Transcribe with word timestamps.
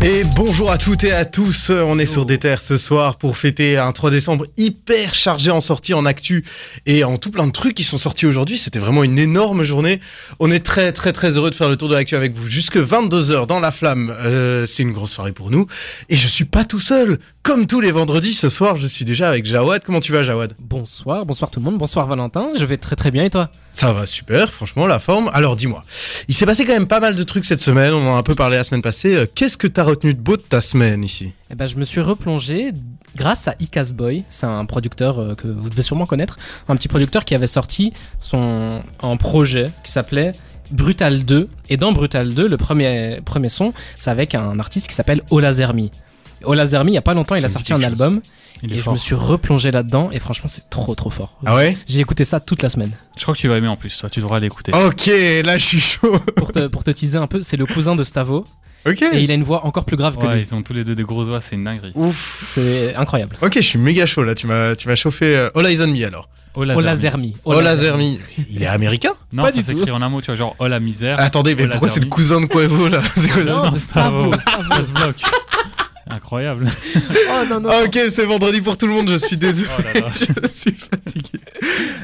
Et 0.00 0.22
bonjour 0.36 0.70
à 0.70 0.78
toutes 0.78 1.02
et 1.02 1.10
à 1.12 1.24
tous, 1.24 1.70
on 1.70 1.98
est 1.98 2.06
sur 2.06 2.24
des 2.24 2.38
terres 2.38 2.62
ce 2.62 2.78
soir 2.78 3.16
pour 3.18 3.36
fêter 3.36 3.78
un 3.78 3.90
3 3.90 4.12
décembre 4.12 4.46
hyper 4.56 5.12
chargé 5.12 5.50
en 5.50 5.60
sorties, 5.60 5.92
en 5.92 6.06
actu 6.06 6.44
et 6.86 7.02
en 7.02 7.18
tout 7.18 7.32
plein 7.32 7.48
de 7.48 7.52
trucs 7.52 7.74
qui 7.74 7.82
sont 7.82 7.98
sortis 7.98 8.24
aujourd'hui. 8.24 8.58
C'était 8.58 8.78
vraiment 8.78 9.02
une 9.02 9.18
énorme 9.18 9.64
journée. 9.64 9.98
On 10.38 10.52
est 10.52 10.64
très 10.64 10.92
très 10.92 11.12
très 11.12 11.36
heureux 11.36 11.50
de 11.50 11.56
faire 11.56 11.68
le 11.68 11.76
tour 11.76 11.88
de 11.88 11.94
l'actu 11.94 12.14
avec 12.14 12.32
vous 12.32 12.46
jusque 12.46 12.76
22h 12.76 13.46
dans 13.48 13.58
la 13.58 13.72
flamme. 13.72 14.14
Euh, 14.20 14.66
c'est 14.66 14.84
une 14.84 14.92
grosse 14.92 15.10
soirée 15.10 15.32
pour 15.32 15.50
nous 15.50 15.66
et 16.08 16.16
je 16.16 16.28
suis 16.28 16.44
pas 16.44 16.64
tout 16.64 16.80
seul. 16.80 17.18
Comme 17.42 17.66
tous 17.66 17.80
les 17.80 17.92
vendredis 17.92 18.34
ce 18.34 18.50
soir, 18.50 18.76
je 18.76 18.86
suis 18.86 19.04
déjà 19.06 19.28
avec 19.28 19.46
Jawad. 19.46 19.82
Comment 19.82 20.00
tu 20.00 20.12
vas 20.12 20.22
Jawad? 20.22 20.52
Bonsoir, 20.60 21.24
bonsoir 21.26 21.50
tout 21.50 21.60
le 21.60 21.64
monde, 21.64 21.78
bonsoir 21.78 22.06
Valentin, 22.06 22.50
je 22.56 22.64
vais 22.64 22.76
très 22.76 22.94
très 22.94 23.10
bien 23.10 23.24
et 23.24 23.30
toi? 23.30 23.50
Ça 23.72 23.92
va 23.92 24.06
super, 24.06 24.52
franchement 24.52 24.86
la 24.86 24.98
forme. 24.98 25.30
Alors 25.32 25.56
dis-moi, 25.56 25.82
il 26.28 26.34
s'est 26.34 26.46
passé 26.46 26.64
quand 26.64 26.72
même 26.72 26.86
pas 26.86 27.00
mal 27.00 27.14
de 27.14 27.22
trucs 27.22 27.46
cette 27.46 27.60
semaine, 27.60 27.94
on 27.94 28.06
en 28.10 28.16
a 28.16 28.18
un 28.18 28.22
peu 28.22 28.34
parlé 28.34 28.58
la 28.58 28.64
semaine 28.64 28.82
passée. 28.82 29.14
Euh, 29.16 29.26
Qu'est-ce 29.34 29.56
que 29.56 29.66
t'as 29.66 29.87
retenu 29.88 30.14
de 30.14 30.20
beau 30.20 30.36
de 30.36 30.42
ta 30.42 30.60
semaine 30.60 31.02
ici 31.04 31.32
Eh 31.50 31.54
ben 31.54 31.66
je 31.66 31.76
me 31.76 31.84
suis 31.84 32.00
replongé 32.00 32.72
grâce 33.16 33.48
à 33.48 33.54
Icas 33.60 33.92
Boy, 33.94 34.24
c'est 34.30 34.46
un 34.46 34.64
producteur 34.64 35.18
euh, 35.18 35.34
que 35.34 35.48
vous 35.48 35.70
devez 35.70 35.82
sûrement 35.82 36.06
connaître, 36.06 36.36
un 36.68 36.76
petit 36.76 36.88
producteur 36.88 37.24
qui 37.24 37.34
avait 37.34 37.46
sorti 37.46 37.92
son 38.18 38.82
un 39.02 39.16
projet 39.16 39.70
qui 39.84 39.90
s'appelait 39.92 40.32
Brutal 40.70 41.24
2 41.24 41.48
et 41.70 41.76
dans 41.76 41.92
Brutal 41.92 42.34
2 42.34 42.46
le 42.46 42.56
premier 42.56 43.20
premier 43.24 43.48
son 43.48 43.72
c'est 43.96 44.10
avec 44.10 44.34
un 44.34 44.58
artiste 44.58 44.86
qui 44.88 44.94
s'appelle 44.94 45.22
Ola 45.30 45.52
Zermi. 45.52 45.90
Ola 46.44 46.66
Zermi 46.66 46.92
il 46.92 46.94
y 46.94 46.98
a 46.98 47.02
pas 47.02 47.14
longtemps 47.14 47.34
il 47.34 47.44
a 47.44 47.48
sorti 47.48 47.72
un 47.72 47.82
album 47.82 48.20
Il 48.62 48.72
et 48.72 48.76
je 48.76 48.82
fort. 48.82 48.92
me 48.92 48.98
suis 48.98 49.14
replongé 49.14 49.70
là-dedans 49.70 50.10
et 50.12 50.18
franchement 50.20 50.46
c'est 50.48 50.68
trop 50.70 50.94
trop 50.94 51.10
fort. 51.10 51.38
Ah 51.46 51.56
ouais? 51.56 51.76
J'ai 51.86 52.00
écouté 52.00 52.24
ça 52.24 52.38
toute 52.38 52.62
la 52.62 52.68
semaine. 52.68 52.92
Je 53.16 53.22
crois 53.22 53.34
que 53.34 53.40
tu 53.40 53.48
vas 53.48 53.56
aimer 53.56 53.66
en 53.68 53.76
plus, 53.76 53.96
toi, 53.98 54.08
tu 54.10 54.20
devras 54.20 54.38
l'écouter. 54.38 54.72
Ok, 54.74 55.06
là 55.44 55.56
je 55.58 55.64
suis 55.64 55.80
chaud. 55.80 56.18
Pour 56.36 56.52
te, 56.52 56.66
pour 56.68 56.84
te 56.84 56.90
teaser 56.90 57.16
un 57.18 57.26
peu, 57.26 57.42
c'est 57.42 57.56
le 57.56 57.66
cousin 57.66 57.96
de 57.96 58.04
Stavo 58.04 58.44
Ok. 58.88 59.02
et 59.02 59.20
il 59.22 59.30
a 59.30 59.34
une 59.34 59.42
voix 59.42 59.64
encore 59.66 59.84
plus 59.84 59.96
grave 59.96 60.16
que 60.16 60.26
Ouais, 60.26 60.34
lui. 60.36 60.42
ils 60.42 60.54
ont 60.54 60.62
tous 60.62 60.72
les 60.72 60.84
deux 60.84 60.94
des 60.94 61.02
grosses 61.02 61.28
voix, 61.28 61.40
c'est 61.40 61.56
une 61.56 61.64
dinguerie. 61.64 61.92
Ouf. 61.94 62.44
C'est 62.46 62.94
incroyable. 62.94 63.36
Ok, 63.42 63.54
je 63.56 63.60
suis 63.60 63.78
méga 63.78 64.06
chaud 64.06 64.24
là. 64.24 64.34
Tu 64.34 64.46
m'as, 64.46 64.74
tu 64.76 64.88
m'as 64.88 64.94
chauffé. 64.96 65.36
Euh, 65.36 65.50
All 65.54 65.66
Eyes 65.66 65.80
on 65.82 65.88
Me 65.88 66.04
alors. 66.06 66.28
Ola 66.54 66.76
Ola 66.76 66.96
Zermi. 66.96 67.36
Zermi. 67.44 67.56
Ola 67.58 67.76
Zermi. 67.76 68.18
Il 68.50 68.62
est 68.62 68.66
américain? 68.66 69.12
Non, 69.32 69.44
Pas 69.44 69.50
ça 69.52 69.58
du 69.58 69.64
tout. 69.64 69.76
s'écrit 69.78 69.90
en 69.92 70.02
un 70.02 70.08
mot, 70.08 70.20
tu 70.20 70.26
vois, 70.26 70.34
genre 70.34 70.56
Ola 70.58 70.80
misère. 70.80 71.20
Attendez, 71.20 71.54
mais 71.54 71.62
Ola 71.64 71.72
pourquoi 71.72 71.88
c'est 71.88 72.00
le 72.00 72.04
Zermi. 72.06 72.10
cousin 72.10 72.40
de 72.40 72.46
Quavo 72.46 72.88
là? 72.88 73.00
C'est 73.16 73.28
quoi 73.28 73.46
ça? 73.46 73.52
Non. 73.70 73.76
Stavo, 73.76 74.32
Ça 74.34 74.82
se 74.86 74.90
bloque. 74.90 75.22
Incroyable. 76.10 76.66
Oh 77.30 77.44
non, 77.50 77.60
non. 77.60 77.68
Ok, 77.84 77.98
c'est 78.10 78.24
vendredi 78.24 78.60
pour 78.62 78.76
tout 78.78 78.86
le 78.86 78.92
monde. 78.92 79.08
Je 79.10 79.16
suis 79.18 79.36
désolé. 79.36 79.68
Oh 79.78 79.82
là 79.82 80.00
là. 80.00 80.06
je 80.42 80.48
suis 80.48 80.72
fatigué. 80.74 81.38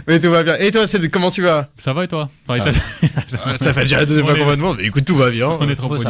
Mais 0.06 0.20
tout 0.20 0.30
va 0.30 0.42
bien. 0.42 0.55
Et 0.61 0.70
toi, 0.70 0.86
c'est 0.86 1.08
comment 1.08 1.30
tu 1.30 1.42
vas? 1.42 1.70
Ça 1.78 1.92
va 1.94 2.05
et 2.05 2.08
toi? 2.08 2.28
Enfin, 2.48 2.70
Ça 3.27 3.38
Ah, 3.46 3.72
fait 3.72 3.83
déjà 3.83 3.98
la 3.98 4.06
deuxième 4.06 4.27
fois 4.27 4.34
qu'on 4.36 4.44
me 4.46 4.56
demande. 4.56 4.77
Mais 4.78 4.84
écoute, 4.86 5.05
tout 5.06 5.16
va 5.16 5.30
bien. 5.30 5.48
On 5.61 5.69
est 5.69 5.74
trop 5.74 5.96
ici. 5.96 6.05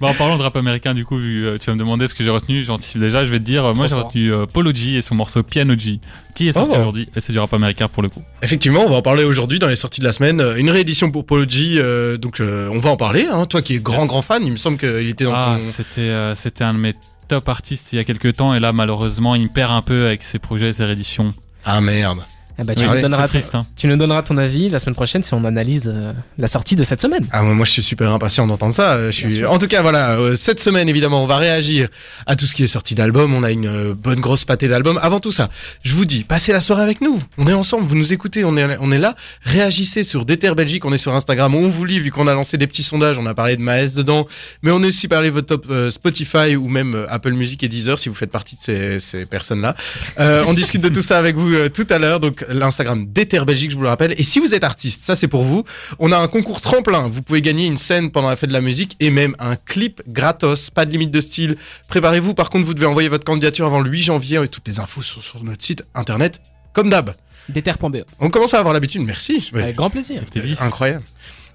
bon, 0.00 0.08
en 0.08 0.14
parlant 0.14 0.38
de 0.38 0.42
rap 0.42 0.56
américain, 0.56 0.94
du 0.94 1.04
coup, 1.04 1.18
vu, 1.18 1.46
euh, 1.46 1.58
tu 1.58 1.66
vas 1.66 1.74
me 1.74 1.78
demander 1.78 2.08
ce 2.08 2.14
que 2.14 2.24
j'ai 2.24 2.30
retenu, 2.30 2.62
j'anticipe 2.62 3.00
déjà, 3.00 3.24
je 3.24 3.30
vais 3.30 3.38
te 3.38 3.44
dire, 3.44 3.64
euh, 3.66 3.74
moi 3.74 3.86
j'ai 3.86 3.94
retenu 3.94 4.32
euh, 4.32 4.46
Polo 4.46 4.72
G 4.74 4.94
et 4.96 5.02
son 5.02 5.14
morceau 5.14 5.42
Piano 5.42 5.74
G, 5.78 6.00
qui 6.34 6.48
est 6.48 6.52
sorti 6.54 6.70
Oh. 6.74 6.78
aujourd'hui, 6.78 7.08
et 7.14 7.20
c'est 7.20 7.32
du 7.32 7.38
rap 7.38 7.52
américain 7.52 7.88
pour 7.88 8.02
le 8.02 8.08
coup. 8.08 8.22
Effectivement, 8.42 8.80
on 8.86 8.88
va 8.90 8.96
en 8.96 9.02
parler 9.02 9.24
aujourd'hui 9.24 9.58
dans 9.58 9.68
les 9.68 9.76
sorties 9.76 10.00
de 10.00 10.06
la 10.06 10.12
semaine. 10.12 10.40
Euh, 10.40 10.56
Une 10.56 10.70
réédition 10.70 11.10
pour 11.10 11.26
Polo 11.26 11.44
G. 11.48 11.74
euh, 11.76 12.16
donc, 12.16 12.40
euh, 12.40 12.68
on 12.72 12.78
va 12.80 12.90
en 12.90 12.96
parler. 12.96 13.26
Hein. 13.30 13.44
Toi 13.44 13.60
qui 13.62 13.74
es 13.74 13.78
grand, 13.80 14.06
grand 14.06 14.22
fan, 14.22 14.42
il 14.44 14.52
me 14.52 14.56
semble 14.56 14.78
qu'il 14.78 15.08
était 15.08 15.24
dans 15.24 15.34
Ah, 15.34 15.58
ton. 15.60 15.66
c'était 15.66 16.00
euh, 16.00 16.34
c'était 16.34 16.64
un 16.64 16.74
de 16.74 16.78
mes 16.78 16.94
top 17.30 17.48
artistes 17.48 17.92
il 17.92 17.96
y 17.96 17.98
a 18.00 18.04
quelques 18.04 18.34
temps, 18.34 18.54
et 18.54 18.58
là, 18.58 18.72
malheureusement, 18.72 19.36
il 19.36 19.44
me 19.44 19.48
perd 19.48 19.70
un 19.70 19.82
peu 19.82 20.06
avec 20.06 20.24
ses 20.24 20.40
projets 20.40 20.70
et 20.70 20.72
ses 20.72 20.84
rééditions. 20.84 21.32
Ah 21.64 21.80
merde. 21.80 22.24
Eh 22.60 22.64
ben, 22.64 22.74
tu, 22.74 22.86
nous 22.86 23.00
donneras 23.00 23.26
triste, 23.26 23.54
hein. 23.54 23.66
tu 23.74 23.88
nous 23.88 23.96
donneras 23.96 24.22
ton 24.22 24.36
avis 24.36 24.68
la 24.68 24.78
semaine 24.78 24.94
prochaine 24.94 25.22
si 25.22 25.32
on 25.32 25.44
analyse 25.44 25.90
euh, 25.92 26.12
la 26.36 26.46
sortie 26.46 26.76
de 26.76 26.84
cette 26.84 27.00
semaine. 27.00 27.26
Ah 27.32 27.42
moi, 27.42 27.64
je 27.64 27.70
suis 27.70 27.82
super 27.82 28.12
impatient 28.12 28.46
d'entendre 28.46 28.74
ça. 28.74 28.96
Euh, 28.96 29.10
Je 29.10 29.28
suis. 29.28 29.46
En 29.46 29.58
tout 29.58 29.66
cas 29.66 29.80
voilà, 29.80 30.18
euh, 30.18 30.34
cette 30.34 30.60
semaine 30.60 30.86
évidemment 30.88 31.24
on 31.24 31.26
va 31.26 31.38
réagir 31.38 31.88
à 32.26 32.36
tout 32.36 32.44
ce 32.44 32.54
qui 32.54 32.62
est 32.62 32.66
sorti 32.66 32.94
d'album. 32.94 33.32
On 33.32 33.42
a 33.44 33.50
une 33.50 33.66
euh, 33.66 33.94
bonne 33.94 34.20
grosse 34.20 34.44
pâtée 34.44 34.68
d'albums. 34.68 34.98
Avant 35.02 35.20
tout 35.20 35.32
ça, 35.32 35.48
je 35.84 35.94
vous 35.94 36.04
dis, 36.04 36.22
passez 36.24 36.52
la 36.52 36.60
soirée 36.60 36.82
avec 36.82 37.00
nous. 37.00 37.22
On 37.38 37.46
est 37.46 37.54
ensemble, 37.54 37.86
vous 37.86 37.96
nous 37.96 38.12
écoutez, 38.12 38.44
on 38.44 38.56
est 38.58 38.76
on 38.78 38.92
est 38.92 38.98
là. 38.98 39.14
Réagissez 39.42 40.04
sur 40.04 40.26
Déter 40.26 40.54
Belgique, 40.54 40.84
on 40.84 40.92
est 40.92 40.98
sur 40.98 41.14
Instagram, 41.14 41.54
on 41.54 41.68
vous 41.68 41.84
lit 41.86 41.98
vu 41.98 42.10
qu'on 42.10 42.26
a 42.26 42.34
lancé 42.34 42.58
des 42.58 42.66
petits 42.66 42.82
sondages. 42.82 43.18
On 43.18 43.24
a 43.24 43.34
parlé 43.34 43.56
de 43.56 43.62
Maes 43.62 43.94
dedans, 43.96 44.26
mais 44.62 44.70
on 44.70 44.82
a 44.82 44.86
aussi 44.86 45.08
parlé 45.08 45.28
de 45.28 45.34
votre 45.34 45.56
top 45.56 45.72
Spotify 45.90 46.56
ou 46.56 46.68
même 46.68 47.06
Apple 47.08 47.32
Music 47.32 47.62
et 47.62 47.68
Deezer 47.68 47.98
si 47.98 48.10
vous 48.10 48.14
faites 48.14 48.30
partie 48.30 48.56
de 48.56 48.60
ces, 48.60 49.00
ces 49.00 49.24
personnes 49.24 49.62
là. 49.62 49.74
Euh, 50.18 50.44
on 50.46 50.52
discute 50.52 50.82
de 50.82 50.90
tout 50.90 51.02
ça 51.02 51.18
avec 51.18 51.36
vous 51.36 51.68
tout 51.70 51.86
à 51.88 51.98
l'heure. 51.98 52.20
Donc 52.20 52.44
l'Instagram 52.50 53.06
Déter 53.06 53.44
Belgique, 53.44 53.70
je 53.70 53.76
vous 53.76 53.82
le 53.82 53.88
rappelle. 53.88 54.14
Et 54.18 54.22
si 54.22 54.38
vous 54.38 54.54
êtes 54.54 54.64
artiste, 54.64 55.02
ça 55.04 55.16
c'est 55.16 55.28
pour 55.28 55.42
vous. 55.42 55.64
On 55.98 56.12
a 56.12 56.18
un 56.18 56.28
concours 56.28 56.60
tremplin. 56.60 57.08
Vous 57.08 57.22
pouvez 57.22 57.42
gagner 57.42 57.66
une 57.66 57.76
scène 57.76 58.10
pendant 58.10 58.28
la 58.28 58.36
fête 58.36 58.48
de 58.50 58.54
la 58.54 58.60
musique 58.60 58.96
et 59.00 59.10
même 59.10 59.34
un 59.38 59.56
clip 59.56 60.02
gratos. 60.08 60.70
Pas 60.70 60.84
de 60.84 60.90
limite 60.90 61.10
de 61.10 61.20
style. 61.20 61.56
Préparez-vous. 61.88 62.34
Par 62.34 62.50
contre, 62.50 62.66
vous 62.66 62.74
devez 62.74 62.86
envoyer 62.86 63.08
votre 63.08 63.24
candidature 63.24 63.66
avant 63.66 63.80
le 63.80 63.90
8 63.90 64.00
janvier 64.00 64.42
et 64.42 64.48
toutes 64.48 64.68
les 64.68 64.80
infos 64.80 65.02
sont 65.02 65.20
sur 65.20 65.42
notre 65.44 65.64
site 65.64 65.84
internet. 65.94 66.40
Comme 66.72 66.90
d'hab. 66.90 67.14
Déter.be. 67.48 68.04
On 68.20 68.30
commence 68.30 68.54
à 68.54 68.58
avoir 68.58 68.74
l'habitude. 68.74 69.02
Merci. 69.02 69.50
Ouais. 69.52 69.62
Avec 69.62 69.76
grand 69.76 69.90
plaisir. 69.90 70.22
Incroyable. 70.60 71.04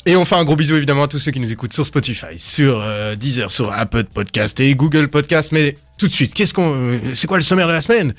Et 0.07 0.15
on 0.15 0.23
fait 0.23 0.35
un 0.35 0.43
gros 0.43 0.55
bisou 0.55 0.75
évidemment 0.75 1.03
à 1.03 1.07
tous 1.07 1.17
ceux 1.17 1.31
qui 1.31 1.39
nous 1.39 1.51
écoutent 1.51 1.73
sur 1.73 1.83
Spotify, 1.83 2.37
sur 2.37 2.79
euh, 2.79 3.15
Deezer, 3.15 3.51
sur 3.51 3.71
Apple 3.71 4.03
Podcast 4.03 4.59
et 4.59 4.75
Google 4.75 5.07
Podcast. 5.07 5.51
Mais 5.51 5.77
tout 5.97 6.07
de 6.07 6.11
suite, 6.11 6.33
qu'est-ce 6.35 6.53
qu'on, 6.53 6.73
euh, 6.75 6.97
c'est 7.15 7.25
quoi 7.25 7.37
le 7.37 7.43
sommaire 7.43 7.67
de 7.67 7.71
la 7.71 7.81
semaine? 7.81 8.13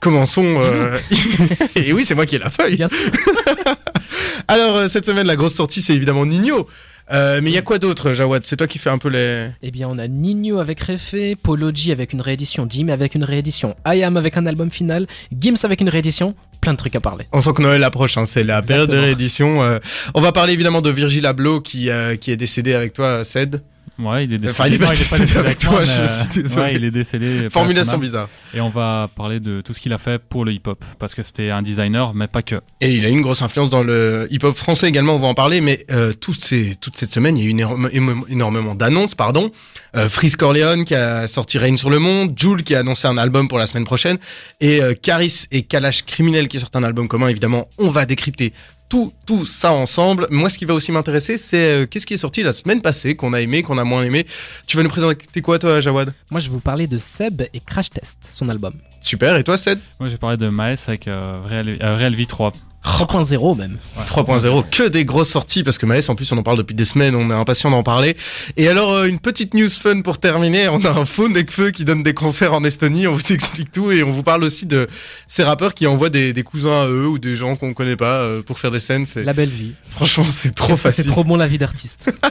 Commençons. 0.00 0.58
euh, 0.60 0.98
et 1.76 1.92
oui, 1.92 2.04
c'est 2.04 2.14
moi 2.14 2.26
qui 2.26 2.36
ai 2.36 2.38
la 2.38 2.50
feuille. 2.50 2.76
Bien 2.76 2.88
sûr. 2.88 2.98
Alors 4.48 4.76
euh, 4.76 4.88
cette 4.88 5.06
semaine, 5.06 5.26
la 5.26 5.36
grosse 5.36 5.54
sortie, 5.54 5.82
c'est 5.82 5.94
évidemment 5.94 6.24
Nino. 6.26 6.68
Euh, 7.10 7.40
mais 7.42 7.50
il 7.50 7.54
y 7.54 7.58
a 7.58 7.62
quoi 7.62 7.78
d'autre, 7.78 8.12
Jawad? 8.12 8.42
C'est 8.44 8.56
toi 8.56 8.66
qui 8.66 8.78
fais 8.78 8.90
un 8.90 8.98
peu 8.98 9.08
les. 9.08 9.48
Eh 9.62 9.70
bien, 9.70 9.88
on 9.90 9.98
a 9.98 10.06
Nino 10.08 10.58
avec 10.58 10.80
Refé, 10.80 11.36
Polo 11.36 11.70
G 11.74 11.90
avec 11.90 12.12
une 12.12 12.20
réédition, 12.20 12.66
Jim 12.68 12.88
avec 12.88 13.14
une 13.14 13.24
réédition, 13.24 13.74
I 13.86 14.02
Am 14.04 14.18
avec 14.18 14.36
un 14.36 14.44
album 14.44 14.70
final, 14.70 15.06
Gims 15.32 15.56
avec 15.64 15.80
une 15.80 15.88
réédition, 15.88 16.34
plein 16.60 16.72
de 16.72 16.76
trucs 16.78 16.94
à 16.96 17.00
parler. 17.00 17.24
On 17.32 17.40
sent 17.40 17.54
que 17.56 17.62
Noël 17.62 17.82
approche, 17.82 18.18
hein, 18.18 18.26
c'est 18.26 18.44
la 18.44 18.60
période 18.60 18.90
de 18.90 18.92
Exactement. 18.96 19.06
réédition. 19.06 19.62
euh. 19.62 19.78
on 20.14 20.20
va 20.20 20.32
parler 20.32 20.52
évidemment 20.52 20.82
de 20.82 20.90
Virgil 20.90 21.24
Abloh 21.24 21.62
qui, 21.62 21.88
euh, 21.88 22.16
qui 22.16 22.30
est 22.30 22.36
décédé 22.36 22.74
avec 22.74 22.92
toi, 22.92 23.24
Ced. 23.24 23.62
Ouais, 23.98 24.24
il 24.24 24.32
est 24.32 24.38
décédé. 24.38 24.50
Enfin, 24.50 24.66
il 24.68 24.74
est 24.74 24.78
pas 24.78 24.84
Non, 24.86 24.90
décédé 24.92 25.36
avec 25.38 25.58
toi, 25.58 25.82
je 25.84 26.06
suis 26.06 26.42
désolé. 26.42 26.62
Ouais, 26.62 26.74
il 26.76 26.84
est 26.84 26.90
décédé. 26.92 27.48
Formulation 27.50 27.98
bizarre. 27.98 28.28
Et 28.54 28.60
on 28.60 28.68
va 28.68 29.10
parler 29.16 29.40
de 29.40 29.60
tout 29.60 29.74
ce 29.74 29.80
qu'il 29.80 29.92
a 29.92 29.98
fait 29.98 30.22
pour 30.22 30.44
le 30.44 30.52
hip-hop, 30.52 30.84
parce 31.00 31.14
que 31.16 31.22
c'était 31.24 31.50
un 31.50 31.62
designer, 31.62 32.14
mais 32.14 32.28
pas 32.28 32.42
que. 32.42 32.60
Et 32.80 32.94
il 32.94 33.04
a 33.04 33.08
une 33.08 33.22
grosse 33.22 33.42
influence 33.42 33.70
dans 33.70 33.82
le 33.82 34.28
hip-hop 34.30 34.56
français 34.56 34.88
également, 34.88 35.16
on 35.16 35.18
va 35.18 35.26
en 35.26 35.34
parler, 35.34 35.60
mais 35.60 35.84
euh, 35.90 36.12
toutes 36.12 36.42
ces, 36.44 36.76
toute 36.80 36.96
cette 36.96 37.12
semaine, 37.12 37.36
il 37.36 37.42
y 37.44 37.46
a 37.46 37.50
eu 37.50 37.54
énorme- 37.54 37.90
énormément 38.28 38.74
d'annonces, 38.76 39.16
pardon. 39.16 39.50
Euh, 39.96 40.08
Freeze 40.08 40.36
Corleone 40.36 40.84
qui 40.84 40.94
a 40.94 41.26
sorti 41.26 41.58
Reign 41.58 41.76
sur 41.76 41.90
le 41.90 41.98
monde, 41.98 42.32
Jules 42.36 42.62
qui 42.62 42.74
a 42.76 42.80
annoncé 42.80 43.08
un 43.08 43.18
album 43.18 43.48
pour 43.48 43.58
la 43.58 43.66
semaine 43.66 43.84
prochaine, 43.84 44.18
et 44.60 44.80
euh, 44.80 44.94
Caris 44.94 45.46
et 45.50 45.62
Kalash 45.62 46.04
Criminel 46.04 46.46
qui 46.46 46.60
sortent 46.60 46.76
un 46.76 46.84
album 46.84 47.08
commun, 47.08 47.28
évidemment, 47.28 47.68
on 47.78 47.88
va 47.90 48.06
décrypter 48.06 48.52
tout, 48.88 49.12
tout 49.26 49.44
ça 49.44 49.72
ensemble. 49.72 50.26
Moi, 50.30 50.48
ce 50.48 50.58
qui 50.58 50.64
va 50.64 50.74
aussi 50.74 50.92
m'intéresser, 50.92 51.38
c'est 51.38 51.82
euh, 51.82 51.86
qu'est-ce 51.86 52.06
qui 52.06 52.14
est 52.14 52.18
sorti 52.18 52.42
la 52.42 52.52
semaine 52.52 52.80
passée, 52.80 53.16
qu'on 53.16 53.32
a 53.32 53.40
aimé, 53.40 53.62
qu'on 53.62 53.78
a 53.78 53.84
moins 53.84 54.02
aimé? 54.02 54.26
Tu 54.66 54.76
vas 54.76 54.82
nous 54.82 54.88
présenter 54.88 55.40
quoi, 55.42 55.58
toi, 55.58 55.80
Jawad? 55.80 56.14
Moi, 56.30 56.40
je 56.40 56.48
vais 56.48 56.54
vous 56.54 56.60
parler 56.60 56.86
de 56.86 56.98
Seb 56.98 57.42
et 57.52 57.60
Crash 57.60 57.90
Test, 57.90 58.28
son 58.30 58.48
album. 58.48 58.74
Super, 59.00 59.36
et 59.36 59.44
toi, 59.44 59.56
Ced 59.56 59.78
Moi, 60.00 60.08
j'ai 60.08 60.16
parlé 60.16 60.36
de 60.36 60.48
Maes 60.48 60.84
avec 60.86 61.06
euh, 61.06 61.40
Real, 61.44 61.68
euh, 61.80 61.96
Real 61.96 62.14
V 62.14 62.26
3. 62.26 62.52
3.0 62.84 63.56
même. 63.56 63.78
3.0, 64.06 64.64
que 64.70 64.88
des 64.88 65.04
grosses 65.04 65.28
sorties 65.30 65.62
parce 65.62 65.78
que 65.78 65.86
Maës 65.86 66.08
en 66.08 66.14
plus 66.14 66.30
on 66.32 66.38
en 66.38 66.42
parle 66.42 66.58
depuis 66.58 66.74
des 66.74 66.84
semaines, 66.84 67.14
on 67.14 67.30
est 67.30 67.34
impatient 67.34 67.70
d'en 67.70 67.82
parler. 67.82 68.16
Et 68.56 68.68
alors 68.68 68.92
euh, 68.92 69.04
une 69.06 69.18
petite 69.18 69.54
news 69.54 69.68
fun 69.68 70.00
pour 70.02 70.18
terminer, 70.18 70.68
on 70.68 70.82
a 70.84 70.90
un 70.90 71.04
phone 71.04 71.32
Nekfeu 71.32 71.70
qui 71.70 71.84
donne 71.84 72.02
des 72.02 72.14
concerts 72.14 72.54
en 72.54 72.64
Estonie, 72.64 73.06
on 73.06 73.14
vous 73.14 73.32
explique 73.32 73.72
tout 73.72 73.90
et 73.90 74.02
on 74.02 74.12
vous 74.12 74.22
parle 74.22 74.44
aussi 74.44 74.64
de 74.66 74.86
ces 75.26 75.42
rappeurs 75.42 75.74
qui 75.74 75.86
envoient 75.86 76.08
des, 76.10 76.32
des 76.32 76.42
cousins 76.42 76.82
à 76.82 76.86
eux 76.88 77.08
ou 77.08 77.18
des 77.18 77.36
gens 77.36 77.56
qu'on 77.56 77.74
connaît 77.74 77.96
pas 77.96 78.20
euh, 78.22 78.42
pour 78.42 78.58
faire 78.58 78.70
des 78.70 78.80
scènes. 78.80 79.04
C'est 79.04 79.24
La 79.24 79.32
belle 79.32 79.48
vie. 79.50 79.72
franchement 79.90 80.24
c'est 80.24 80.54
trop 80.54 80.76
facile. 80.76 81.04
C'est 81.04 81.10
trop 81.10 81.24
bon 81.24 81.36
la 81.36 81.46
vie 81.46 81.58
d'artiste. 81.58 82.12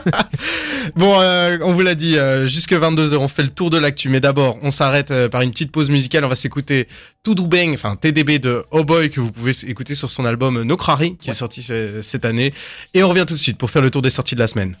Bon, 0.96 1.18
euh, 1.20 1.58
on 1.62 1.74
vous 1.74 1.82
l'a 1.82 1.94
dit, 1.94 2.16
euh, 2.16 2.46
jusque 2.46 2.72
22h, 2.72 3.16
on 3.16 3.28
fait 3.28 3.42
le 3.42 3.50
tour 3.50 3.68
de 3.68 3.76
l'actu. 3.76 4.08
Mais 4.08 4.20
d'abord, 4.20 4.56
on 4.62 4.70
s'arrête 4.70 5.12
par 5.28 5.42
une 5.42 5.50
petite 5.50 5.70
pause 5.70 5.90
musicale. 5.90 6.24
On 6.24 6.28
va 6.28 6.34
s'écouter 6.34 6.88
Todo 7.22 7.46
Bang, 7.46 7.74
enfin 7.74 7.96
TDB 7.96 8.38
de 8.38 8.64
Oh 8.70 8.84
Boy, 8.84 9.10
que 9.10 9.20
vous 9.20 9.30
pouvez 9.30 9.52
écouter 9.66 9.94
sur 9.94 10.08
son 10.08 10.24
album 10.24 10.37
Nokrari, 10.42 11.16
qui 11.20 11.30
est 11.30 11.34
sorti 11.34 11.62
ce- 11.62 12.02
cette 12.02 12.24
année. 12.24 12.52
Et 12.94 13.02
on 13.02 13.08
revient 13.08 13.24
tout 13.26 13.34
de 13.34 13.38
suite 13.38 13.58
pour 13.58 13.70
faire 13.70 13.82
le 13.82 13.90
tour 13.90 14.02
des 14.02 14.10
sorties 14.10 14.34
de 14.34 14.40
la 14.40 14.46
semaine. 14.48 14.76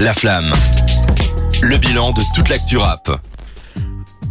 La 0.00 0.12
Flamme. 0.12 0.52
Le 1.62 1.76
bilan 1.78 2.12
de 2.12 2.22
toute 2.34 2.48
l'actu 2.48 2.76
rap. 2.76 3.20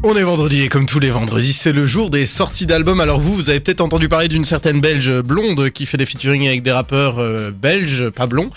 On 0.05 0.17
est 0.17 0.23
vendredi 0.23 0.61
et 0.63 0.67
comme 0.67 0.85
tous 0.85 0.99
les 0.99 1.09
vendredis, 1.09 1.53
c'est 1.53 1.71
le 1.71 1.85
jour 1.85 2.09
des 2.09 2.25
sorties 2.25 2.65
d'albums. 2.65 2.99
Alors 2.99 3.21
vous, 3.21 3.33
vous 3.35 3.49
avez 3.49 3.61
peut-être 3.61 3.79
entendu 3.79 4.09
parler 4.09 4.27
d'une 4.27 4.43
certaine 4.43 4.81
belge 4.81 5.21
blonde 5.21 5.69
qui 5.69 5.85
fait 5.85 5.95
des 5.95 6.05
featuring 6.05 6.45
avec 6.45 6.61
des 6.61 6.73
rappeurs 6.73 7.19
euh, 7.19 7.51
belges, 7.51 8.09
pas 8.09 8.27
blonds. 8.27 8.49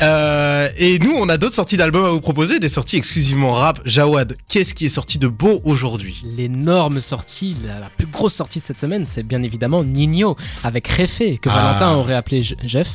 Euh, 0.00 0.66
et 0.78 0.98
nous, 1.00 1.12
on 1.14 1.28
a 1.28 1.36
d'autres 1.36 1.54
sorties 1.56 1.76
d'albums 1.76 2.06
à 2.06 2.08
vous 2.08 2.22
proposer, 2.22 2.58
des 2.58 2.70
sorties 2.70 2.96
exclusivement 2.96 3.52
rap. 3.52 3.80
Jawad, 3.84 4.38
qu'est-ce 4.48 4.72
qui 4.72 4.86
est 4.86 4.90
sorti 4.90 5.18
de 5.18 5.28
beau 5.28 5.60
aujourd'hui? 5.64 6.22
L'énorme 6.38 7.00
sortie, 7.00 7.54
la, 7.66 7.80
la 7.80 7.90
plus 7.90 8.06
grosse 8.06 8.34
sortie 8.34 8.60
de 8.60 8.64
cette 8.64 8.80
semaine, 8.80 9.04
c'est 9.06 9.26
bien 9.26 9.42
évidemment 9.42 9.84
Nino 9.84 10.36
avec 10.62 10.88
Réfé, 10.88 11.36
que 11.36 11.50
Ah. 11.52 11.74
Valentin 11.76 11.96
aurait 11.98 12.14
appelé 12.14 12.40
Je- 12.40 12.54
Jeff. 12.64 12.88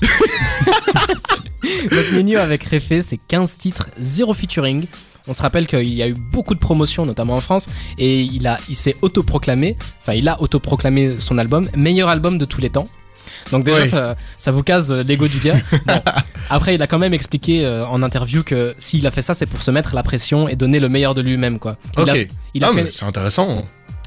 Nino 2.13 2.39
avec 2.39 2.63
Réfé, 2.63 3.03
c'est 3.03 3.19
15 3.27 3.55
titres, 3.57 3.87
0 3.99 4.33
featuring. 4.33 4.87
On 5.29 5.33
se 5.33 5.41
rappelle 5.41 5.67
qu'il 5.67 5.93
y 5.93 6.01
a 6.03 6.07
eu 6.07 6.15
beaucoup 6.15 6.55
de 6.55 6.59
promotions, 6.59 7.05
notamment 7.05 7.35
en 7.35 7.39
France, 7.39 7.67
et 7.99 8.19
il, 8.21 8.47
a, 8.47 8.57
il 8.67 8.75
s'est 8.75 8.95
autoproclamé, 9.03 9.77
enfin 10.01 10.13
il 10.13 10.27
a 10.27 10.41
autoproclamé 10.41 11.17
son 11.19 11.37
album, 11.37 11.69
meilleur 11.77 12.09
album 12.09 12.37
de 12.39 12.45
tous 12.45 12.59
les 12.61 12.69
temps. 12.71 12.87
Donc 13.51 13.63
déjà, 13.63 13.85
ça, 13.85 14.15
ça 14.37 14.51
vous 14.51 14.63
case 14.63 14.91
euh, 14.91 15.03
l'ego 15.03 15.27
du 15.27 15.37
gars. 15.39 15.55
Bon. 15.85 16.01
Après, 16.49 16.75
il 16.75 16.81
a 16.81 16.87
quand 16.87 16.97
même 16.97 17.13
expliqué 17.13 17.63
euh, 17.65 17.85
en 17.85 18.01
interview 18.03 18.43
que 18.43 18.73
s'il 18.79 19.05
a 19.07 19.11
fait 19.11 19.21
ça, 19.21 19.33
c'est 19.33 19.45
pour 19.45 19.61
se 19.61 19.71
mettre 19.71 19.93
la 19.95 20.03
pression 20.03 20.49
et 20.49 20.55
donner 20.55 20.79
le 20.79 20.89
meilleur 20.89 21.13
de 21.13 21.21
lui-même, 21.21 21.59
quoi. 21.59 21.77
Il 21.97 22.01
Ok. 22.01 22.09
ah, 22.63 22.73
fait- 22.73 22.91
c'est 22.91 23.05
intéressant. 23.05 23.63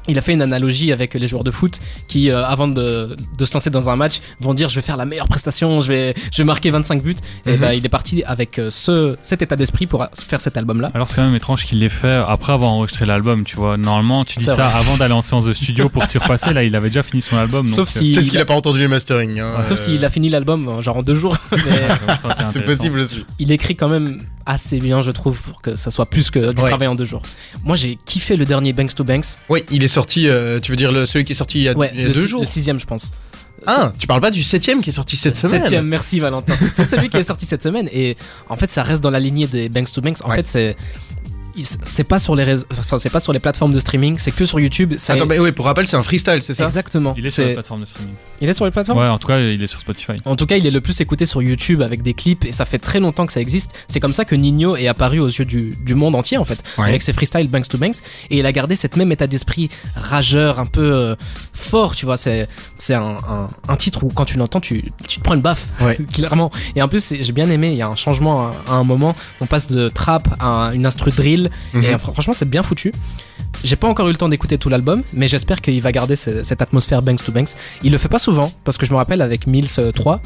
Il 0.07 0.17
a 0.17 0.21
fait 0.21 0.33
une 0.33 0.41
analogie 0.41 0.91
avec 0.91 1.13
les 1.13 1.27
joueurs 1.27 1.43
de 1.43 1.51
foot 1.51 1.79
qui, 2.07 2.29
euh, 2.29 2.43
avant 2.45 2.67
de, 2.67 3.15
de 3.37 3.45
se 3.45 3.53
lancer 3.53 3.69
dans 3.69 3.89
un 3.89 3.95
match, 3.95 4.19
vont 4.39 4.53
dire 4.53 4.69
je 4.69 4.75
vais 4.75 4.81
faire 4.81 4.97
la 4.97 5.05
meilleure 5.05 5.27
prestation, 5.27 5.81
je 5.81 5.87
vais, 5.87 6.13
je 6.31 6.37
vais 6.39 6.43
marquer 6.45 6.71
25 6.71 7.01
buts. 7.03 7.15
Et 7.45 7.53
Mhm. 7.53 7.57
ben, 7.57 7.71
il 7.73 7.85
est 7.85 7.89
parti 7.89 8.23
avec 8.25 8.59
euh, 8.59 8.69
ce, 8.71 9.15
cet 9.21 9.41
état 9.41 9.55
d'esprit 9.55 9.87
pour 9.87 10.05
faire 10.13 10.41
cet 10.41 10.57
album-là. 10.57 10.91
Alors 10.93 11.07
c'est 11.07 11.15
quand 11.15 11.23
même 11.25 11.35
étrange 11.35 11.65
qu'il 11.65 11.79
l'ait 11.79 11.89
fait 11.89 12.21
après 12.27 12.53
avoir 12.53 12.71
enregistré 12.71 13.05
l'album, 13.05 13.43
tu 13.45 13.55
vois. 13.55 13.77
Normalement, 13.77 14.25
tu 14.25 14.39
dis 14.39 14.45
ça 14.45 14.55
vrai. 14.55 14.63
avant 14.63 14.97
d'aller 14.97 15.13
en 15.13 15.21
séance 15.21 15.45
de 15.45 15.53
studio 15.53 15.89
pour 15.89 16.05
te 16.07 16.17
repasser. 16.17 16.53
Là, 16.53 16.63
il 16.63 16.75
avait 16.75 16.89
déjà 16.89 17.03
fini 17.03 17.21
son 17.21 17.37
album. 17.37 17.67
Sauf 17.67 17.77
donc, 17.77 17.87
si- 17.89 18.11
Peut-être 18.13 18.25
il 18.25 18.29
qu'il 18.31 18.39
a- 18.39 18.43
a 18.43 18.45
pas 18.45 18.55
entendu 18.55 18.79
les 18.79 18.87
masterings. 18.87 19.39
hein. 19.39 19.61
Sauf 19.61 19.79
Euh, 19.79 19.83
s'il 19.83 20.03
a 20.05 20.09
fini 20.09 20.29
l'album 20.29 20.67
euh, 20.67 20.81
genre 20.81 20.97
en 20.97 21.03
deux 21.03 21.15
jours. 21.15 21.37
Euh, 21.53 21.89
C'est 22.45 22.63
possible 22.63 22.99
aussi. 22.99 23.25
il 23.39 23.51
écrit 23.51 23.75
quand 23.75 23.87
même 23.89 24.19
assez 24.45 24.79
bien, 24.79 25.01
je 25.01 25.11
trouve, 25.11 25.41
pour 25.41 25.61
que 25.61 25.75
ça 25.75 25.91
soit 25.91 26.05
plus 26.05 26.29
que 26.31 26.51
du 26.53 26.61
Ouais. 26.61 26.69
travail 26.69 26.87
en 26.87 26.95
deux 26.95 27.05
jours. 27.05 27.21
Moi, 27.63 27.75
j'ai 27.75 27.95
kiffé 27.95 28.35
le 28.35 28.45
dernier 28.45 28.73
Banks 28.73 28.93
to 28.95 29.03
Banks. 29.03 29.25
Oui, 29.49 29.63
il 29.71 29.83
est 29.83 29.87
sorti. 29.87 30.27
euh, 30.27 30.59
tu 30.59 30.71
veux 30.71 30.75
dire 30.77 30.91
le, 30.91 31.05
celui 31.05 31.25
qui 31.25 31.31
est 31.33 31.35
sorti 31.35 31.59
il 31.59 31.63
y 31.63 31.69
a, 31.69 31.73
Ouais, 31.77 31.91
il 31.93 32.01
y 32.01 32.03
a 32.03 32.07
le, 32.07 32.13
deux 32.13 32.21
si- 32.23 32.27
jours 32.27 32.41
le 32.41 32.47
sixième, 32.47 32.79
je 32.79 32.85
pense. 32.85 33.11
Ah, 33.65 33.93
tu 33.97 34.07
parles 34.07 34.19
pas 34.19 34.31
du 34.31 34.43
septième 34.43 34.81
qui 34.81 34.89
est 34.89 34.93
sorti 34.93 35.15
cette 35.15 35.37
semaine 35.37 35.61
Septième, 35.61 35.85
merci 35.87 36.19
Valentin. 36.19 36.53
c'est 36.73 36.83
celui 36.83 37.09
qui 37.09 37.15
est 37.15 37.23
sorti 37.23 37.45
cette 37.45 37.63
semaine 37.63 37.87
et 37.93 38.17
en 38.49 38.57
fait 38.57 38.69
ça 38.69 38.83
reste 38.83 39.01
dans 39.01 39.09
la 39.09 39.21
lignée 39.21 39.47
des 39.47 39.69
Banks 39.69 39.89
to 39.93 40.01
Banks. 40.01 40.17
En 40.25 40.29
Ouais. 40.31 40.35
fait 40.35 40.47
c'est 40.49 40.75
c'est 41.61 42.03
pas 42.03 42.17
sur 42.19 42.35
les 42.35 42.43
réseaux, 42.43 42.65
enfin 42.79 42.97
c'est 42.99 43.09
pas 43.09 43.19
sur 43.19 43.31
les 43.33 43.39
plateformes 43.39 43.73
de 43.73 43.79
streaming, 43.79 44.17
c'est 44.17 44.31
que 44.31 44.45
sur 44.45 44.59
YouTube. 44.59 44.93
Ça 44.97 45.13
Attends, 45.13 45.25
mais 45.27 45.37
oui, 45.39 45.51
pour 45.51 45.65
rappel, 45.65 45.85
c'est 45.85 45.95
un 45.97 46.01
freestyle, 46.03 46.41
c'est 46.41 46.53
ça? 46.55 46.65
Exactement. 46.65 47.13
Il 47.17 47.25
est 47.25 47.29
sur 47.29 47.43
C'est- 47.43 47.49
la 47.49 47.53
plateforme 47.53 47.81
de 47.81 47.85
streaming. 47.85 48.13
il 48.41 48.49
est 48.49 48.53
sur 48.53 48.65
les 48.65 48.71
plateformes? 48.71 48.97
Ouais, 48.99 49.07
en 49.07 49.17
tout 49.19 49.27
cas, 49.27 49.39
il 49.39 49.61
est 49.61 49.67
sur 49.67 49.79
Spotify. 49.79 50.13
En 50.25 50.35
tout 50.35 50.45
cas, 50.47 50.57
il 50.57 50.65
est 50.65 50.71
le 50.71 50.81
plus 50.81 50.99
écouté 51.01 51.25
sur 51.25 51.41
YouTube 51.43 51.81
avec 51.81 52.01
des 52.01 52.13
clips 52.13 52.45
et 52.45 52.51
ça 52.51 52.65
fait 52.65 52.79
très 52.79 52.99
longtemps 52.99 53.25
que 53.27 53.33
ça 53.33 53.41
existe. 53.41 53.71
C'est 53.87 53.99
comme 53.99 54.13
ça 54.13 54.25
que 54.25 54.33
Nino 54.35 54.75
est 54.75 54.87
apparu 54.87 55.19
aux 55.19 55.27
yeux 55.27 55.45
du, 55.45 55.77
du 55.85 55.93
monde 55.95 56.15
entier 56.15 56.37
en 56.37 56.45
fait, 56.45 56.63
Ouais. 56.77 56.87
avec 56.87 57.01
ses 57.01 57.13
freestyles 57.13 57.47
Banks 57.49 57.67
to 57.69 57.77
Banks 57.77 57.97
et 58.31 58.39
il 58.39 58.45
a 58.45 58.51
gardé 58.51 58.75
cette 58.75 58.95
même 58.95 59.11
état 59.11 59.27
d'esprit 59.27 59.69
rageur, 59.95 60.59
un 60.59 60.65
peu 60.65 60.91
euh, 60.93 61.15
fort, 61.53 61.95
tu 61.95 62.05
vois. 62.05 62.17
C'est 62.17 62.47
c'est 62.77 62.93
un, 62.95 63.17
un, 63.29 63.47
un 63.67 63.75
titre 63.75 64.03
où 64.03 64.07
quand 64.09 64.25
tu 64.25 64.37
l'entends, 64.37 64.59
tu, 64.59 64.83
tu 65.07 65.17
te 65.19 65.23
prends 65.23 65.35
une 65.35 65.41
baffe, 65.41 65.67
Ouais. 65.81 65.95
clairement. 66.13 66.49
Et 66.75 66.81
en 66.81 66.87
plus, 66.87 67.13
j'ai 67.19 67.31
bien 67.33 67.49
aimé. 67.49 67.69
Il 67.69 67.75
y 67.75 67.81
a 67.81 67.87
un 67.87 67.95
changement 67.95 68.47
à, 68.47 68.55
à 68.67 68.73
un 68.75 68.83
moment. 68.83 69.15
On 69.41 69.45
passe 69.45 69.67
de 69.67 69.89
trap 69.89 70.27
à 70.39 70.71
une 70.73 70.85
instru 70.85 71.11
drill 71.11 71.42
Mhm. 71.73 71.83
et 71.83 71.87
fr- 71.95 71.97
franchement, 72.13 72.33
c'est 72.33 72.49
bien 72.49 72.63
foutu. 72.63 72.91
J'ai 73.63 73.75
pas 73.75 73.87
encore 73.87 74.07
eu 74.07 74.11
le 74.11 74.17
temps 74.17 74.29
d'écouter 74.29 74.57
tout 74.57 74.69
l'album, 74.69 75.03
mais 75.13 75.27
j'espère 75.27 75.61
qu'il 75.61 75.81
va 75.81 75.91
garder 75.91 76.15
ce- 76.15 76.43
cette 76.43 76.61
atmosphère 76.61 77.01
Banks 77.01 77.23
to 77.23 77.31
Banks. 77.31 77.49
Il 77.83 77.91
le 77.91 77.97
fait 77.97 78.09
pas 78.09 78.19
souvent, 78.19 78.51
parce 78.63 78.77
que 78.77 78.85
je 78.85 78.91
me 78.91 78.97
rappelle 78.97 79.21
avec 79.21 79.47
Mills 79.47 79.67
euh, 79.79 79.91
3, 79.91 80.21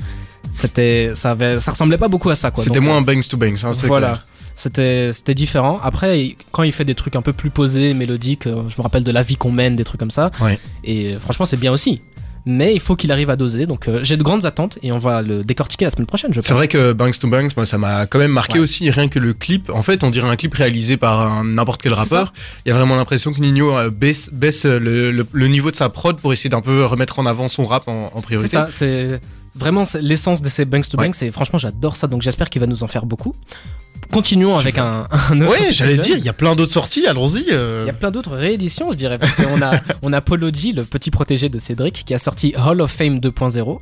c'était, 0.50 1.12
ça, 1.14 1.32
avait, 1.32 1.60
ça 1.60 1.72
ressemblait 1.72 1.98
pas 1.98 2.08
beaucoup 2.08 2.30
à 2.30 2.36
ça. 2.36 2.52
C'était 2.56 2.80
moins 2.80 3.02
banks 3.02 3.28
to 3.28 3.38
banks. 3.38 3.64
Hein, 3.64 3.72
Voilà. 3.86 4.08
clair. 4.08 4.26
C'était, 4.56 5.14
c'était 5.14 5.36
différent. 5.36 5.80
Après, 5.84 6.36
quand 6.52 6.64
il 6.64 6.72
fait 6.72 6.86
des 6.86 6.96
trucs 6.96 7.16
un 7.16 7.22
peu 7.22 7.32
plus 7.34 7.52
posés, 7.52 7.94
mélodiques, 7.94 8.48
euh, 8.48 8.64
je 8.68 8.76
me 8.78 8.82
rappelle 8.82 9.04
de 9.04 9.12
la 9.12 9.22
vie 9.22 9.36
qu'on 9.36 9.52
mène, 9.52 9.76
des 9.76 9.84
trucs 9.84 10.00
comme 10.00 10.10
ça. 10.12 10.32
Et 10.84 11.14
euh, 11.14 11.20
franchement, 11.20 11.46
c'est 11.46 11.58
bien 11.58 11.72
aussi. 11.72 12.02
Mais 12.50 12.74
il 12.74 12.80
faut 12.80 12.96
qu'il 12.96 13.12
arrive 13.12 13.30
à 13.30 13.36
doser. 13.36 13.66
Donc, 13.66 13.88
euh, 13.90 14.00
j'ai 14.04 14.16
de 14.16 14.24
grandes 14.24 14.46
attentes 14.46 14.80
et 14.82 14.94
on 14.94 14.98
va 14.98 15.22
le 15.22 15.44
décortiquer 15.44 15.84
la 15.86 15.92
semaine 15.92 16.06
prochaine, 16.08 16.34
je 16.34 16.40
pense. 16.40 16.48
C'est 16.48 16.54
vrai 16.54 16.70
que 16.70 16.94
Banks 16.94 17.20
to 17.20 17.28
Banks, 17.28 17.52
moi, 17.58 17.66
ça 17.66 17.78
m'a 17.78 18.06
quand 18.06 18.20
même 18.20 18.32
marqué 18.32 18.54
Ouais. 18.54 18.60
aussi, 18.60 18.90
rien 18.90 19.10
que 19.10 19.20
le 19.20 19.34
clip. 19.34 19.70
En 19.70 19.84
fait, 19.84 20.04
on 20.06 20.10
dirait 20.10 20.30
un 20.30 20.36
clip 20.38 20.54
réalisé 20.54 20.96
par 20.96 21.44
n'importe 21.44 21.82
quel 21.82 21.92
C'est 21.94 22.00
rappeur. 22.00 22.34
Il 22.66 22.70
y 22.70 22.72
a 22.72 22.76
vraiment 22.76 22.96
l'impression 22.96 23.34
que 23.34 23.42
Nino 23.42 23.78
euh, 23.78 23.90
baisse, 23.90 24.30
baisse 24.32 24.66
le, 24.66 25.12
le- 25.12 25.28
le 25.30 25.48
niveau 25.48 25.72
de 25.72 25.76
sa 25.76 25.90
prod 25.90 26.18
pour 26.20 26.32
essayer 26.32 26.50
d'un 26.50 26.62
peu 26.62 26.86
remettre 26.86 27.20
en 27.20 27.26
avant 27.26 27.50
son 27.50 27.66
rap 27.66 27.88
en, 27.88 28.06
en 28.08 28.12
C'est 28.16 28.22
priorité. 28.22 28.50
ça, 28.56 28.70
c'est 28.72 29.20
vraiment 29.58 29.84
c'est 29.86 30.02
l'essence 30.02 30.42
de 30.42 30.50
ces 30.50 30.66
Banks 30.66 30.90
to 30.90 30.98
Ouais. 30.98 31.08
Banks. 31.08 31.22
Et 31.24 31.32
franchement, 31.32 31.60
j'adore 31.60 31.96
ça. 31.96 32.08
Donc, 32.08 32.22
j'espère 32.22 32.50
qu'il 32.50 32.60
va 32.62 32.68
nous 32.68 32.84
en 32.84 32.88
faire 32.88 33.06
beaucoup. 33.06 33.34
Continuons 34.12 34.58
avec 34.58 34.78
un, 34.78 35.08
un 35.30 35.42
autre. 35.42 35.52
Ouais, 35.52 35.72
j'allais 35.72 35.98
dire, 35.98 36.18
il 36.18 36.24
y 36.24 36.30
a 36.30 36.34
plein 36.34 36.56
d'autres 36.56 36.72
sorties, 36.72 37.06
allons-y. 37.08 37.48
euh. 37.52 37.82
Il 37.84 37.88
y 37.88 37.90
a 37.90 37.94
plein 37.94 38.10
d'autres 38.10 38.32
rééditions, 38.38 38.90
je 38.92 38.96
dirais, 38.98 39.18
parce 39.18 39.34
qu'on 39.36 39.62
a, 39.62 39.72
on 40.02 40.14
a 40.14 40.22
Polo 40.28 40.50
G, 40.54 40.72
le 40.72 40.86
petit 40.86 41.12
protégé 41.12 41.50
de 41.50 41.60
Cédric, 41.60 42.04
qui 42.06 42.14
a 42.14 42.20
sorti 42.20 42.54
Hall 42.58 42.80
of 42.80 42.90
Fame 42.90 43.18
2.0, 43.20 43.80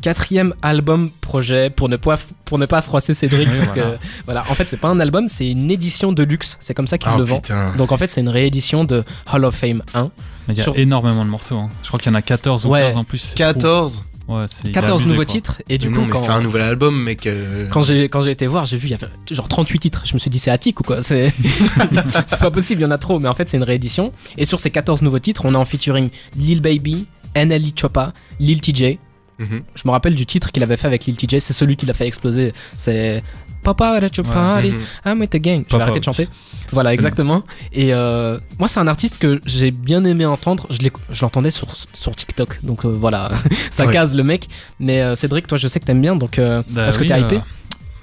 quatrième 0.00 0.54
album 0.62 1.10
projet 1.20 1.70
pour 1.70 1.88
ne 1.88 1.96
pas, 1.96 2.18
pour 2.44 2.58
ne 2.60 2.66
pas 2.66 2.82
froisser 2.82 3.14
Cédric, 3.14 3.48
Oui, 3.50 3.58
parce 3.58 3.72
voilà. 3.74 3.90
que 3.92 3.98
voilà, 4.26 4.44
en 4.48 4.54
fait, 4.54 4.68
c'est 4.68 4.76
pas 4.76 4.88
un 4.88 5.00
album, 5.00 5.26
c'est 5.26 5.48
une 5.48 5.68
édition 5.70 6.12
de 6.12 6.22
luxe, 6.22 6.56
c'est 6.60 6.74
comme 6.74 6.86
ça 6.86 6.96
qu'il 6.96 7.10
Ah, 7.12 7.18
le 7.18 7.24
vend. 7.24 7.38
putain. 7.40 7.74
Donc 7.76 7.90
en 7.90 7.96
fait, 7.96 8.10
c'est 8.12 8.20
une 8.20 8.28
réédition 8.28 8.84
de 8.84 9.02
Hall 9.32 9.44
of 9.44 9.56
Fame 9.56 9.82
1. 9.94 10.10
Mais 10.46 10.54
il 10.54 10.58
y 10.58 10.60
a 10.60 10.62
Sur- 10.64 10.78
énormément 10.78 11.24
de 11.24 11.30
morceaux. 11.30 11.56
hein. 11.56 11.68
Je 11.82 11.88
crois 11.88 11.98
qu'il 11.98 12.12
y 12.12 12.14
en 12.14 12.18
a 12.18 12.22
14 12.22 12.64
ou 12.64 12.68
Ouais. 12.68 12.82
15 12.82 12.96
en 12.96 13.04
plus. 13.04 13.18
c'est 13.18 13.36
14. 13.38 13.94
trop. 13.94 14.04
Ouais, 14.26 14.46
c'est- 14.48 14.68
il 14.68 14.70
a 14.70 14.72
14 14.72 14.88
bah, 14.90 14.94
abusé, 14.94 15.08
nouveaux 15.10 15.16
quoi. 15.24 15.32
titres, 15.32 15.62
et 15.68 15.76
du 15.78 15.88
Mais 15.88 15.94
coup, 15.94 16.00
non, 16.00 16.06
mais 16.06 16.12
quand, 16.12 16.22
fais 16.24 16.32
un 16.32 16.40
nouvel 16.40 16.62
album, 16.62 17.02
mec. 17.02 17.26
euh, 17.26 17.66
quand 17.68 17.82
j'ai 17.82 18.08
quand 18.08 18.22
j'ai 18.22 18.30
été 18.30 18.46
voir, 18.46 18.64
j'ai 18.64 18.76
vu 18.78 18.88
il 18.88 18.90
y 18.92 18.94
avait 18.94 19.06
genre 19.30 19.48
38 19.48 19.78
titres. 19.80 20.02
Je 20.06 20.14
me 20.14 20.18
suis 20.18 20.30
dit 20.30 20.38
c'est 20.38 20.50
attique 20.50 20.80
ou 20.80 20.82
quoi? 20.82 21.02
C'est 21.02 21.32
c'est 22.26 22.38
pas 22.38 22.50
possible, 22.50 22.80
il 22.80 22.84
y 22.84 22.86
en 22.86 22.90
a 22.90 22.98
trop. 22.98 23.18
Mais 23.18 23.28
en 23.28 23.34
fait 23.34 23.48
c'est 23.48 23.56
une 23.56 23.62
réédition. 23.64 24.12
Et 24.38 24.44
sur 24.44 24.60
ces 24.60 24.70
14 24.70 25.02
nouveaux 25.02 25.18
titres, 25.18 25.42
on 25.44 25.54
a 25.54 25.58
en 25.58 25.64
featuring 25.64 26.08
Lil 26.36 26.60
Baby, 26.62 27.06
NLE 27.36 27.72
Choppa, 27.78 28.12
Lil 28.40 28.60
TJ. 28.60 28.98
mhm. 29.38 29.62
Je 29.74 29.82
me 29.84 29.90
rappelle 29.90 30.14
du 30.14 30.24
titre 30.26 30.52
qu'il 30.52 30.62
avait 30.62 30.76
fait 30.76 30.86
avec 30.86 31.04
Lil 31.06 31.16
TJ. 31.16 31.38
C'est 31.40 31.52
celui 31.52 31.76
qui 31.76 31.84
l'a 31.86 31.92
fait 31.94 32.06
exploser. 32.06 32.52
C'est 32.78 33.22
Papa 33.64 33.98
your 34.16 34.26
party, 34.26 34.70
Mhm. 34.70 34.80
I'm 35.06 35.20
with 35.20 35.30
the 35.30 35.38
gang. 35.40 35.64
Je 35.68 35.76
vais 35.76 35.82
arrêter 35.82 35.98
de 36.00 36.04
chanter. 36.04 36.28
Voilà, 36.72 36.92
exactement. 36.94 37.42
Et 37.72 37.92
euh, 37.94 38.38
moi, 38.58 38.68
c'est 38.68 38.80
un 38.80 38.86
artiste 38.86 39.18
que 39.18 39.40
j'ai 39.46 39.70
bien 39.70 40.04
aimé 40.04 40.24
entendre. 40.26 40.66
Je 40.70 41.20
l'entendais 41.22 41.50
sur, 41.50 41.68
sur 41.92 42.14
TikTok. 42.14 42.60
Donc 42.62 42.84
euh, 42.84 42.88
voilà, 42.88 43.30
ça 43.70 43.86
Ouais. 43.86 43.92
case 43.92 44.14
le 44.14 44.22
mec. 44.22 44.48
Mais 44.78 45.00
euh, 45.02 45.14
Cédric, 45.14 45.46
toi, 45.46 45.58
je 45.58 45.66
sais 45.68 45.80
que 45.80 45.84
t'aimes 45.86 46.00
bien. 46.02 46.14
Donc 46.16 46.38
Bah 46.70 46.86
est-ce 46.88 46.98
que 46.98 47.04
t'es 47.04 47.20
hypé? 47.20 47.40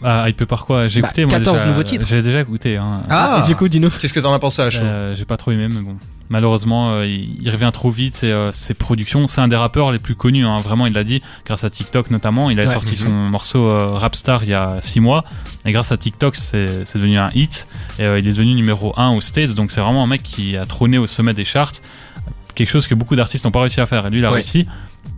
Ah, 0.03 0.27
hypé 0.29 0.45
par 0.45 0.65
quoi 0.65 0.87
J'ai 0.87 1.01
Bah, 1.01 1.07
écouté 1.09 1.25
moi 1.25 1.37
14 1.37 1.57
déjà. 1.57 1.67
nouveaux 1.67 1.83
titres. 1.83 2.05
J'ai 2.07 2.21
déjà 2.21 2.41
écouté. 2.41 2.77
Hein. 2.77 3.01
Ah, 3.09 3.41
Et 3.43 3.47
du 3.47 3.55
coup, 3.55 3.67
dis-nous. 3.67 3.89
qu'est-ce 3.89 4.13
que 4.13 4.19
t'en 4.19 4.33
as 4.33 4.39
pensé 4.39 4.61
à 4.61 4.69
chaud 4.69 4.79
Euh, 4.83 5.15
j'ai 5.15 5.25
pas 5.25 5.37
trop 5.37 5.51
aimé, 5.51 5.67
mais 5.69 5.81
bon. 5.81 5.95
Malheureusement, 6.29 6.93
euh, 6.93 7.05
il, 7.05 7.37
il 7.41 7.49
revient 7.49 7.69
trop 7.73 7.91
vite 7.91 8.23
et 8.23 8.31
euh, 8.31 8.51
ses 8.53 8.73
productions. 8.73 9.27
C'est 9.27 9.41
un 9.41 9.47
des 9.47 9.55
rappeurs 9.57 9.91
les 9.91 9.99
plus 9.99 10.15
connus, 10.15 10.45
hein, 10.45 10.57
vraiment, 10.59 10.87
il 10.87 10.93
l'a 10.93 11.03
dit, 11.03 11.21
grâce 11.45 11.63
à 11.65 11.69
TikTok 11.69 12.09
notamment. 12.09 12.49
Il 12.49 12.59
a 12.59 12.63
Ouais. 12.63 12.67
sorti 12.71 12.91
Mhm. 12.91 13.09
son 13.09 13.11
morceau 13.11 13.65
euh, 13.65 13.91
Rapstar 13.91 14.43
il 14.43 14.49
y 14.49 14.53
a 14.53 14.77
6 14.79 15.01
mois. 15.01 15.23
Et 15.65 15.71
grâce 15.71 15.91
à 15.91 15.97
TikTok, 15.97 16.35
c'est 16.35 16.85
c'est 16.85 16.97
devenu 16.97 17.17
un 17.19 17.29
hit. 17.35 17.67
Et 17.99 18.03
euh, 18.03 18.17
il 18.17 18.27
est 18.27 18.31
devenu 18.31 18.53
numéro 18.53 18.93
1 18.97 19.09
aux 19.09 19.21
States. 19.21 19.55
Donc 19.55 19.71
c'est 19.71 19.81
vraiment 19.81 20.03
un 20.03 20.07
mec 20.07 20.23
qui 20.23 20.55
a 20.57 20.65
trôné 20.65 20.97
au 20.97 21.05
sommet 21.07 21.33
des 21.33 21.43
charts. 21.43 21.73
Quelque 22.55 22.69
chose 22.69 22.87
que 22.87 22.95
beaucoup 22.95 23.15
d'artistes 23.15 23.45
n'ont 23.45 23.51
pas 23.51 23.61
réussi 23.61 23.79
à 23.81 23.85
faire. 23.85 24.05
Et 24.07 24.09
lui, 24.09 24.19
il 24.19 24.25
a 24.25 24.29
Ouais. 24.29 24.35
réussi. 24.35 24.67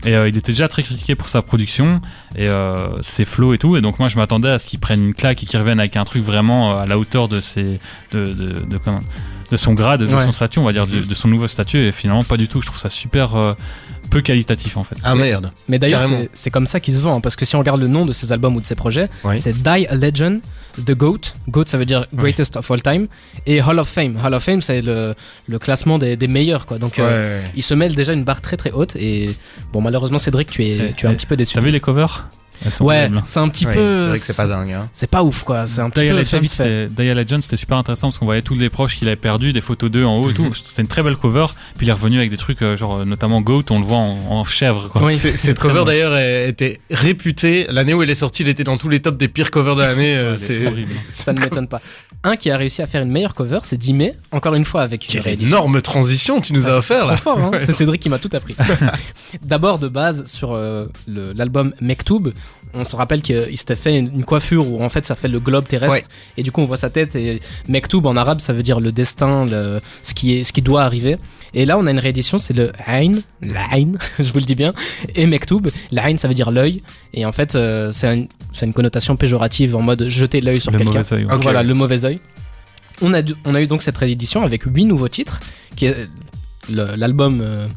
Et 0.05 0.15
euh, 0.15 0.27
il 0.27 0.35
était 0.37 0.51
déjà 0.51 0.67
très 0.67 0.83
critiqué 0.83 1.15
pour 1.15 1.29
sa 1.29 1.41
production 1.41 2.01
et 2.35 2.47
euh, 2.49 3.01
ses 3.01 3.23
flows 3.25 3.53
et 3.53 3.57
tout. 3.57 3.77
Et 3.77 3.81
donc 3.81 3.99
moi, 3.99 4.09
je 4.09 4.17
m'attendais 4.17 4.49
à 4.49 4.59
ce 4.59 4.67
qu'il 4.67 4.79
prenne 4.79 5.01
une 5.03 5.13
claque 5.13 5.41
et 5.43 5.45
qu'il 5.45 5.57
revienne 5.59 5.79
avec 5.79 5.95
un 5.95 6.03
truc 6.03 6.23
vraiment 6.23 6.73
euh, 6.73 6.81
à 6.81 6.85
la 6.85 6.97
hauteur 6.97 7.29
de 7.29 7.39
ses 7.39 7.79
de 8.11 8.25
de, 8.33 8.65
de, 8.65 8.77
comment- 8.77 9.01
de 9.51 9.57
son 9.57 9.73
grade, 9.73 10.03
de 10.03 10.13
Ouais. 10.13 10.25
son 10.25 10.31
statut, 10.31 10.59
on 10.59 10.65
va 10.65 10.73
dire, 10.73 10.87
de, 10.87 10.99
de 10.99 11.13
son 11.15 11.27
nouveau 11.29 11.47
statut. 11.47 11.77
Et 11.87 11.91
finalement, 11.91 12.23
pas 12.23 12.37
du 12.37 12.47
tout. 12.49 12.59
Je 12.61 12.65
trouve 12.67 12.79
ça 12.79 12.89
super 12.89 13.55
peu 14.13 14.21
qualitatif 14.21 14.77
en 14.77 14.83
fait. 14.83 14.95
Ah 15.03 15.15
merde. 15.15 15.51
Mais 15.67 15.79
d'ailleurs, 15.79 16.01
c'est- 16.33 16.49
comme 16.51 16.67
ça 16.67 16.79
qu'il 16.79 16.93
se 16.93 16.99
vend, 16.99 17.17
hein, 17.17 17.21
parce 17.21 17.35
que 17.35 17.45
si 17.45 17.55
on 17.55 17.59
regarde 17.59 17.81
le 17.81 17.87
nom 17.87 18.05
de 18.05 18.13
ses 18.13 18.31
albums 18.31 18.55
ou 18.55 18.61
de 18.61 18.65
ses 18.65 18.75
projets, 18.75 19.09
c'est 19.37 19.53
Die 19.61 19.87
a 19.87 19.95
Legend, 19.95 20.39
The 20.85 20.91
GOAT, 20.91 21.19
GOAT 21.49 21.65
ça 21.67 21.77
veut 21.77 21.85
dire 21.85 22.05
Greatest 22.13 22.57
of 22.57 22.69
All 22.71 22.81
Time, 22.81 23.07
et 23.45 23.61
Hall 23.61 23.79
of 23.79 23.87
Fame. 23.87 24.17
Hall 24.23 24.33
of 24.33 24.43
Fame, 24.43 24.61
c'est 24.61 24.81
le, 24.81 25.13
le 25.47 25.59
classement 25.59 25.97
des, 25.99 26.15
des 26.15 26.27
meilleurs, 26.27 26.65
quoi. 26.65 26.79
Donc, 26.79 26.97
euh, 26.99 27.39
Ouais. 27.41 27.45
il 27.55 27.61
se 27.63 27.73
met 27.73 27.89
déjà 27.89 28.13
une 28.13 28.23
barre 28.23 28.41
très 28.41 28.57
très 28.57 28.71
haute, 28.71 28.95
et 28.95 29.35
bon, 29.71 29.81
malheureusement, 29.81 30.17
Cédric, 30.17 30.49
tu 30.49 30.63
es, 30.63 30.77
Eh, 30.89 30.93
tu 30.93 31.05
es 31.05 31.09
un 31.09 31.13
petit 31.13 31.25
peu 31.27 31.35
déçu. 31.35 31.53
T'as 31.55 31.61
vu 31.61 31.69
les 31.71 31.79
covers? 31.79 32.27
Ouais, 32.81 33.09
c'est 33.25 33.39
un 33.39 33.49
petit 33.49 33.65
Ouais, 33.65 33.73
peu. 33.73 33.95
C'est 34.01 34.07
vrai 34.07 34.19
que 34.19 34.25
c'est 34.25 34.37
pas 34.37 34.47
dingue. 34.47 34.71
Hein. 34.71 34.89
C'est 34.93 35.09
pas 35.09 35.23
ouf, 35.23 35.43
quoi. 35.43 35.65
C'est 35.65 35.81
un 35.81 35.89
petit 35.89 36.01
peu 36.01 36.07
fait 36.07 36.13
Legends, 36.13 36.39
vite 36.39 36.51
fait. 36.51 36.87
c'était- 36.89 37.03
Dial 37.03 37.17
Legends, 37.17 37.41
c'était 37.41 37.57
super 37.57 37.77
intéressant 37.77 38.07
parce 38.07 38.17
qu'on 38.17 38.25
voyait 38.25 38.41
tous 38.41 38.55
les 38.55 38.69
proches 38.69 38.95
qu'il 38.95 39.07
avait 39.07 39.15
perdus, 39.15 39.53
des 39.53 39.61
photos 39.61 39.89
d'eux 39.91 40.05
en 40.05 40.17
haut 40.17 40.29
et 40.29 40.33
tout. 40.33 40.43
Mhm. 40.45 40.53
C'était 40.63 40.81
une 40.81 40.87
très 40.87 41.03
belle 41.03 41.17
cover. 41.17 41.45
Puis 41.77 41.85
il 41.85 41.89
est 41.89 41.93
revenu 41.93 42.17
avec 42.17 42.29
des 42.29 42.37
trucs, 42.37 42.61
euh, 42.61 42.75
genre 42.75 43.05
notamment 43.05 43.41
Goat, 43.41 43.63
on 43.69 43.79
le 43.79 43.85
voit 43.85 43.97
en, 43.97 44.17
en 44.29 44.43
chèvre. 44.43 44.89
Quoi. 44.89 45.03
Oui. 45.03 45.17
Cette 45.17 45.59
cover 45.59 45.79
bon. 45.79 45.85
d'ailleurs 45.85 46.17
était 46.17 46.79
réputée. 46.91 47.65
L'année 47.69 47.93
où 47.93 48.01
elle 48.03 48.09
est 48.09 48.15
sortie, 48.15 48.43
elle 48.43 48.49
était 48.49 48.63
dans 48.63 48.77
tous 48.77 48.89
les 48.89 48.99
tops 49.01 49.17
des 49.17 49.27
pires 49.27 49.51
covers 49.51 49.75
de 49.75 49.81
l'année. 49.81 50.15
euh, 50.15 50.35
c'est 50.35 50.65
horrible. 50.67 50.91
Ça 51.09 51.33
ne 51.33 51.39
m'étonne 51.39 51.67
pas. 51.67 51.81
Un 52.25 52.37
qui 52.37 52.49
a 52.51 52.57
réussi 52.57 52.81
à 52.81 52.87
faire 52.87 53.01
une 53.01 53.11
meilleure 53.11 53.35
cover, 53.35 53.59
c'est 53.63 53.75
Dime, 53.75 54.11
encore 54.31 54.55
une 54.55 54.63
fois 54.63 54.81
avec 54.81 55.13
une 55.13 55.19
Quelle 55.19 55.41
énorme 55.41 55.81
transition 55.81 56.39
tu 56.39 56.53
nous 56.53 56.67
as 56.67 56.77
offert 56.77 57.05
là. 57.05 57.17
Fort, 57.17 57.37
hein. 57.37 57.51
c'est 57.59 57.73
Cédric 57.73 58.01
qui 58.01 58.09
m'a 58.09 58.17
tout 58.17 58.29
appris. 58.31 58.55
D'abord, 59.41 59.77
de 59.77 59.89
base, 59.89 60.25
sur 60.25 60.53
euh, 60.53 60.87
l'album 61.05 61.73
Mektoub, 61.81 62.31
on 62.73 62.83
se 62.83 62.95
rappelle 62.95 63.21
qu'il 63.21 63.57
s'était 63.57 63.75
fait 63.75 63.97
une, 63.99 64.07
une 64.13 64.23
coiffure 64.25 64.69
où 64.71 64.83
en 64.83 64.89
fait 64.89 65.05
ça 65.05 65.15
fait 65.15 65.27
le 65.27 65.39
globe 65.39 65.67
terrestre, 65.67 65.93
Ouais. 65.95 66.03
et 66.37 66.43
du 66.43 66.51
coup 66.51 66.61
on 66.61 66.65
voit 66.65 66.77
sa 66.77 66.89
tête, 66.89 67.15
et 67.15 67.39
Mektoub 67.67 68.05
en 68.05 68.15
arabe 68.17 68.39
ça 68.39 68.51
veut 68.53 68.63
dire 68.63 68.79
le 68.79 68.91
destin, 68.91 69.45
le, 69.45 69.79
ce, 70.03 70.13
qui 70.13 70.33
est, 70.37 70.43
ce 70.43 70.51
qui 70.53 70.61
doit 70.61 70.83
arriver. 70.83 71.17
Et 71.53 71.65
là 71.65 71.77
on 71.77 71.85
a 71.85 71.91
une 71.91 71.99
réédition, 71.99 72.37
c'est 72.39 72.53
le 72.53 72.71
Ain, 72.87 73.13
l'Ain, 73.41 73.91
je 74.19 74.31
vous 74.33 74.39
le 74.39 74.45
dis 74.45 74.55
bien, 74.55 74.73
et 75.15 75.25
Mektoub. 75.27 75.69
L'Ain 75.91 76.17
ça 76.17 76.27
veut 76.27 76.33
dire 76.33 76.49
l'œil, 76.51 76.81
et 77.13 77.25
en 77.25 77.31
fait 77.31 77.55
euh, 77.55 77.91
c'est 77.91 78.07
un- 78.07 78.25
c'est 78.53 78.65
une 78.65 78.73
connotation 78.73 79.15
péjorative 79.15 79.75
en 79.75 79.81
mode 79.81 80.07
jeter 80.09 80.41
l'œil 80.41 80.61
sur 80.61 80.71
Le 80.71 80.77
quelqu'un. 80.79 80.99
mauvais 80.99 81.13
œil, 81.15 81.25
ouais. 81.25 81.33
Ok. 81.33 81.43
Voilà, 81.43 81.63
le 81.63 81.73
mauvais 81.73 82.05
œil. 82.05 82.19
On 83.01 83.13
a, 83.13 83.21
on 83.45 83.55
a 83.55 83.61
eu 83.61 83.67
donc 83.67 83.81
cette 83.81 83.97
réédition 83.97 84.43
avec 84.43 84.63
huit 84.63 84.85
nouveaux 84.85 85.07
titres, 85.07 85.39
qui 85.75 85.85
est 85.87 85.95
le- 86.71 86.95
l'album 86.95 87.41
euh, 87.41 87.67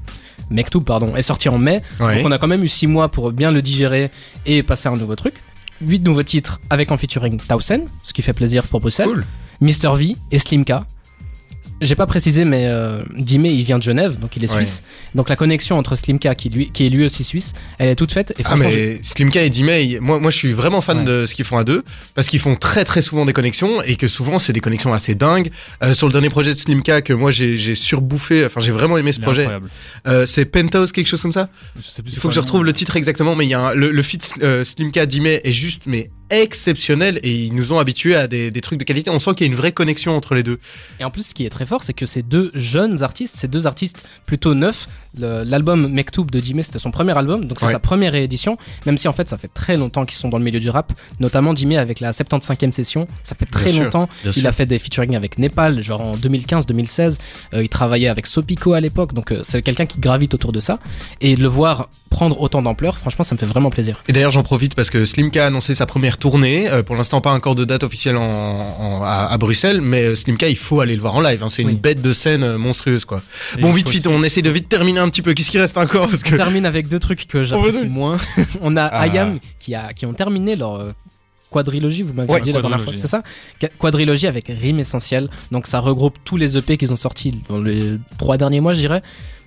Mektoub, 0.50 0.82
pardon, 0.84 1.16
est 1.16 1.22
sorti 1.22 1.48
en 1.48 1.58
mai. 1.58 1.82
Ouais. 2.00 2.16
Donc 2.18 2.26
on 2.26 2.32
a 2.32 2.38
quand 2.38 2.46
même 2.48 2.62
eu 2.64 2.68
six 2.68 2.86
mois 2.86 3.08
pour 3.08 3.32
bien 3.32 3.50
le 3.50 3.62
digérer 3.62 4.10
et 4.46 4.62
passer 4.62 4.88
à 4.88 4.92
un 4.92 4.96
nouveau 4.96 5.16
truc. 5.16 5.34
Huit 5.80 6.02
nouveaux 6.04 6.22
titres 6.22 6.60
avec 6.70 6.90
en 6.92 6.96
featuring 6.96 7.38
Tausen, 7.38 7.82
ce 8.02 8.12
qui 8.12 8.22
fait 8.22 8.32
plaisir 8.32 8.62
pour 8.64 8.80
Bruxelles, 8.80 9.08
Cool. 9.08 9.24
Mr 9.60 9.94
V 9.96 10.16
et 10.30 10.38
Slimka. 10.38 10.86
J'ai 11.82 11.94
pas 11.94 12.06
précisé, 12.06 12.46
mais 12.46 12.64
euh, 12.68 13.02
Dime, 13.18 13.44
il 13.44 13.62
vient 13.62 13.76
de 13.76 13.82
Genève, 13.82 14.18
donc 14.18 14.34
il 14.36 14.42
est 14.44 14.50
Ouais. 14.50 14.64
suisse. 14.64 14.82
Donc 15.14 15.28
la 15.28 15.36
connexion 15.36 15.76
entre 15.76 15.94
Slimka, 15.94 16.34
qui, 16.34 16.48
lui, 16.48 16.70
qui 16.72 16.86
est 16.86 16.88
lui 16.88 17.04
aussi 17.04 17.22
suisse, 17.22 17.52
elle 17.78 17.90
est 17.90 17.94
toute 17.96 18.12
faite. 18.12 18.32
Et 18.38 18.42
Ah 18.46 18.56
mais 18.56 18.98
Slimka 19.02 19.42
et 19.44 19.50
Dimei, 19.50 19.98
moi 20.00 20.18
moi 20.18 20.30
je 20.30 20.36
suis 20.38 20.52
vraiment 20.54 20.80
fan 20.80 21.00
Ouais. 21.00 21.04
de 21.04 21.26
ce 21.26 21.34
qu'ils 21.34 21.44
font 21.44 21.58
à 21.58 21.64
deux 21.64 21.84
parce 22.14 22.28
qu'ils 22.28 22.40
font 22.40 22.54
très 22.54 22.84
très 22.84 23.02
souvent 23.02 23.26
des 23.26 23.34
connexions 23.34 23.82
et 23.82 23.96
que 23.96 24.08
souvent 24.08 24.38
c'est 24.38 24.54
des 24.54 24.60
connexions 24.60 24.94
assez 24.94 25.14
dingues. 25.14 25.50
Euh, 25.84 25.92
sur 25.92 26.06
le 26.06 26.12
dernier 26.12 26.30
projet 26.30 26.54
de 26.54 26.58
Slimka 26.58 27.02
que 27.02 27.12
moi 27.12 27.30
j'ai 27.30 27.74
surbouffé, 27.74 28.46
enfin 28.46 28.60
j'ai 28.62 28.72
vraiment 28.72 28.96
aimé 28.96 29.12
ce 29.12 29.20
projet. 29.20 29.46
Euh, 30.08 30.24
c'est 30.24 30.46
Penthouse 30.46 30.92
quelque 30.92 31.08
chose 31.08 31.20
comme 31.20 31.32
ça? 31.32 31.50
Je 31.76 31.82
sais 31.86 32.02
plus 32.02 32.12
Il 32.14 32.18
faut 32.18 32.28
que 32.28 32.34
je 32.34 32.40
retrouve 32.40 32.64
le 32.64 32.72
titre 32.72 32.96
exactement, 32.96 33.36
mais 33.36 33.44
il 33.44 33.50
y 33.50 33.54
a 33.54 33.60
un- 33.60 33.74
le, 33.74 33.90
le 33.90 34.02
feat 34.02 34.32
euh, 34.42 34.64
Slimka 34.64 35.04
Dimei 35.04 35.42
est 35.44 35.52
juste 35.52 35.82
mais 35.86 36.08
exceptionnel 36.30 37.18
et 37.22 37.34
ils 37.34 37.54
nous 37.54 37.72
ont 37.72 37.78
habitués 37.78 38.16
à 38.16 38.26
des, 38.26 38.50
des 38.50 38.60
trucs 38.60 38.78
de 38.78 38.84
qualité. 38.84 39.10
On 39.10 39.18
sent 39.18 39.34
qu'il 39.34 39.46
y 39.46 39.48
a 39.48 39.52
une 39.52 39.58
vraie 39.58 39.72
connexion 39.72 40.16
entre 40.16 40.34
les 40.34 40.42
deux. 40.42 40.58
Et 41.00 41.04
en 41.04 41.10
plus, 41.10 41.28
ce 41.28 41.34
qui 41.34 41.44
est 41.46 41.50
très 41.50 41.66
fort, 41.66 41.82
c'est 41.82 41.92
que 41.92 42.06
ces 42.06 42.22
deux 42.22 42.50
jeunes 42.54 43.02
artistes, 43.02 43.36
ces 43.36 43.48
deux 43.48 43.66
artistes 43.66 44.04
plutôt 44.26 44.54
neufs, 44.54 44.88
l'album 45.18 45.88
Mektoub 45.88 46.26
de 46.30 46.40
Dime, 46.40 46.62
c'était 46.62 46.78
son 46.78 46.90
premier 46.90 47.16
album, 47.16 47.46
donc 47.46 47.58
c'est 47.60 47.66
Ouais. 47.66 47.72
sa 47.72 47.78
première 47.78 48.12
réédition, 48.12 48.58
même 48.84 48.98
si 48.98 49.08
en 49.08 49.12
fait 49.14 49.28
ça 49.28 49.38
fait 49.38 49.48
très 49.48 49.76
longtemps 49.78 50.04
qu'ils 50.04 50.16
sont 50.18 50.28
dans 50.28 50.36
le 50.38 50.44
milieu 50.44 50.60
du 50.60 50.68
rap, 50.70 50.92
notamment 51.20 51.54
Dime 51.54 51.72
avec 51.72 52.00
la 52.00 52.12
75e 52.12 52.70
session, 52.70 53.08
ça 53.22 53.34
fait 53.34 53.46
très 53.46 53.64
Bien 53.64 53.72
sûr, 53.72 53.82
longtemps. 53.84 54.08
Il 54.36 54.46
a 54.46 54.52
fait 54.52 54.66
des 54.66 54.78
featuring 54.78 55.16
avec 55.16 55.38
Népal, 55.38 55.82
genre 55.82 56.00
en 56.02 56.16
2015-2016, 56.16 57.16
Euh, 57.54 57.62
il 57.62 57.68
travaillait 57.68 58.08
avec 58.08 58.26
Sopico 58.26 58.72
à 58.74 58.80
l'époque, 58.80 59.14
donc 59.14 59.32
euh, 59.32 59.40
c'est 59.42 59.62
quelqu'un 59.62 59.86
qui 59.86 59.98
gravite 59.98 60.34
autour 60.34 60.52
de 60.52 60.60
ça, 60.60 60.78
et 61.20 61.34
le 61.36 61.48
voir 61.48 61.88
prendre 62.10 62.40
autant 62.40 62.62
d'ampleur, 62.62 62.98
franchement 62.98 63.24
ça 63.24 63.34
me 63.34 63.38
fait 63.38 63.46
vraiment 63.46 63.70
plaisir. 63.70 64.02
Et 64.08 64.12
d'ailleurs, 64.12 64.30
j'en 64.30 64.42
profite 64.42 64.74
parce 64.74 64.90
que 64.90 65.04
Slimka 65.04 65.44
a 65.44 65.46
annoncé 65.48 65.74
sa 65.74 65.86
première 65.86 66.15
tournée. 66.18 66.68
Euh, 66.70 66.82
pour 66.82 66.96
l'instant, 66.96 67.20
pas 67.20 67.32
encore 67.32 67.54
de 67.54 67.64
date 67.64 67.82
officielle 67.82 68.16
en, 68.16 68.22
en- 68.22 69.02
à, 69.02 69.28
à 69.30 69.38
Bruxelles, 69.38 69.80
mais 69.80 70.04
euh, 70.04 70.14
Slimka, 70.16 70.48
il 70.48 70.56
faut 70.56 70.80
aller 70.80 70.94
le 70.96 71.00
voir 71.00 71.14
en 71.16 71.20
live. 71.20 71.42
hein. 71.42 71.48
C'est 71.48 71.64
Oui. 71.64 71.72
une 71.72 71.78
bête 71.78 72.00
de 72.02 72.12
scène 72.12 72.42
euh, 72.42 72.58
monstrueuse, 72.58 73.04
quoi. 73.04 73.22
Et 73.58 73.60
bon, 73.62 73.72
vite, 73.72 73.88
vite, 73.88 74.06
on 74.06 74.22
essaie 74.22 74.42
de 74.42 74.50
vite 74.50 74.68
terminer 74.68 75.00
un 75.00 75.08
petit 75.08 75.22
peu. 75.22 75.34
Qu'est-ce 75.34 75.50
qui 75.50 75.58
reste 75.58 75.78
encore 75.78 76.08
parce 76.08 76.22
que... 76.22 76.34
On 76.34 76.36
termine 76.36 76.66
avec 76.66 76.88
deux 76.88 76.98
trucs 76.98 77.26
que 77.26 77.44
j'apprécie 77.44 77.86
moins. 77.86 78.16
On 78.60 78.76
a 78.76 78.84
Ah. 78.84 79.02
Ayam 79.02 79.38
qui, 79.58 79.74
a, 79.74 79.92
qui 79.92 80.06
ont 80.06 80.14
terminé 80.14 80.56
leur 80.56 80.94
quadrilogie, 81.50 82.02
vous 82.02 82.12
m'avez 82.12 82.30
Ouais, 82.32 82.40
dit 82.40 82.52
la 82.52 82.60
dernière 82.60 82.82
fois, 82.82 82.92
c'est 82.94 83.06
ça? 83.06 83.22
Qua- 83.60 83.70
Quadrilogie 83.78 84.26
avec 84.26 84.46
Rime 84.48 84.80
Essentiel. 84.80 85.30
Donc 85.52 85.66
ça 85.66 85.80
regroupe 85.80 86.16
tous 86.24 86.36
les 86.36 86.56
EP 86.56 86.76
qu'ils 86.76 86.92
ont 86.92 86.96
sortis 86.96 87.40
dans 87.48 87.60
les 87.60 87.98
trois 88.18 88.36
derniers 88.36 88.60
mois, 88.60 88.72
je 88.72 88.80
dirais. 88.80 89.00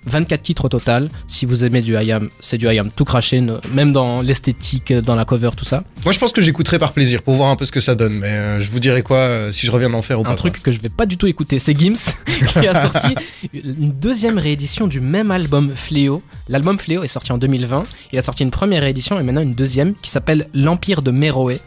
24 0.06 0.42
titres 0.42 0.64
au 0.64 0.68
total. 0.68 1.08
Si 1.26 1.46
vous 1.46 1.64
aimez 1.64 1.82
du 1.82 1.96
Ayam, 1.96 2.28
c'est 2.40 2.58
du 2.58 2.68
Ayam 2.68 2.90
tout 2.90 3.04
craché, 3.04 3.44
même 3.72 3.92
dans 3.92 4.22
l'esthétique, 4.22 4.92
dans 4.92 5.14
la 5.14 5.24
cover, 5.24 5.50
tout 5.56 5.64
ça. 5.64 5.84
Moi, 6.04 6.12
je 6.12 6.18
pense 6.18 6.32
que 6.32 6.40
j'écouterai 6.40 6.78
par 6.78 6.92
plaisir 6.92 7.22
pour 7.22 7.34
voir 7.34 7.50
un 7.50 7.56
peu 7.56 7.64
ce 7.64 7.72
que 7.72 7.80
ça 7.80 7.94
donne. 7.94 8.14
Mais 8.14 8.28
euh, 8.28 8.60
je 8.60 8.70
vous 8.70 8.80
dirai 8.80 9.02
quoi 9.02 9.18
euh, 9.18 9.50
si 9.50 9.66
je 9.66 9.70
reviens 9.70 9.90
d'en 9.90 10.02
faire 10.02 10.20
ou 10.20 10.22
pas. 10.22 10.30
Un 10.30 10.34
truc 10.34 10.62
que 10.62 10.72
je 10.72 10.80
vais 10.80 10.88
pas 10.88 11.06
du 11.06 11.16
tout 11.16 11.26
écouter, 11.26 11.58
c'est 11.58 11.78
Gims 11.78 12.14
qui 12.60 12.66
a 12.66 12.82
sorti 12.82 13.14
une 13.52 13.92
deuxième 13.92 14.38
réédition 14.38 14.86
du 14.86 15.00
même 15.00 15.30
album 15.30 15.70
Fléau. 15.74 16.22
L'album 16.48 16.78
Fléau 16.78 17.02
est 17.02 17.08
sorti 17.08 17.32
en 17.32 17.38
2020. 17.38 17.84
Il 18.12 18.18
a 18.18 18.22
sorti 18.22 18.42
une 18.42 18.50
première 18.50 18.82
réédition 18.82 19.18
et 19.18 19.22
maintenant 19.22 19.42
une 19.42 19.54
deuxième 19.54 19.94
qui 19.94 20.10
s'appelle 20.10 20.48
L'Empire 20.54 21.02
de 21.02 21.10
Meroé. 21.10 21.60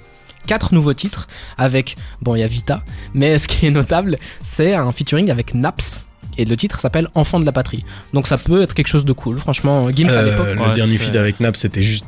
Quatre 0.48 0.74
nouveaux 0.74 0.94
titres 0.94 1.28
avec, 1.58 1.96
bon, 2.22 2.36
il 2.36 2.40
y 2.40 2.44
a 2.44 2.48
Vita, 2.48 2.84
mais 3.14 3.38
ce 3.38 3.48
qui 3.48 3.66
est 3.66 3.72
notable, 3.72 4.18
c'est 4.42 4.74
un 4.74 4.92
featuring 4.92 5.32
avec 5.32 5.54
Naps. 5.54 6.02
Et 6.38 6.46
le 6.46 6.56
titre 6.58 6.80
s'appelle 6.80 7.08
Enfant 7.16 7.40
de 7.40 7.46
la 7.46 7.52
patrie. 7.52 7.84
Donc 8.14 8.28
ça 8.28 8.38
peut 8.38 8.62
être 8.64 8.74
quelque 8.74 8.88
chose 8.88 9.06
de 9.06 9.14
cool. 9.14 9.40
Franchement, 9.40 9.84
Gims 9.92 10.10
à 10.10 10.14
Euh, 10.14 10.26
l'époque. 10.32 10.48
le 10.56 10.62
Ouais, 10.62 10.74
dernier 10.74 10.98
feed 10.98 11.16
avec 11.16 11.40
Nap, 11.40 11.56
c'était 11.56 11.84
juste. 11.84 12.06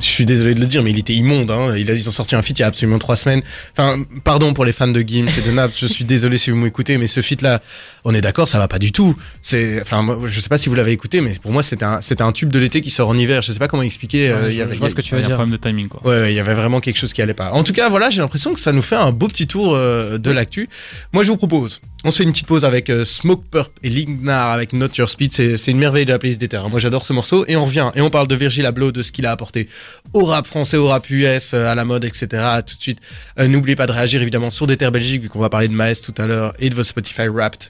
Je 0.00 0.04
suis 0.06 0.24
désolé 0.26 0.52
de 0.56 0.60
le 0.60 0.66
dire, 0.66 0.82
mais 0.82 0.90
il 0.90 0.98
était 0.98 1.14
immonde. 1.14 1.48
Hein. 1.48 1.76
Il 1.76 1.88
a, 1.92 1.94
ils 1.94 2.08
ont 2.08 2.10
sorti 2.10 2.34
un 2.34 2.42
feat 2.42 2.58
il 2.58 2.62
y 2.62 2.64
a 2.64 2.66
absolument 2.66 2.98
trois 2.98 3.14
semaines. 3.14 3.40
Enfin, 3.78 4.02
pardon 4.24 4.52
pour 4.52 4.64
les 4.64 4.72
fans 4.72 4.88
de 4.88 5.00
Gims 5.00 5.28
et 5.38 5.48
de 5.48 5.52
Nap. 5.52 5.70
je 5.76 5.86
suis 5.86 6.04
désolé 6.04 6.38
si 6.38 6.50
vous 6.50 6.56
m'écoutez, 6.56 6.98
mais 6.98 7.06
ce 7.06 7.20
feat 7.22 7.40
là, 7.40 7.62
on 8.04 8.12
est 8.12 8.20
d'accord, 8.20 8.48
ça 8.48 8.58
va 8.58 8.66
pas 8.66 8.80
du 8.80 8.90
tout. 8.90 9.14
C'est, 9.42 9.80
enfin, 9.80 10.18
je 10.24 10.40
sais 10.40 10.48
pas 10.48 10.58
si 10.58 10.68
vous 10.68 10.74
l'avez 10.74 10.90
écouté, 10.90 11.20
mais 11.20 11.34
pour 11.40 11.52
moi, 11.52 11.62
c'était 11.62 11.84
un, 11.84 12.00
c'était 12.00 12.22
un 12.22 12.32
tube 12.32 12.50
de 12.50 12.58
l'été 12.58 12.80
qui 12.80 12.90
sort 12.90 13.08
en 13.10 13.16
hiver. 13.16 13.42
Je 13.42 13.52
sais 13.52 13.60
pas 13.60 13.68
comment 13.68 13.84
expliquer. 13.84 14.30
euh, 14.30 14.42
Ouais, 14.46 14.48
il 14.50 14.54
y 14.54 14.56
je- 14.56 14.62
avait- 14.64 14.74
je 14.74 14.78
vois 14.80 14.88
ce 14.88 14.96
que 14.96 15.02
tu 15.02 15.14
veux 15.14 15.20
a 15.20 15.24
un 15.24 15.26
dire. 15.28 15.36
problème 15.36 15.56
de 15.56 15.62
timing, 15.62 15.86
quoi. 15.86 16.00
Ouais, 16.04 16.20
ouais, 16.20 16.32
il 16.32 16.36
y 16.36 16.40
avait 16.40 16.54
vraiment 16.54 16.80
quelque 16.80 16.98
chose 16.98 17.12
qui 17.12 17.22
allait 17.22 17.32
pas. 17.32 17.52
En 17.52 17.62
tout 17.62 17.72
cas, 17.72 17.88
voilà, 17.88 18.10
j'ai 18.10 18.22
l'impression 18.22 18.52
que 18.54 18.58
ça 18.60 18.72
nous 18.72 18.82
fait 18.82 18.96
un 18.96 19.12
beau 19.12 19.28
petit 19.28 19.46
tour 19.46 19.76
euh, 19.76 20.18
de 20.18 20.30
l'actu. 20.32 20.68
Moi, 21.12 21.22
je 21.22 21.28
vous 21.28 21.36
propose, 21.36 21.80
on 22.04 22.10
se 22.10 22.18
fait 22.18 22.24
une 22.24 22.32
petite 22.32 22.46
pause 22.46 22.64
avec 22.64 22.88
euh, 22.88 23.04
Smoke 23.04 23.44
Purp 23.50 23.70
et 23.82 23.88
Lignar 23.88 24.50
avec 24.50 24.72
Not 24.72 24.88
Your 24.96 25.08
Speed. 25.08 25.32
C'est, 25.32 25.56
c'est 25.56 25.70
une 25.70 25.78
merveille 25.78 26.06
de 26.06 26.12
la 26.12 26.18
playlist 26.18 26.40
des 26.40 26.48
terres. 26.48 26.68
Moi, 26.70 26.80
j'adore 26.80 27.04
ce 27.04 27.12
morceau. 27.12 27.44
Et 27.46 27.56
on 27.56 27.64
revient 27.66 27.90
et 27.94 28.00
on 28.00 28.10
parle 28.10 28.26
de 28.26 28.34
Virgil 28.34 28.64
Abloh, 28.64 28.90
de 28.92 29.02
ce 29.02 29.12
qu'il 29.12 29.26
a 29.26 29.32
apporté 29.32 29.68
au 30.12 30.24
rap 30.24 30.46
français, 30.46 30.76
au 30.76 30.88
rap 30.88 31.08
US, 31.10 31.52
euh, 31.52 31.70
à 31.70 31.74
la 31.74 31.84
mode, 31.84 32.04
etc. 32.04 32.26
Tout 32.66 32.76
de 32.76 32.80
suite. 32.80 33.00
Euh, 33.38 33.48
n'oubliez 33.48 33.76
pas 33.76 33.86
de 33.86 33.92
réagir 33.92 34.22
évidemment 34.22 34.50
sur 34.50 34.66
des 34.66 34.76
terres 34.76 34.92
Belgique, 34.92 35.22
vu 35.22 35.28
qu'on 35.28 35.40
va 35.40 35.50
parler 35.50 35.68
de 35.68 35.74
Maes 35.74 36.00
tout 36.02 36.14
à 36.16 36.26
l'heure 36.26 36.54
et 36.58 36.70
de 36.70 36.74
vos 36.74 36.84
Spotify 36.84 37.28
Wrapped. 37.28 37.68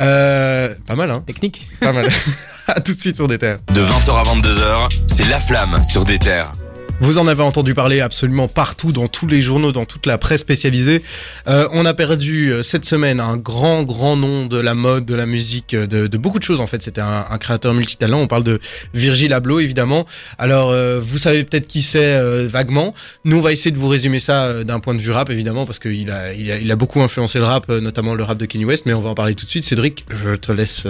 Euh, 0.00 0.74
pas 0.86 0.94
mal, 0.94 1.10
hein 1.10 1.22
Technique. 1.26 1.66
Pas 1.80 1.92
mal. 1.92 2.08
à 2.66 2.80
tout 2.80 2.94
de 2.94 3.00
suite 3.00 3.16
sur 3.16 3.28
des 3.28 3.38
terres. 3.38 3.60
De 3.74 3.82
20h 3.82 4.10
à 4.10 4.22
22h, 4.22 4.88
c'est 5.08 5.28
La 5.28 5.40
Flamme 5.40 5.82
sur 5.84 6.04
des 6.04 6.18
terres. 6.18 6.52
Vous 7.02 7.16
en 7.16 7.26
avez 7.26 7.42
entendu 7.42 7.72
parler 7.72 8.02
absolument 8.02 8.46
partout, 8.46 8.92
dans 8.92 9.08
tous 9.08 9.26
les 9.26 9.40
journaux, 9.40 9.72
dans 9.72 9.86
toute 9.86 10.04
la 10.04 10.18
presse 10.18 10.42
spécialisée. 10.42 11.02
Euh, 11.48 11.66
on 11.72 11.86
a 11.86 11.94
perdu 11.94 12.52
euh, 12.52 12.62
cette 12.62 12.84
semaine 12.84 13.20
un 13.20 13.38
grand, 13.38 13.84
grand 13.84 14.16
nom 14.16 14.44
de 14.44 14.60
la 14.60 14.74
mode, 14.74 15.06
de 15.06 15.14
la 15.14 15.24
musique, 15.24 15.72
euh, 15.72 15.86
de, 15.86 16.06
de 16.06 16.18
beaucoup 16.18 16.38
de 16.38 16.44
choses 16.44 16.60
en 16.60 16.66
fait. 16.66 16.82
C'était 16.82 17.00
un, 17.00 17.24
un 17.30 17.38
créateur 17.38 17.72
multitalent. 17.72 18.18
On 18.20 18.26
parle 18.26 18.44
de 18.44 18.60
Virgil 18.92 19.32
Abloh 19.32 19.60
évidemment. 19.60 20.04
Alors 20.38 20.70
euh, 20.70 21.00
vous 21.02 21.16
savez 21.16 21.42
peut-être 21.44 21.66
qui 21.66 21.80
c'est 21.80 21.98
euh, 22.16 22.46
vaguement. 22.46 22.92
Nous 23.24 23.38
on 23.38 23.40
va 23.40 23.52
essayer 23.52 23.70
de 23.70 23.78
vous 23.78 23.88
résumer 23.88 24.20
ça 24.20 24.44
euh, 24.44 24.64
d'un 24.64 24.78
point 24.78 24.94
de 24.94 25.00
vue 25.00 25.10
rap 25.10 25.30
évidemment 25.30 25.64
parce 25.64 25.78
qu'il 25.78 26.10
a, 26.10 26.34
il 26.34 26.52
a, 26.52 26.58
il 26.58 26.70
a 26.70 26.76
beaucoup 26.76 27.00
influencé 27.00 27.38
le 27.38 27.46
rap, 27.46 27.68
notamment 27.70 28.14
le 28.14 28.24
rap 28.24 28.36
de 28.36 28.44
Kanye 28.44 28.66
West. 28.66 28.84
Mais 28.84 28.92
on 28.92 29.00
va 29.00 29.08
en 29.08 29.14
parler 29.14 29.34
tout 29.34 29.46
de 29.46 29.50
suite. 29.50 29.64
Cédric, 29.64 30.04
je 30.10 30.34
te 30.34 30.52
laisse 30.52 30.86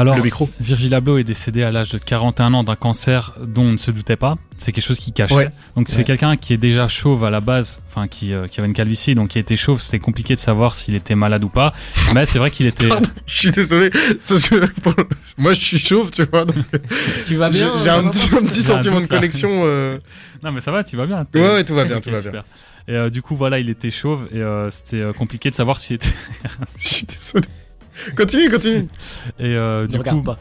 Alors, 0.00 0.16
le 0.16 0.22
micro. 0.22 0.48
Virgil 0.60 0.94
Abloh 0.94 1.18
est 1.18 1.24
décédé 1.24 1.62
à 1.64 1.70
l'âge 1.72 1.90
de 1.90 1.98
41 1.98 2.54
ans 2.54 2.62
d'un 2.62 2.76
cancer 2.76 3.34
dont 3.42 3.62
on 3.64 3.72
ne 3.72 3.76
se 3.76 3.90
doutait 3.90 4.16
pas. 4.16 4.36
C'est 4.56 4.70
quelque 4.72 4.84
chose 4.84 4.98
qui 4.98 5.12
cachait. 5.12 5.34
Ouais. 5.34 5.48
Donc 5.76 5.88
c'est 5.88 5.98
Ouais. 5.98 6.04
quelqu'un 6.04 6.36
qui 6.36 6.52
est 6.52 6.56
déjà 6.56 6.86
chauve 6.88 7.24
à 7.24 7.30
la 7.30 7.40
base, 7.40 7.80
enfin 7.88 8.06
qui, 8.06 8.32
euh, 8.32 8.46
qui 8.46 8.60
avait 8.60 8.68
une 8.68 8.74
calvitie, 8.74 9.14
donc 9.16 9.30
qui 9.30 9.38
était 9.40 9.56
chauve. 9.56 9.80
C'était 9.82 9.98
compliqué 9.98 10.34
de 10.34 10.40
savoir 10.40 10.76
s'il 10.76 10.94
était 10.94 11.14
malade 11.16 11.42
ou 11.42 11.48
pas. 11.48 11.72
Mais 12.14 12.26
c'est 12.26 12.38
vrai 12.38 12.50
qu'il 12.52 12.66
était. 12.66 12.88
Pardon, 12.88 13.08
je 13.26 13.38
suis 13.38 13.50
désolé 13.50 13.90
parce 14.28 14.48
que 14.48 14.66
pour- 14.80 14.94
moi 15.36 15.52
je 15.52 15.60
suis 15.60 15.78
chauve, 15.78 16.10
tu 16.12 16.22
vois. 16.24 16.44
donc 16.44 16.56
Tu 17.26 17.34
vas 17.36 17.50
bien 17.50 17.72
j'ai 17.82 17.90
un 17.90 18.08
petit, 18.08 18.30
un 18.34 18.48
sentiment 18.48 19.00
de 19.00 19.06
connexion. 19.06 19.48
euh, 19.64 19.98
Non 20.44 20.52
mais 20.52 20.60
ça 20.60 20.70
va, 20.70 20.84
tu 20.84 20.96
vas 20.96 21.06
bien. 21.06 21.26
Ouais, 21.34 21.40
ouais, 21.54 21.64
tout 21.64 21.74
va 21.74 21.84
bien, 21.84 22.00
tout 22.00 22.10
va 22.10 22.20
bien. 22.22 22.44
Et 22.86 22.92
euh, 22.92 23.10
du 23.10 23.20
coup 23.20 23.36
voilà, 23.36 23.58
il 23.58 23.68
était 23.68 23.90
chauve 23.90 24.28
et 24.32 24.38
euh, 24.38 24.70
c'était 24.70 25.00
euh, 25.00 25.12
compliqué 25.12 25.50
de 25.50 25.54
savoir 25.56 25.78
s'il 25.80 25.96
était. 25.96 26.08
Je 26.78 26.88
suis 26.88 27.06
désolé. 27.06 27.46
Continue, 28.16 28.50
continue. 28.50 28.88
Et 29.38 29.44
euh, 29.56 29.82
Ne 29.82 29.86
du 29.88 29.98
regarde 29.98 30.18
coup, 30.18 30.24
pas. 30.24 30.38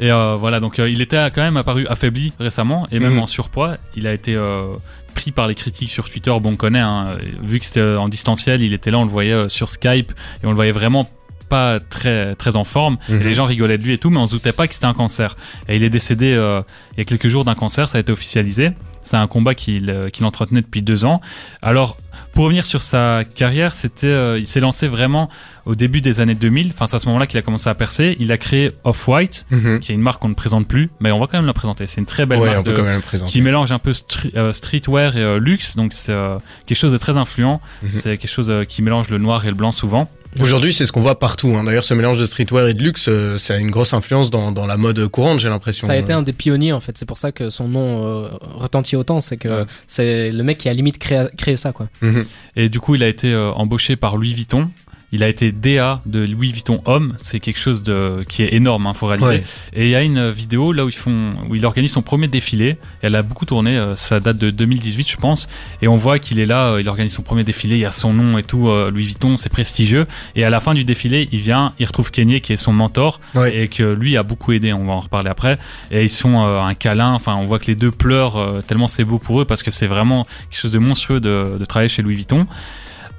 Et 0.00 0.10
euh, 0.10 0.34
voilà, 0.34 0.58
donc 0.60 0.78
euh, 0.80 0.88
il 0.90 1.00
était 1.00 1.30
quand 1.30 1.42
même 1.42 1.56
apparu 1.56 1.86
affaibli 1.86 2.32
récemment 2.40 2.86
et 2.90 2.98
même 2.98 3.14
Mhm. 3.14 3.20
en 3.20 3.26
surpoids. 3.26 3.76
Il 3.94 4.06
a 4.08 4.12
été 4.12 4.34
euh, 4.34 4.74
pris 5.14 5.30
par 5.30 5.46
les 5.46 5.54
critiques 5.54 5.90
sur 5.90 6.08
Twitter. 6.10 6.32
Bon, 6.42 6.50
on 6.52 6.56
connaît, 6.56 6.80
hein, 6.80 7.16
vu 7.42 7.60
que 7.60 7.64
c'était 7.66 7.80
en 7.94 8.08
distanciel, 8.08 8.60
il 8.62 8.72
était 8.72 8.90
là, 8.90 8.98
on 8.98 9.04
le 9.04 9.10
voyait 9.10 9.32
euh, 9.32 9.48
sur 9.48 9.70
Skype 9.70 10.10
et 10.42 10.46
on 10.46 10.50
le 10.50 10.56
voyait 10.56 10.72
vraiment 10.72 11.08
pas 11.48 11.78
très 11.78 12.34
très 12.34 12.56
en 12.56 12.64
forme. 12.64 12.96
Mhm. 13.08 13.20
Et 13.20 13.24
les 13.24 13.34
gens 13.34 13.44
rigolaient 13.44 13.78
de 13.78 13.84
lui 13.84 13.92
et 13.92 13.98
tout, 13.98 14.10
mais 14.10 14.18
on 14.18 14.26
se 14.26 14.32
doutait 14.32 14.52
pas 14.52 14.66
que 14.66 14.74
c'était 14.74 14.86
un 14.86 14.94
cancer. 14.94 15.36
Et 15.68 15.76
il 15.76 15.84
est 15.84 15.90
décédé 15.90 16.32
euh, 16.32 16.62
il 16.94 16.98
y 16.98 17.00
a 17.02 17.04
quelques 17.04 17.28
jours 17.28 17.44
d'un 17.44 17.54
cancer, 17.54 17.88
ça 17.88 17.98
a 17.98 18.00
été 18.00 18.10
officialisé. 18.10 18.70
C'est 19.02 19.18
un 19.18 19.26
combat 19.26 19.54
qu'il 19.54 19.90
euh, 19.90 20.08
qu'il 20.08 20.24
entretenait 20.24 20.62
depuis 20.62 20.80
deux 20.82 21.04
ans. 21.04 21.20
Alors, 21.62 21.98
pour 22.34 22.44
revenir 22.44 22.66
sur 22.66 22.82
sa 22.82 23.22
carrière, 23.24 23.72
c'était, 23.74 24.06
euh, 24.08 24.38
il 24.38 24.46
s'est 24.46 24.60
lancé 24.60 24.88
vraiment 24.88 25.28
au 25.66 25.74
début 25.74 26.00
des 26.00 26.20
années 26.20 26.34
2000. 26.34 26.70
Enfin, 26.74 26.86
c'est 26.86 26.96
à 26.96 26.98
ce 26.98 27.06
moment-là 27.06 27.26
qu'il 27.26 27.38
a 27.38 27.42
commencé 27.42 27.70
à 27.70 27.74
percer. 27.74 28.16
Il 28.20 28.30
a 28.32 28.38
créé 28.38 28.72
Off-White, 28.84 29.46
Mhm. 29.50 29.80
qui 29.80 29.92
est 29.92 29.94
une 29.94 30.00
marque 30.02 30.20
qu'on 30.20 30.28
ne 30.28 30.34
présente 30.34 30.68
plus, 30.68 30.90
mais 31.00 31.10
on 31.12 31.20
va 31.20 31.26
quand 31.26 31.38
même 31.38 31.46
la 31.46 31.52
présenter. 31.54 31.86
C'est 31.86 32.00
une 32.00 32.06
très 32.06 32.26
belle 32.26 32.40
Ouais, 32.40 32.46
marque 32.48 32.58
on 32.60 32.62
peut 32.64 32.70
de- 32.72 32.76
quand 32.76 32.82
même 32.82 32.96
le 32.96 33.00
présenter. 33.02 33.32
qui 33.32 33.40
mélange 33.40 33.72
un 33.72 33.78
peu 33.78 33.92
euh, 34.36 34.52
streetwear 34.52 35.16
et 35.16 35.22
euh, 35.22 35.38
luxe. 35.38 35.76
Donc, 35.76 35.92
c'est 35.92 36.12
euh, 36.12 36.36
quelque 36.66 36.76
chose 36.78 36.92
de 36.92 36.98
très 36.98 37.16
influent. 37.16 37.60
Mhm. 37.82 37.90
C'est 37.90 38.18
quelque 38.18 38.30
chose 38.30 38.52
qui 38.68 38.82
mélange 38.82 39.08
le 39.08 39.18
noir 39.18 39.44
et 39.44 39.48
le 39.48 39.54
blanc 39.54 39.72
souvent. 39.72 40.10
Aujourd'hui, 40.40 40.72
c'est 40.72 40.86
ce 40.86 40.92
qu'on 40.92 41.00
voit 41.00 41.18
partout. 41.18 41.54
hein. 41.56 41.64
D'ailleurs, 41.64 41.84
ce 41.84 41.94
mélange 41.94 42.18
de 42.18 42.26
streetwear 42.26 42.66
et 42.68 42.74
de 42.74 42.82
luxe, 42.82 43.06
euh, 43.08 43.38
ça 43.38 43.54
a 43.54 43.58
une 43.58 43.70
grosse 43.70 43.92
influence 43.94 44.30
dans, 44.30 44.52
dans 44.52 44.66
la 44.66 44.76
mode 44.76 45.06
courante, 45.08 45.38
j'ai 45.40 45.48
l'impression. 45.48 45.86
Ça 45.86 45.92
a 45.92 45.96
été 45.96 46.12
un 46.12 46.22
des 46.22 46.32
pionniers 46.32 46.72
en 46.72 46.80
fait, 46.80 46.96
c'est 46.98 47.06
pour 47.06 47.18
ça 47.18 47.30
que 47.32 47.50
son 47.50 47.68
nom 47.68 48.04
euh, 48.06 48.28
retentit 48.56 48.96
autant, 48.96 49.20
c'est 49.20 49.36
que 49.36 49.48
Ouais. 49.48 49.64
c'est 49.86 50.30
le 50.32 50.42
mec 50.42 50.58
qui 50.58 50.68
a 50.68 50.72
limite 50.72 50.98
créé, 50.98 51.24
créé 51.36 51.56
ça 51.56 51.72
quoi. 51.72 51.88
Mhm. 52.02 52.24
Et 52.56 52.68
du 52.68 52.80
coup, 52.80 52.94
il 52.94 53.02
a 53.02 53.08
été 53.08 53.32
euh, 53.32 53.52
embauché 53.52 53.96
par 53.96 54.16
Louis 54.16 54.34
Vuitton. 54.34 54.68
Il 55.14 55.22
a 55.22 55.28
été 55.28 55.52
DA 55.52 56.00
de 56.06 56.24
Louis 56.26 56.50
Vuitton 56.50 56.82
Homme. 56.86 57.14
C'est 57.18 57.38
quelque 57.38 57.58
chose 57.60 57.84
de 57.84 58.24
qui 58.28 58.42
est 58.42 58.52
énorme, 58.52 58.88
hein, 58.88 58.94
faut 58.94 59.06
réaliser. 59.06 59.28
Ouais. 59.28 59.44
Et 59.72 59.84
il 59.84 59.90
y 59.90 59.94
a 59.94 60.02
une 60.02 60.30
vidéo 60.30 60.72
là 60.72 60.84
où 60.84 60.88
ils 60.88 60.92
font, 60.94 61.34
où 61.48 61.54
il 61.54 61.64
organise 61.64 61.92
son 61.92 62.02
premier 62.02 62.26
défilé. 62.26 62.78
Elle 63.00 63.14
a 63.14 63.22
beaucoup 63.22 63.46
tourné. 63.46 63.78
euh, 63.78 63.94
ça 63.94 64.18
date 64.18 64.38
de 64.38 64.50
2018, 64.50 65.08
je 65.08 65.16
pense. 65.16 65.48
Et 65.82 65.88
on 65.88 65.94
voit 65.96 66.18
qu'il 66.18 66.40
est 66.40 66.46
là. 66.46 66.72
euh, 66.72 66.80
il 66.80 66.88
organise 66.88 67.12
son 67.14 67.22
premier 67.22 67.44
défilé. 67.44 67.76
Il 67.76 67.80
y 67.80 67.84
a 67.84 67.92
son 67.92 68.12
nom 68.12 68.38
et 68.38 68.42
tout. 68.42 68.68
euh, 68.68 68.90
Louis 68.90 69.04
Vuitton, 69.04 69.36
c'est 69.36 69.50
prestigieux. 69.50 70.06
Et 70.34 70.44
à 70.44 70.50
la 70.50 70.58
fin 70.58 70.74
du 70.74 70.84
défilé, 70.84 71.28
il 71.30 71.38
vient, 71.40 71.72
il 71.78 71.86
retrouve 71.86 72.10
Kenny 72.10 72.40
qui 72.40 72.52
est 72.52 72.56
son 72.56 72.72
mentor 72.72 73.20
Ouais. 73.36 73.56
et 73.56 73.68
que 73.68 73.84
lui 73.84 74.16
a 74.16 74.24
beaucoup 74.24 74.50
aidé. 74.52 74.72
On 74.72 74.84
va 74.84 74.94
en 74.94 75.00
reparler 75.00 75.30
après. 75.30 75.58
Et 75.92 76.02
ils 76.02 76.10
sont 76.10 76.38
un 76.40 76.74
câlin. 76.74 77.12
Enfin, 77.12 77.36
on 77.36 77.44
voit 77.44 77.60
que 77.60 77.66
les 77.66 77.76
deux 77.76 77.92
pleurent 77.92 78.62
tellement 78.66 78.88
c'est 78.88 79.04
beau 79.04 79.18
pour 79.20 79.40
eux 79.40 79.44
parce 79.44 79.62
que 79.62 79.70
c'est 79.70 79.86
vraiment 79.86 80.24
quelque 80.50 80.60
chose 80.60 80.72
de 80.72 80.78
monstrueux 80.80 81.20
de, 81.20 81.56
de 81.58 81.64
travailler 81.64 81.88
chez 81.88 82.02
Louis 82.02 82.16
Vuitton. 82.16 82.46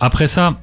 Après 0.02 0.28
ça, 0.28 0.60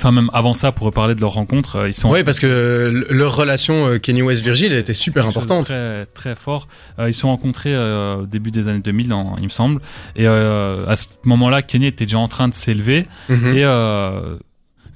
enfin 0.00 0.12
même 0.12 0.30
avant 0.32 0.54
ça, 0.54 0.72
pour 0.72 0.86
reparler 0.86 1.14
de 1.14 1.20
leur 1.20 1.32
rencontre, 1.32 1.76
euh, 1.76 1.88
ils 1.88 1.92
sont 1.94 2.08
Ouais, 2.10 2.24
parce 2.24 2.40
que 2.40 2.46
euh, 2.46 3.04
leur 3.10 3.36
relation 3.36 3.86
euh, 3.86 3.98
Kenny 3.98 4.22
West 4.22 4.42
Virgil 4.42 4.72
était 4.72 4.94
super 4.94 5.26
importante. 5.26 5.66
Très, 5.66 6.06
très 6.06 6.34
fort. 6.34 6.68
Ils 6.98 7.12
se 7.14 7.20
sont 7.20 7.28
rencontrés 7.28 7.76
au 7.76 8.26
début 8.26 8.50
des 8.50 8.68
années 8.68 8.80
2000, 8.80 9.12
en- 9.12 9.34
il 9.38 9.44
me 9.44 9.48
semble. 9.50 9.80
Et 10.16 10.26
à 10.26 10.96
ce 10.96 11.08
moment-là, 11.24 11.62
Kenny 11.62 11.86
était 11.86 12.04
déjà 12.06 12.18
en 12.18 12.28
train 12.28 12.48
de 12.48 12.54
s'élever. 12.54 13.06
Mhm. 13.28 13.56
Et 13.56 13.64
euh, 13.64 14.36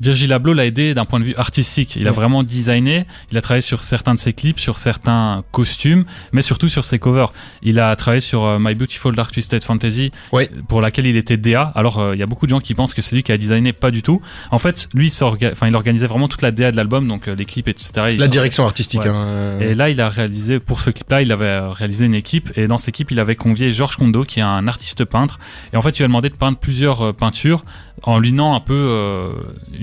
Virgil 0.00 0.32
Abloh 0.32 0.52
l'a 0.54 0.66
aidé 0.66 0.94
d'un 0.94 1.04
point 1.04 1.20
de 1.20 1.24
vue 1.24 1.34
artistique. 1.36 1.96
Il 1.96 2.08
a 2.08 2.10
vraiment 2.12 2.42
designé. 2.42 3.06
Il 3.30 3.38
a 3.38 3.40
travaillé 3.40 3.60
sur 3.62 3.82
certains 3.82 4.14
de 4.14 4.18
ses 4.18 4.32
clips, 4.32 4.58
sur 4.60 4.78
certains 4.78 5.44
costumes, 5.52 6.04
mais 6.32 6.42
surtout 6.42 6.68
sur 6.68 6.84
ses 6.84 6.98
covers. 6.98 7.32
Il 7.62 7.78
a 7.80 7.94
travaillé 7.96 8.20
sur 8.20 8.44
euh, 8.44 8.58
My 8.60 8.74
Beautiful 8.74 9.14
Dark 9.14 9.32
Twisted 9.32 9.62
Fantasy, 9.64 10.10
Ouais. 10.32 10.50
pour 10.68 10.80
laquelle 10.80 11.06
il 11.06 11.16
était 11.16 11.36
DA. 11.36 11.72
Alors 11.74 11.98
euh, 11.98 12.14
il 12.14 12.18
y 12.18 12.22
a 12.22 12.26
beaucoup 12.26 12.46
de 12.46 12.50
gens 12.50 12.60
qui 12.60 12.74
pensent 12.74 12.94
que 12.94 13.02
c'est 13.02 13.14
lui 13.14 13.22
qui 13.22 13.32
a 13.32 13.38
designé, 13.38 13.72
pas 13.72 13.90
du 13.90 14.02
tout. 14.02 14.20
En 14.50 14.58
fait, 14.58 14.88
lui, 14.94 15.08
il, 15.08 15.24
enfin, 15.24 15.66
il 15.68 15.74
organisait 15.76 16.06
vraiment 16.06 16.28
toute 16.28 16.42
la 16.42 16.50
DA 16.50 16.70
de 16.70 16.76
l'album, 16.76 17.06
donc 17.08 17.28
euh, 17.28 17.34
les 17.34 17.44
clips, 17.44 17.68
etc. 17.68 18.06
Il- 18.10 18.18
La 18.18 18.28
direction 18.28 18.64
artistique. 18.64 19.02
Ouais. 19.02 19.08
hein. 19.10 19.58
et 19.60 19.74
là, 19.74 19.90
il 19.90 20.00
a 20.00 20.08
réalisé, 20.08 20.58
pour 20.60 20.80
ce 20.82 20.90
clip-là, 20.90 21.22
il 21.22 21.32
avait 21.32 21.60
réalisé 21.60 22.04
une 22.06 22.14
équipe. 22.14 22.52
Et 22.56 22.66
dans 22.66 22.78
cette 22.78 22.90
équipe, 22.90 23.10
il 23.10 23.20
avait 23.20 23.36
convié 23.36 23.70
Georges 23.70 23.96
Kondo, 23.96 24.24
qui 24.24 24.40
est 24.40 24.42
un 24.42 24.66
artiste 24.68 25.04
peintre. 25.04 25.38
Et 25.72 25.76
en 25.76 25.82
fait, 25.82 25.90
il 25.90 25.98
lui 25.98 26.04
a 26.04 26.08
demandé 26.08 26.28
de 26.28 26.34
peindre 26.36 26.58
plusieurs 26.58 27.14
peintures 27.14 27.64
en 28.02 28.18
lui 28.18 28.30
donnant 28.30 28.54
un 28.54 28.60
peu 28.60 28.74
euh, 28.74 29.30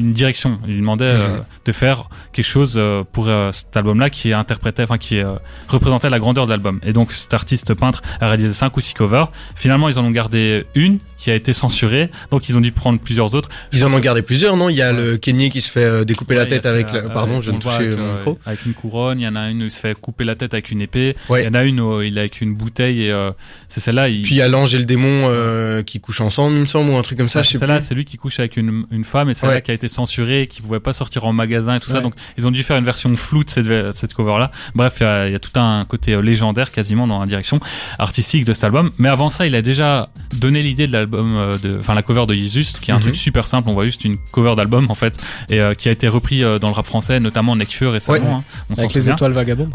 une 0.02 0.12
direction. 0.12 0.60
Il 0.68 0.74
lui 0.74 0.80
demandait 0.80 1.06
euh, 1.06 1.38
Mhm. 1.38 1.44
de 1.66 1.72
faire 1.72 2.10
quelque 2.34 2.46
chose 2.46 2.76
euh, 2.78 3.04
pour 3.12 3.28
euh, 3.30 3.52
cet 3.52 3.76
album-là 3.78 4.10
qui 4.10 4.34
interprétait, 4.34 4.84
enfin, 4.84 4.98
qui 4.98 5.22
représentait 5.68 6.10
la 6.10 6.20
grandeur 6.20 6.46
de 6.46 6.52
l'album. 6.52 6.80
Et 6.84 6.94
donc, 6.94 7.12
cet 7.12 7.34
artiste 7.34 7.74
peintre 7.74 8.02
a 8.20 8.28
réalisé 8.28 8.54
cinq 8.54 8.76
ou 8.78 8.82
six 8.82 8.94
covers. 8.94 9.32
Finalement, 9.56 9.90
ils 9.90 9.98
en 10.00 10.04
ont 10.06 10.12
gardé 10.12 10.66
une 10.76 11.00
qui 11.18 11.30
a 11.32 11.36
été 11.36 11.54
censurée. 11.54 12.10
Donc, 12.32 12.50
ils 12.50 12.58
ont 12.58 12.62
dû 12.62 12.72
prendre 12.72 13.00
plusieurs 13.00 13.36
autres. 13.36 13.50
Ils 13.72 13.86
en 13.86 13.94
ont 13.94 14.00
gardé 14.00 14.22
plusieurs, 14.24 14.58
non? 14.58 14.70
Il 14.70 14.76
y 14.76 14.82
a 14.82 14.92
le 14.92 15.18
Kenny 15.18 15.50
qui 15.52 15.62
se 15.62 15.70
fait 15.72 16.04
découper 16.06 16.34
la 16.36 16.42
Ouais, 16.42 16.48
tête 16.48 16.66
avec. 16.66 16.92
la- 16.92 17.02
Pardon, 17.04 17.42
je 17.42 17.52
toucher 17.52 17.76
avec, 17.76 17.98
mon 18.00 18.14
micro. 18.16 18.40
Avec 18.46 18.66
une 18.66 18.74
couronne, 18.74 19.20
il 19.20 19.24
y 19.24 19.28
en 19.28 19.36
a 19.36 19.50
une 19.50 19.62
où 19.62 19.66
il 19.66 19.72
se 19.72 19.80
fait 19.80 19.94
couper 20.00 20.24
la 20.24 20.36
tête 20.36 20.54
avec 20.54 20.72
une 20.72 20.82
épée. 20.82 21.16
Ouais. 21.30 21.44
Il 21.44 21.46
y 21.46 21.50
en 21.50 21.54
a 21.54 21.64
une 21.64 21.80
où 21.80 22.02
il 22.02 22.18
est 22.18 22.22
avec 22.22 22.42
une 22.42 22.56
bouteille 22.56 23.04
et 23.06 23.12
euh, 23.12 23.32
c'est 23.68 23.80
celle-là. 23.82 24.10
Il... 24.10 24.24
Puis 24.24 24.36
il 24.36 24.38
y 24.40 24.42
a 24.42 24.48
l'ange 24.48 24.74
et 24.74 24.80
le 24.80 24.86
démon 24.86 25.28
euh, 25.30 25.84
qui 25.84 26.00
couchent 26.00 26.22
ensemble, 26.22 26.56
il 26.56 26.62
me 26.62 26.66
semble, 26.66 26.90
ou 26.90 26.98
un 26.98 27.02
truc 27.04 27.18
comme 27.20 27.30
ça. 27.30 27.40
Ouais, 27.40 27.44
je 27.44 27.50
sais 27.52 27.58
celle-là, 27.60 27.82
c'est 27.82 27.94
lui 27.94 28.06
qui 28.06 28.18
couche 28.18 28.40
avec 28.40 28.58
une, 28.58 28.86
une 28.92 29.04
femme 29.04 29.30
et 29.30 29.34
celle-là 29.36 29.62
qui 29.62 29.70
a 29.72 29.74
été 29.76 29.88
censurée, 29.92 30.48
qui 30.50 30.62
pouvait 30.62 30.80
pas 30.80 30.94
sortir 30.94 31.26
en 31.26 31.34
magasin 31.34 31.76
et 31.76 31.80
tout 31.80 31.90
ça. 31.90 31.98
Ouais. 31.98 32.02
Donc 32.04 32.14
ils 32.38 32.48
ont 32.48 32.52
dû 32.52 32.64
faire 32.64 32.78
une 32.78 32.84
version 32.86 33.16
floue 33.16 33.44
de 33.44 33.50
cette, 33.50 33.94
cette 33.94 34.14
cover-là. 34.14 34.50
Bref, 34.76 34.96
il 35.00 35.04
y, 35.04 35.06
a, 35.06 35.28
il 35.28 35.32
y 35.34 35.36
a 35.36 35.40
tout 35.40 35.58
un 35.60 35.86
côté 35.86 36.14
euh, 36.14 36.22
légendaire 36.22 36.72
quasiment 36.72 37.08
dans 37.08 37.20
la 37.20 37.26
direction 37.26 37.60
artistique 38.00 38.46
de 38.46 38.54
cet 38.54 38.64
album. 38.64 38.92
Mais 38.98 39.10
avant 39.10 39.30
ça, 39.30 39.46
il 39.48 39.56
a 39.56 39.62
déjà 39.62 40.10
donné 40.34 40.62
l'idée 40.62 40.88
de 40.88 40.92
l'album, 40.94 41.36
euh, 41.36 41.58
de, 41.58 41.78
enfin 41.80 41.94
la 41.94 42.02
cover 42.02 42.26
de 42.26 42.34
Jesus, 42.34 42.74
qui 42.82 42.92
est 42.92 42.94
un 42.94 42.98
Mhm. 42.98 43.02
truc 43.04 43.16
super 43.16 43.48
simple. 43.48 43.70
On 43.70 43.74
voit 43.74 43.86
juste 43.86 44.06
une 44.06 44.18
cover 44.32 44.56
d'album 44.56 44.88
en 44.90 44.96
fait, 44.96 45.18
et 45.50 45.60
euh, 45.60 45.74
qui 45.74 45.90
a 45.90 45.92
été 45.92 46.08
repris 46.08 46.44
euh, 46.44 46.60
dans 46.60 46.68
le 46.70 46.74
rap 46.74 46.86
français, 46.86 47.20
notamment 47.20 47.56
Nekfeu 47.56 47.90
récemment. 47.90 48.18
Ouais. 48.20 48.26
hein. 48.26 48.44
on 48.70 48.74
Avec 48.76 48.94
les 48.94 49.10
étoiles 49.10 49.34
vagabondes. 49.34 49.70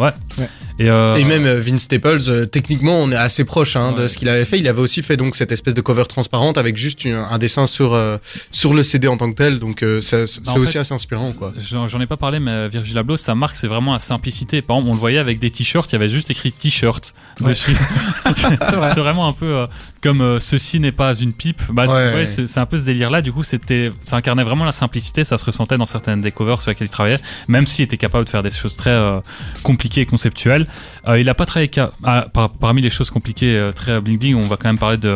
Et, 0.79 0.91
euh, 0.91 1.17
Et 1.17 1.25
même 1.25 1.47
euh, 1.47 1.59
Vince 1.61 1.83
Staples, 1.83 2.19
euh, 2.29 2.45
techniquement, 2.47 2.99
on 3.01 3.11
est 3.11 3.17
assez 3.17 3.45
proche 3.45 3.77
hein, 3.77 3.93
de 3.93 4.03
Ouais. 4.03 4.09
ce 4.09 4.19
qu'il 4.19 4.29
avait 4.29 4.45
fait. 4.45 4.59
Il 4.59 4.69
avait 4.69 4.81
aussi 4.81 5.03
fait 5.03 5.17
donc 5.17 5.35
cette 5.35 5.51
espèce 5.51 5.73
de 5.75 5.81
cover 5.81 6.05
transparente 6.05 6.59
avec 6.59 6.77
juste 6.77 7.05
une- 7.07 7.15
un 7.15 7.39
dessin 7.39 7.67
sur 7.67 7.95
euh, 7.95 8.19
sur 8.51 8.75
le 8.75 8.83
CD 8.83 9.09
en 9.09 9.17
tant 9.17 9.31
que 9.31 9.37
tel. 9.37 9.59
Donc 9.59 9.83
euh, 9.83 10.01
ça- 10.03 10.06
c'est 10.07 10.41
Bah, 10.45 10.53
aussi 10.57 10.73
fait- 10.75 10.79
assez 10.79 10.95
inspirant, 10.95 11.33
quoi. 11.33 11.53
J'en 11.59 12.01
ai 12.01 12.07
pas 12.07 12.17
parlé, 12.17 12.39
mais 12.41 12.69
Virgil 12.69 12.97
Abloh, 12.99 13.17
sa 13.17 13.35
marque, 13.35 13.57
c'est 13.57 13.67
vraiment 13.67 13.93
la 13.93 14.01
simplicité. 14.01 14.63
Par 14.63 14.77
exemple, 14.77 14.91
on 14.91 14.95
le 14.95 14.99
voyait 15.01 15.19
avec 15.19 15.39
des 15.39 15.51
t-shirts, 15.51 15.91
il 15.93 15.95
y 15.95 15.97
avait 15.97 16.09
juste 16.09 16.31
écrit 16.31 16.53
t-shirt 16.53 17.13
Ouais. 17.41 17.49
dessus. 17.49 17.77
c'est 18.37 19.01
vraiment 19.01 19.29
un 19.29 19.33
peu 19.33 19.47
euh, 19.57 19.67
comme 20.07 20.21
euh, 20.21 20.41
ceci 20.41 20.81
n'est 20.81 20.93
pas 20.93 21.15
une 21.15 21.33
pipe. 21.33 21.63
Bah, 21.71 21.87
c'est- 21.87 21.93
Ouais. 21.93 22.15
ouais, 22.15 22.27
c'est 22.27 22.47
c'est 22.47 22.61
un 22.61 22.67
peu 22.67 22.81
ce 22.81 22.87
délire-là. 22.87 23.23
Du 23.23 23.33
coup, 23.33 23.43
c'était, 23.43 23.93
ça 24.03 24.17
incarnait 24.17 24.45
vraiment 24.45 24.65
la 24.65 24.73
simplicité. 24.73 25.25
Ça 25.25 25.39
se 25.39 25.45
ressentait 25.45 25.77
dans 25.77 25.87
certaines 25.87 26.21
des 26.21 26.33
covers 26.33 26.63
sur 26.63 26.71
lesquelles 26.71 26.87
il 26.89 26.91
travaillait, 26.91 27.19
même 27.49 27.67
s'il 27.67 27.85
était 27.85 27.97
capable 27.97 28.25
de 28.25 28.31
faire 28.31 28.43
des 28.43 28.51
choses 28.51 28.77
très 28.77 28.91
euh, 28.91 29.21
compliquées 29.63 30.03
et 30.03 30.07
conceptuelles. 30.07 30.67
Euh, 31.09 31.19
il 31.21 31.29
a 31.29 31.35
pas 31.35 31.47
travaillé 31.47 31.71
ah, 32.05 32.27
par- 32.33 32.51
parmi 32.51 32.81
les 32.83 32.91
choses 32.91 33.11
compliquées, 33.11 33.71
très 33.75 34.01
bling 34.01 34.19
bling. 34.19 34.35
On 34.37 34.43
va 34.49 34.57
quand 34.57 34.69
même 34.69 34.79
parler 34.79 34.97
de 34.99 35.15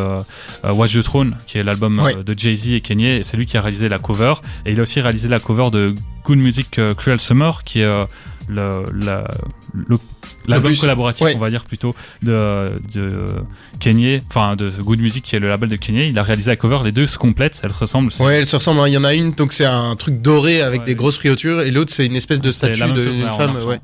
Watch 0.65 0.95
the 0.95 1.03
Throne, 1.03 1.37
qui 1.47 1.59
est 1.59 1.63
l'album 1.63 1.99
Ouais. 2.01 2.15
de 2.25 2.35
Jay 2.39 2.55
Z 2.55 2.69
et 2.75 2.81
Kanye. 2.81 3.07
Et 3.19 3.23
c'est 3.23 3.37
lui 3.37 3.47
qui 3.47 3.57
a 3.57 3.61
réalisé 3.61 3.89
la 3.89 3.99
cover. 3.99 4.35
Et 4.67 4.73
il 4.73 4.81
a 4.81 4.83
aussi 4.83 5.01
réalisé 5.01 5.29
la 5.29 5.39
cover 5.41 5.71
de 5.71 5.95
Good 6.25 6.39
Music 6.39 6.81
Cruel 6.97 7.21
Summer, 7.21 7.63
qui 7.65 7.81
est 7.81 8.07
le, 8.51 8.85
la, 8.95 9.25
le- 9.75 9.99
l'album 10.47 10.75
collaboratif, 10.77 11.27
ouais. 11.27 11.35
on 11.37 11.39
va 11.39 11.51
dire 11.51 11.65
plutôt, 11.65 11.95
de, 12.23 12.73
de 12.93 13.27
Kanye, 13.79 14.21
enfin 14.29 14.57
de 14.57 14.69
Good 14.71 15.01
Music, 15.01 15.25
qui 15.25 15.37
est 15.37 15.39
le 15.39 15.49
label 15.49 15.69
de 15.69 15.77
Kanye. 15.77 16.09
Il 16.09 16.19
a 16.19 16.23
réalisé 16.23 16.51
la 16.51 16.57
cover, 16.57 16.79
les 16.85 16.93
deux 16.93 17.07
se 17.07 17.19
complètent, 17.19 17.61
elles 17.63 17.71
se 17.73 17.79
ressemblent. 17.79 18.11
c'est- 18.13 18.25
Ouais, 18.25 18.39
elles 18.39 18.47
se 18.47 18.57
ressemblent. 18.57 18.81
hein. 18.81 18.89
Il 18.89 18.93
y 18.95 18.99
en 18.99 19.05
a 19.05 19.15
une, 19.15 19.33
donc 19.33 19.53
c'est 19.53 19.65
un 19.65 19.95
truc 19.97 20.21
doré 20.21 20.61
avec 20.63 20.81
Ouais. 20.81 20.87
des 20.87 20.95
grosses 20.95 21.17
friotures, 21.19 21.61
et 21.63 21.71
l'autre 21.71 21.93
c'est 21.93 22.07
une 22.07 22.17
espèce 22.17 22.41
de 22.41 22.51
statue 22.53 22.83
d'une 22.83 23.31
femme, 23.33 23.57
ouais, 23.67 23.81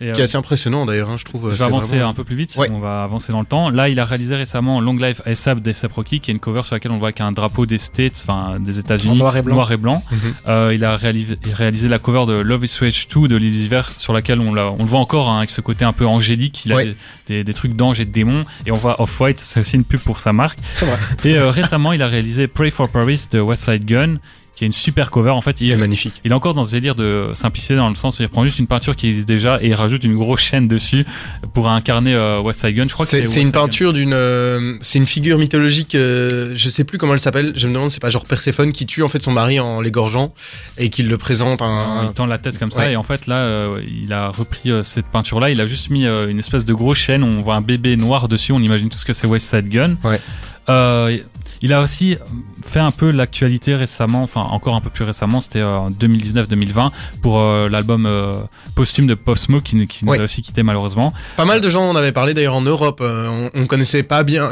Et, 0.00 0.12
qui 0.12 0.18
est 0.18 0.20
euh, 0.20 0.24
assez 0.24 0.36
impressionnant 0.36 0.86
d'ailleurs. 0.86 1.10
Hein, 1.10 1.16
je 1.18 1.24
trouve. 1.24 1.50
je 1.50 1.54
c'est 1.54 1.58
vais 1.60 1.64
avancer 1.64 1.88
vraiment- 1.96 2.08
un 2.10 2.14
peu 2.14 2.24
plus 2.24 2.36
vite, 2.36 2.54
Ouais. 2.56 2.68
on 2.72 2.78
va 2.80 3.02
avancer 3.04 3.32
dans 3.32 3.40
le 3.40 3.46
temps. 3.46 3.70
Là, 3.70 3.88
il 3.88 4.00
a 4.00 4.04
réalisé 4.04 4.34
récemment 4.34 4.80
Long 4.80 4.96
Life 4.96 5.20
ASAP 5.26 5.60
d'ASAP 5.60 5.92
Rocky, 5.92 6.20
qui 6.20 6.30
est 6.30 6.34
une 6.34 6.40
cover 6.40 6.62
sur 6.64 6.74
laquelle 6.74 6.92
on 6.92 6.98
voit 6.98 7.08
avec 7.08 7.20
un 7.20 7.32
drapeau 7.32 7.66
des 7.66 7.78
States, 7.78 8.24
enfin 8.26 8.58
des 8.58 8.78
États-Unis, 8.78 9.18
noir 9.18 9.36
et 9.36 9.76
blanc. 9.76 10.02
Mhm. 10.10 10.18
Euh, 10.48 10.72
il 10.74 10.84
a 10.84 10.96
réalisé, 10.96 11.36
réalisé 11.52 11.88
la 11.88 11.98
cover 11.98 12.26
de 12.26 12.32
Love 12.38 12.64
is 12.64 12.68
Strange 12.68 13.06
2 13.08 13.28
de 13.28 13.36
Lily 13.36 13.68
Ver, 13.68 13.90
sur 13.98 14.12
laquelle 14.12 14.40
on, 14.40 14.52
le 14.52 14.62
voit 14.84 15.00
encore 15.00 15.30
hein, 15.30 15.38
avec 15.38 15.50
ce 15.50 15.60
côté 15.60 15.84
un 15.84 15.92
peu 15.92 16.06
angélique. 16.06 16.64
Il 16.64 16.72
a 16.72 16.76
Ouais. 16.76 16.84
des, 16.84 16.96
des- 17.28 17.44
des 17.44 17.52
trucs 17.54 17.74
d'anges 17.74 18.00
et 18.00 18.04
de 18.04 18.10
démons. 18.12 18.42
Et 18.66 18.72
on 18.72 18.76
voit 18.76 19.00
Off-White, 19.00 19.38
c'est 19.40 19.60
aussi 19.60 19.76
une 19.76 19.84
pub 19.84 20.00
pour 20.00 20.20
sa 20.20 20.32
marque. 20.32 20.58
C'est 20.74 20.86
vrai. 20.86 20.98
Et 21.24 21.36
euh, 21.36 21.50
récemment, 21.50 21.92
il 21.92 22.02
a 22.02 22.06
réalisé 22.06 22.46
Pray 22.48 22.70
for 22.70 22.88
Paris 22.88 23.26
de 23.30 23.40
West 23.40 23.64
Side 23.64 23.84
Gun, 23.84 24.16
qui 24.62 24.66
est 24.66 24.68
une 24.68 24.72
super 24.72 25.10
cover. 25.10 25.30
En 25.30 25.40
fait, 25.40 25.60
Il 25.60 25.70
est 25.72 25.76
magnifique. 25.76 26.20
il 26.24 26.30
est 26.30 26.34
encore 26.34 26.54
dans 26.54 26.62
ce 26.62 26.70
délire 26.70 26.94
de 26.94 27.30
simplicité 27.34 27.74
dans 27.74 27.88
le 27.88 27.96
sens 27.96 28.20
où 28.20 28.22
il 28.22 28.28
prend 28.28 28.44
juste 28.44 28.60
une 28.60 28.68
peinture 28.68 28.94
qui 28.94 29.08
existe 29.08 29.26
déjà 29.26 29.58
et 29.60 29.66
il 29.68 29.74
rajoute 29.74 30.04
une 30.04 30.16
grosse 30.16 30.40
chaîne 30.40 30.68
dessus 30.68 31.04
pour 31.52 31.68
incarner 31.68 32.14
euh, 32.14 32.40
West 32.40 32.60
Side 32.60 32.76
Gun. 32.76 32.86
Je 32.86 32.92
crois 32.94 33.04
que 33.04 33.10
C'est 33.10 33.20
c'est 33.26 33.26
c'est 33.26 33.40
une 33.40 33.50
peinture 33.50 33.92
d'une, 33.92 34.12
euh, 34.12 34.76
c'est 34.80 34.98
une 34.98 35.06
figure 35.06 35.36
mythologique. 35.38 35.96
euh, 35.96 36.52
je 36.54 36.68
sais 36.70 36.84
plus 36.84 36.96
comment 36.98 37.14
elle 37.14 37.18
s'appelle. 37.20 37.52
Je 37.56 37.66
me 37.66 37.74
demande, 37.74 37.90
c'est 37.90 38.00
pas 38.00 38.08
genre 38.10 38.24
Perséphone 38.24 38.72
qui 38.72 38.86
tue 38.86 39.02
en 39.02 39.08
fait 39.08 39.20
son 39.20 39.32
mari 39.32 39.58
en 39.58 39.80
l'égorgeant 39.80 40.32
et 40.78 40.88
qui 40.90 41.02
le 41.02 41.18
présente 41.18 41.60
un. 41.60 42.06
Il 42.08 42.12
tend 42.14 42.26
la 42.26 42.38
tête 42.38 42.56
comme 42.58 42.70
ça 42.70 42.80
Ouais. 42.80 42.92
et 42.92 42.96
en 42.96 43.02
fait 43.02 43.26
là 43.26 43.36
euh, 43.42 43.80
il 44.02 44.12
a 44.12 44.28
repris 44.28 44.70
euh, 44.70 44.82
cette 44.84 45.06
peinture 45.06 45.40
là 45.40 45.50
il 45.50 45.60
a 45.60 45.66
juste 45.66 45.90
mis 45.90 46.06
une 46.06 46.38
espèce 46.38 46.64
de 46.64 46.72
grosse 46.74 46.98
chaîne 46.98 47.22
on 47.24 47.38
voit 47.38 47.54
un 47.56 47.60
bébé 47.62 47.96
noir 47.96 48.28
dessus 48.28 48.52
on 48.52 48.60
imagine 48.60 48.88
tout 48.88 48.98
ce 48.98 49.04
que 49.04 49.12
c'est 49.12 49.26
West 49.26 49.50
Side 49.50 49.68
Gun 49.68 49.96
Ouais. 50.04 50.20
Euh, 50.68 51.18
il 51.62 51.72
a 51.72 51.80
aussi 51.80 52.16
fait 52.64 52.80
un 52.80 52.90
peu 52.90 53.10
l'actualité 53.10 53.74
récemment 53.74 54.22
enfin 54.22 54.42
encore 54.42 54.74
un 54.74 54.80
peu 54.80 54.90
plus 54.90 55.04
récemment 55.04 55.40
c'était 55.40 55.60
euh, 55.60 55.78
en 55.78 55.90
2019-2020 55.90 56.90
pour 57.22 57.40
euh, 57.40 57.68
l'album 57.68 58.04
euh, 58.06 58.34
posthume 58.74 59.06
de 59.06 59.14
Pop 59.14 59.38
Smoke 59.38 59.62
qui, 59.62 59.86
qui 59.86 60.04
nous 60.04 60.12
Ouais. 60.12 60.20
a 60.20 60.24
aussi 60.24 60.42
quitté 60.42 60.62
malheureusement 60.62 61.12
Pas 61.36 61.44
mal 61.44 61.60
de 61.60 61.70
gens 61.70 61.88
en 61.88 61.96
avaient 61.96 62.12
parlé 62.12 62.34
d'ailleurs 62.34 62.54
en 62.56 62.60
Europe. 62.62 63.00
euh, 63.00 63.48
on, 63.54 63.62
on 63.62 63.66
connaissait 63.66 64.02
pas 64.02 64.22
bien. 64.24 64.50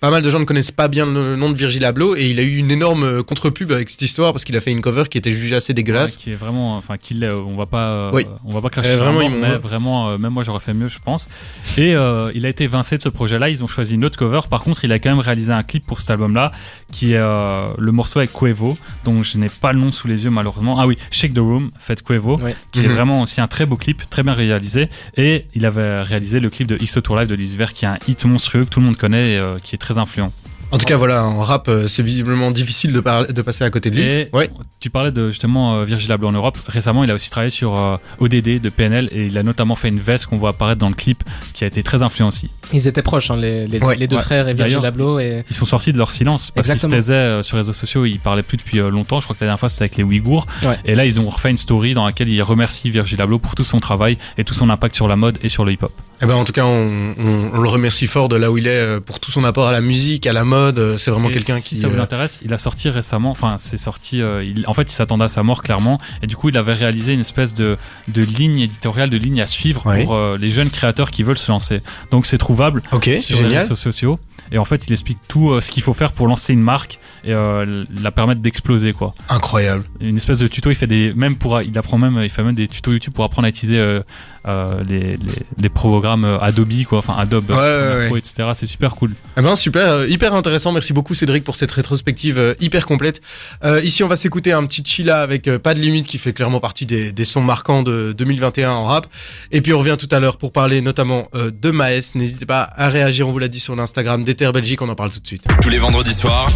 Pas 0.00 0.10
mal 0.10 0.22
de 0.22 0.30
gens 0.30 0.40
ne 0.40 0.44
connaissent 0.46 0.70
pas 0.70 0.88
bien 0.88 1.04
le 1.04 1.36
nom 1.36 1.50
de 1.50 1.54
Virgil 1.54 1.84
Abloh 1.84 2.16
et 2.16 2.30
il 2.30 2.40
a 2.40 2.42
eu 2.42 2.56
une 2.56 2.70
énorme 2.70 3.04
euh, 3.04 3.22
contre-pub 3.22 3.70
avec 3.70 3.90
cette 3.90 4.00
histoire 4.00 4.32
parce 4.32 4.44
qu'il 4.44 4.56
a 4.56 4.60
fait 4.62 4.70
une 4.70 4.80
cover 4.80 5.04
qui 5.10 5.18
était 5.18 5.30
jugée 5.30 5.54
assez 5.56 5.74
dégueulasse. 5.74 6.12
Ouais, 6.12 6.16
qui 6.18 6.30
est 6.32 6.36
vraiment, 6.36 6.78
enfin, 6.78 6.96
qui 6.96 7.12
l'est, 7.12 7.30
on 7.30 7.54
va 7.54 7.66
pas, 7.66 7.90
euh, 7.90 8.10
Oui. 8.14 8.24
on 8.46 8.52
va 8.52 8.62
pas 8.62 8.70
cracher 8.70 8.88
Euh, 8.90 8.96
vraiment, 8.96 9.28
mort, 9.28 9.38
mais 9.38 9.56
vraiment, 9.58 10.08
euh, 10.08 10.16
même 10.18 10.32
moi 10.32 10.42
j'aurais 10.42 10.60
fait 10.60 10.72
mieux, 10.72 10.88
je 10.88 10.98
pense. 11.04 11.28
Et 11.76 11.94
euh, 11.94 12.30
il 12.34 12.46
a 12.46 12.48
été 12.48 12.64
évincé 12.64 12.96
de 12.96 13.02
ce 13.02 13.10
projet-là. 13.10 13.50
Ils 13.50 13.62
ont 13.62 13.66
choisi 13.66 13.94
une 13.94 14.04
autre 14.06 14.18
cover. 14.18 14.40
Par 14.48 14.62
contre, 14.62 14.84
il 14.84 14.92
a 14.92 14.98
quand 14.98 15.10
même 15.10 15.18
réalisé 15.18 15.52
un 15.52 15.62
clip 15.62 15.84
pour 15.86 16.00
cet 16.00 16.10
album-là, 16.12 16.50
qui 16.92 17.12
est 17.12 17.16
euh, 17.18 17.66
le 17.76 17.92
morceau 17.92 18.20
avec 18.20 18.32
Quavo, 18.32 18.78
dont 19.04 19.22
je 19.22 19.36
n'ai 19.36 19.50
pas 19.50 19.72
le 19.74 19.80
nom 19.80 19.92
sous 19.92 20.08
les 20.08 20.24
yeux 20.24 20.30
malheureusement. 20.30 20.80
Ah 20.80 20.86
oui, 20.86 20.96
Shake 21.10 21.34
the 21.34 21.38
Room, 21.40 21.70
fait 21.78 22.02
Quavo, 22.02 22.38
Ouais. 22.38 22.56
qui 22.72 22.80
est 22.80 22.88
Mhm. 22.88 22.94
vraiment 22.94 23.20
aussi 23.22 23.42
un 23.42 23.48
très 23.48 23.66
beau 23.66 23.76
clip, 23.76 24.08
très 24.08 24.22
bien 24.22 24.32
réalisé. 24.32 24.88
Et 25.18 25.44
il 25.54 25.66
avait 25.66 26.00
réalisé 26.00 26.40
le 26.40 26.48
clip 26.48 26.66
de 26.68 26.78
X 26.80 26.98
Tour 27.04 27.18
Live 27.18 27.28
de 27.28 27.34
Lucifer, 27.34 27.66
qui 27.74 27.84
est 27.84 27.88
un 27.88 27.98
hit 28.08 28.24
monstrueux 28.24 28.64
que 28.64 28.70
tout 28.70 28.80
le 28.80 28.86
monde 28.86 28.96
connaît 28.96 29.32
et 29.32 29.36
euh, 29.36 29.58
qui 29.62 29.74
est 29.74 29.78
très 29.78 29.89
influent. 29.98 30.32
En 30.72 30.78
tout 30.78 30.86
cas, 30.86 30.96
voilà, 30.96 31.24
en 31.24 31.40
rap, 31.40 31.66
euh, 31.68 31.88
c'est 31.88 32.02
visiblement 32.04 32.52
difficile 32.52 32.92
de, 32.92 33.00
passer 33.00 33.64
à 33.64 33.70
côté 33.70 33.90
de 33.90 33.96
lui. 33.96 34.02
Et 34.04 34.28
Ouais. 34.32 34.48
tu 34.78 34.88
parlais 34.88 35.10
de 35.10 35.28
justement 35.30 35.74
euh, 35.74 35.84
Virgil 35.84 36.12
Abloh 36.12 36.28
en 36.28 36.32
Europe. 36.32 36.56
Récemment, 36.68 37.02
il 37.02 37.10
a 37.10 37.14
aussi 37.14 37.28
travaillé 37.28 37.50
sur 37.50 37.76
euh, 37.76 37.96
ODD 38.20 38.60
de 38.60 38.68
PNL 38.68 39.08
et 39.10 39.24
il 39.26 39.36
a 39.36 39.42
notamment 39.42 39.74
fait 39.74 39.88
une 39.88 39.98
veste 39.98 40.26
qu'on 40.26 40.36
voit 40.36 40.50
apparaître 40.50 40.78
dans 40.78 40.88
le 40.88 40.94
clip 40.94 41.24
qui 41.54 41.64
a 41.64 41.66
été 41.66 41.82
très 41.82 42.02
influencé. 42.02 42.50
Ils 42.72 42.86
étaient 42.86 43.02
proches, 43.02 43.32
hein, 43.32 43.36
les, 43.36 43.66
les, 43.66 43.80
Ouais, 43.80 43.96
les 43.96 44.06
deux 44.06 44.14
ouais. 44.14 44.22
frères 44.22 44.46
et 44.46 44.54
Virgil 44.54 44.84
Abloh. 44.86 45.18
Et... 45.18 45.44
Ils 45.50 45.56
sont 45.56 45.66
sortis 45.66 45.92
de 45.92 45.98
leur 45.98 46.12
silence 46.12 46.52
parce 46.52 46.68
qu'ils 46.68 46.78
se 46.78 46.86
taisaient 46.86 47.14
euh, 47.14 47.42
sur 47.42 47.56
les 47.56 47.62
réseaux 47.62 47.72
sociaux. 47.72 48.04
Ils 48.04 48.20
parlaient 48.20 48.44
plus 48.44 48.56
depuis 48.56 48.78
euh, 48.78 48.90
longtemps. 48.90 49.18
Je 49.18 49.26
crois 49.26 49.34
que 49.34 49.40
la 49.42 49.48
dernière 49.48 49.58
fois 49.58 49.68
c'était 49.70 49.82
avec 49.82 49.96
les 49.96 50.04
Ouïghours. 50.04 50.46
Ouais. 50.64 50.78
Et 50.84 50.94
là, 50.94 51.04
ils 51.04 51.18
ont 51.18 51.28
refait 51.28 51.50
une 51.50 51.56
story 51.56 51.94
dans 51.94 52.04
laquelle 52.06 52.28
ils 52.28 52.42
remercient 52.42 52.90
Virgil 52.90 53.20
Abloh 53.20 53.40
pour 53.40 53.56
tout 53.56 53.64
son 53.64 53.80
travail 53.80 54.18
et 54.38 54.44
tout 54.44 54.54
son 54.54 54.70
impact 54.70 54.94
sur 54.94 55.08
la 55.08 55.16
mode 55.16 55.38
et 55.42 55.48
sur 55.48 55.64
le 55.64 55.72
hip-hop. 55.72 55.92
Eh 56.22 56.26
ben, 56.26 56.34
en 56.34 56.44
tout 56.44 56.52
cas, 56.52 56.64
on, 56.66 57.14
on- 57.18 57.50
on 57.54 57.60
le 57.60 57.68
remercie 57.68 58.06
fort 58.06 58.28
de 58.28 58.36
là 58.36 58.50
où 58.50 58.58
il 58.58 58.66
est 58.66 58.70
euh, 58.78 59.00
pour 59.00 59.20
tout 59.20 59.30
son 59.30 59.42
apport 59.44 59.66
à 59.68 59.72
la 59.72 59.80
musique, 59.80 60.26
à 60.26 60.32
la 60.34 60.44
mode. 60.44 60.78
euh, 60.78 60.96
C'est 60.98 61.10
vraiment 61.10 61.30
quelqu'un 61.30 61.56
si 61.58 61.76
qui. 61.76 61.76
ça 61.78 61.88
vous 61.88 61.96
euh, 61.98 62.02
intéresse, 62.02 62.40
il 62.44 62.52
a 62.52 62.58
sorti 62.58 62.90
récemment, 62.90 63.30
enfin 63.30 63.56
c'est 63.58 63.78
sorti, 63.78 64.20
euh, 64.20 64.42
il- 64.44 64.64
en 64.66 64.74
fait 64.74 64.90
il 64.90 64.92
s'attendait 64.94 65.24
à 65.24 65.28
sa 65.28 65.42
mort 65.42 65.62
clairement, 65.62 65.98
et 66.22 66.26
du 66.26 66.36
coup 66.36 66.50
il 66.50 66.58
avait 66.58 66.74
réalisé 66.74 67.14
une 67.14 67.20
espèce 67.20 67.54
de, 67.54 67.78
de 68.08 68.22
ligne 68.22 68.60
éditoriale, 68.60 69.08
de 69.08 69.16
ligne 69.16 69.40
à 69.40 69.46
suivre 69.46 69.86
Ouais. 69.86 70.04
pour 70.04 70.14
euh, 70.14 70.36
les 70.38 70.50
jeunes 70.50 70.68
créateurs 70.68 71.10
qui 71.10 71.22
veulent 71.22 71.38
se 71.38 71.50
lancer. 71.50 71.80
Donc 72.10 72.26
c'est 72.26 72.38
trouvable 72.38 72.82
Ok, 72.92 73.08
sur 73.20 73.40
les 73.46 73.56
réseaux 73.58 73.74
sociaux, 73.76 74.18
et 74.52 74.58
en 74.58 74.64
fait 74.66 74.86
il 74.86 74.92
explique 74.92 75.18
tout 75.26 75.58
ce 75.60 75.70
qu'il 75.70 75.82
faut 75.82 75.94
faire 75.94 76.12
pour 76.12 76.26
lancer 76.26 76.52
une 76.52 76.60
marque 76.62 76.98
et 77.24 77.32
la 77.32 78.10
permettre 78.10 78.40
d'exploser 78.42 78.92
quoi. 78.92 79.14
Incroyable. 79.30 79.84
Une 80.00 80.16
espèce 80.18 80.38
de 80.40 80.48
tuto, 80.48 80.70
il 80.70 80.74
fait 80.74 80.86
des, 80.86 81.14
même 81.14 81.36
pour, 81.36 81.62
il 81.62 81.76
apprend 81.78 81.96
même, 81.98 82.20
il 82.22 82.28
fait 82.28 82.42
même 82.42 82.54
des 82.54 82.68
tutos 82.68 82.92
YouTube 82.92 83.14
pour 83.14 83.24
apprendre 83.24 83.46
à 83.46 83.48
utiliser 83.48 84.00
les, 84.46 85.16
les, 85.16 85.18
les 85.58 85.68
programmes 85.68 86.09
euh, 86.24 86.38
Adobe 86.40 86.84
quoi, 86.88 86.98
enfin 86.98 87.14
Adobe, 87.18 87.50
Ouais, 87.50 87.56
Premiere 87.56 87.96
ouais, 87.96 88.04
Pro, 88.06 88.14
ouais. 88.14 88.18
etc. 88.20 88.48
C'est 88.54 88.66
super 88.66 88.94
cool. 88.96 89.12
Eh 89.36 89.42
ben 89.42 89.56
super, 89.56 89.90
euh, 89.90 90.06
hyper 90.08 90.34
intéressant. 90.34 90.72
Merci 90.72 90.92
beaucoup 90.92 91.14
Cédric 91.14 91.44
pour 91.44 91.56
cette 91.56 91.70
rétrospective 91.70 92.38
euh, 92.38 92.54
hyper 92.60 92.86
complète. 92.86 93.20
Euh, 93.64 93.80
ici, 93.82 94.02
on 94.04 94.08
va 94.08 94.16
s'écouter 94.16 94.52
un 94.52 94.64
petit 94.66 94.82
Chilla 94.84 95.20
avec 95.22 95.44
Pas 95.58 95.74
de 95.74 95.80
limite 95.80 96.06
qui 96.06 96.18
fait 96.18 96.32
clairement 96.32 96.60
partie 96.60 96.86
des, 96.86 97.12
des 97.12 97.24
sons 97.24 97.42
marquants 97.42 97.82
de 97.82 98.12
2021 98.16 98.70
en 98.70 98.84
rap. 98.84 99.06
Et 99.52 99.60
puis 99.60 99.72
on 99.74 99.78
revient 99.78 99.96
tout 99.98 100.08
à 100.10 100.20
l'heure 100.20 100.36
pour 100.36 100.52
parler 100.52 100.80
notamment 100.80 101.28
euh, 101.34 101.50
de 101.50 101.70
Maes. 101.70 102.12
N'hésitez 102.14 102.46
pas 102.46 102.68
à 102.76 102.88
réagir, 102.88 103.28
on 103.28 103.32
vous 103.32 103.38
l'a 103.38 103.48
dit 103.48 103.60
sur 103.60 103.76
l'Instagram 103.76 104.24
d'Ether 104.24 104.50
Belgique, 104.52 104.82
on 104.82 104.88
en 104.88 104.94
parle 104.94 105.10
tout 105.10 105.20
de 105.20 105.26
suite. 105.26 105.44
Tous 105.62 105.68
les 105.68 105.78
vendredis 105.78 106.14
soirs, 106.14 106.46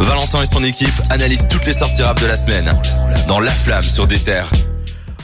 Valentin 0.00 0.42
et 0.42 0.46
son 0.46 0.64
équipe 0.64 0.88
analysent 1.10 1.46
toutes 1.48 1.66
les 1.66 1.74
sorties 1.74 2.02
rap 2.02 2.20
de 2.20 2.26
la 2.26 2.36
semaine 2.36 2.72
dans 3.28 3.40
La 3.40 3.50
Flamme 3.52 3.82
sur 3.82 4.06
des 4.06 4.18
terres. 4.18 4.50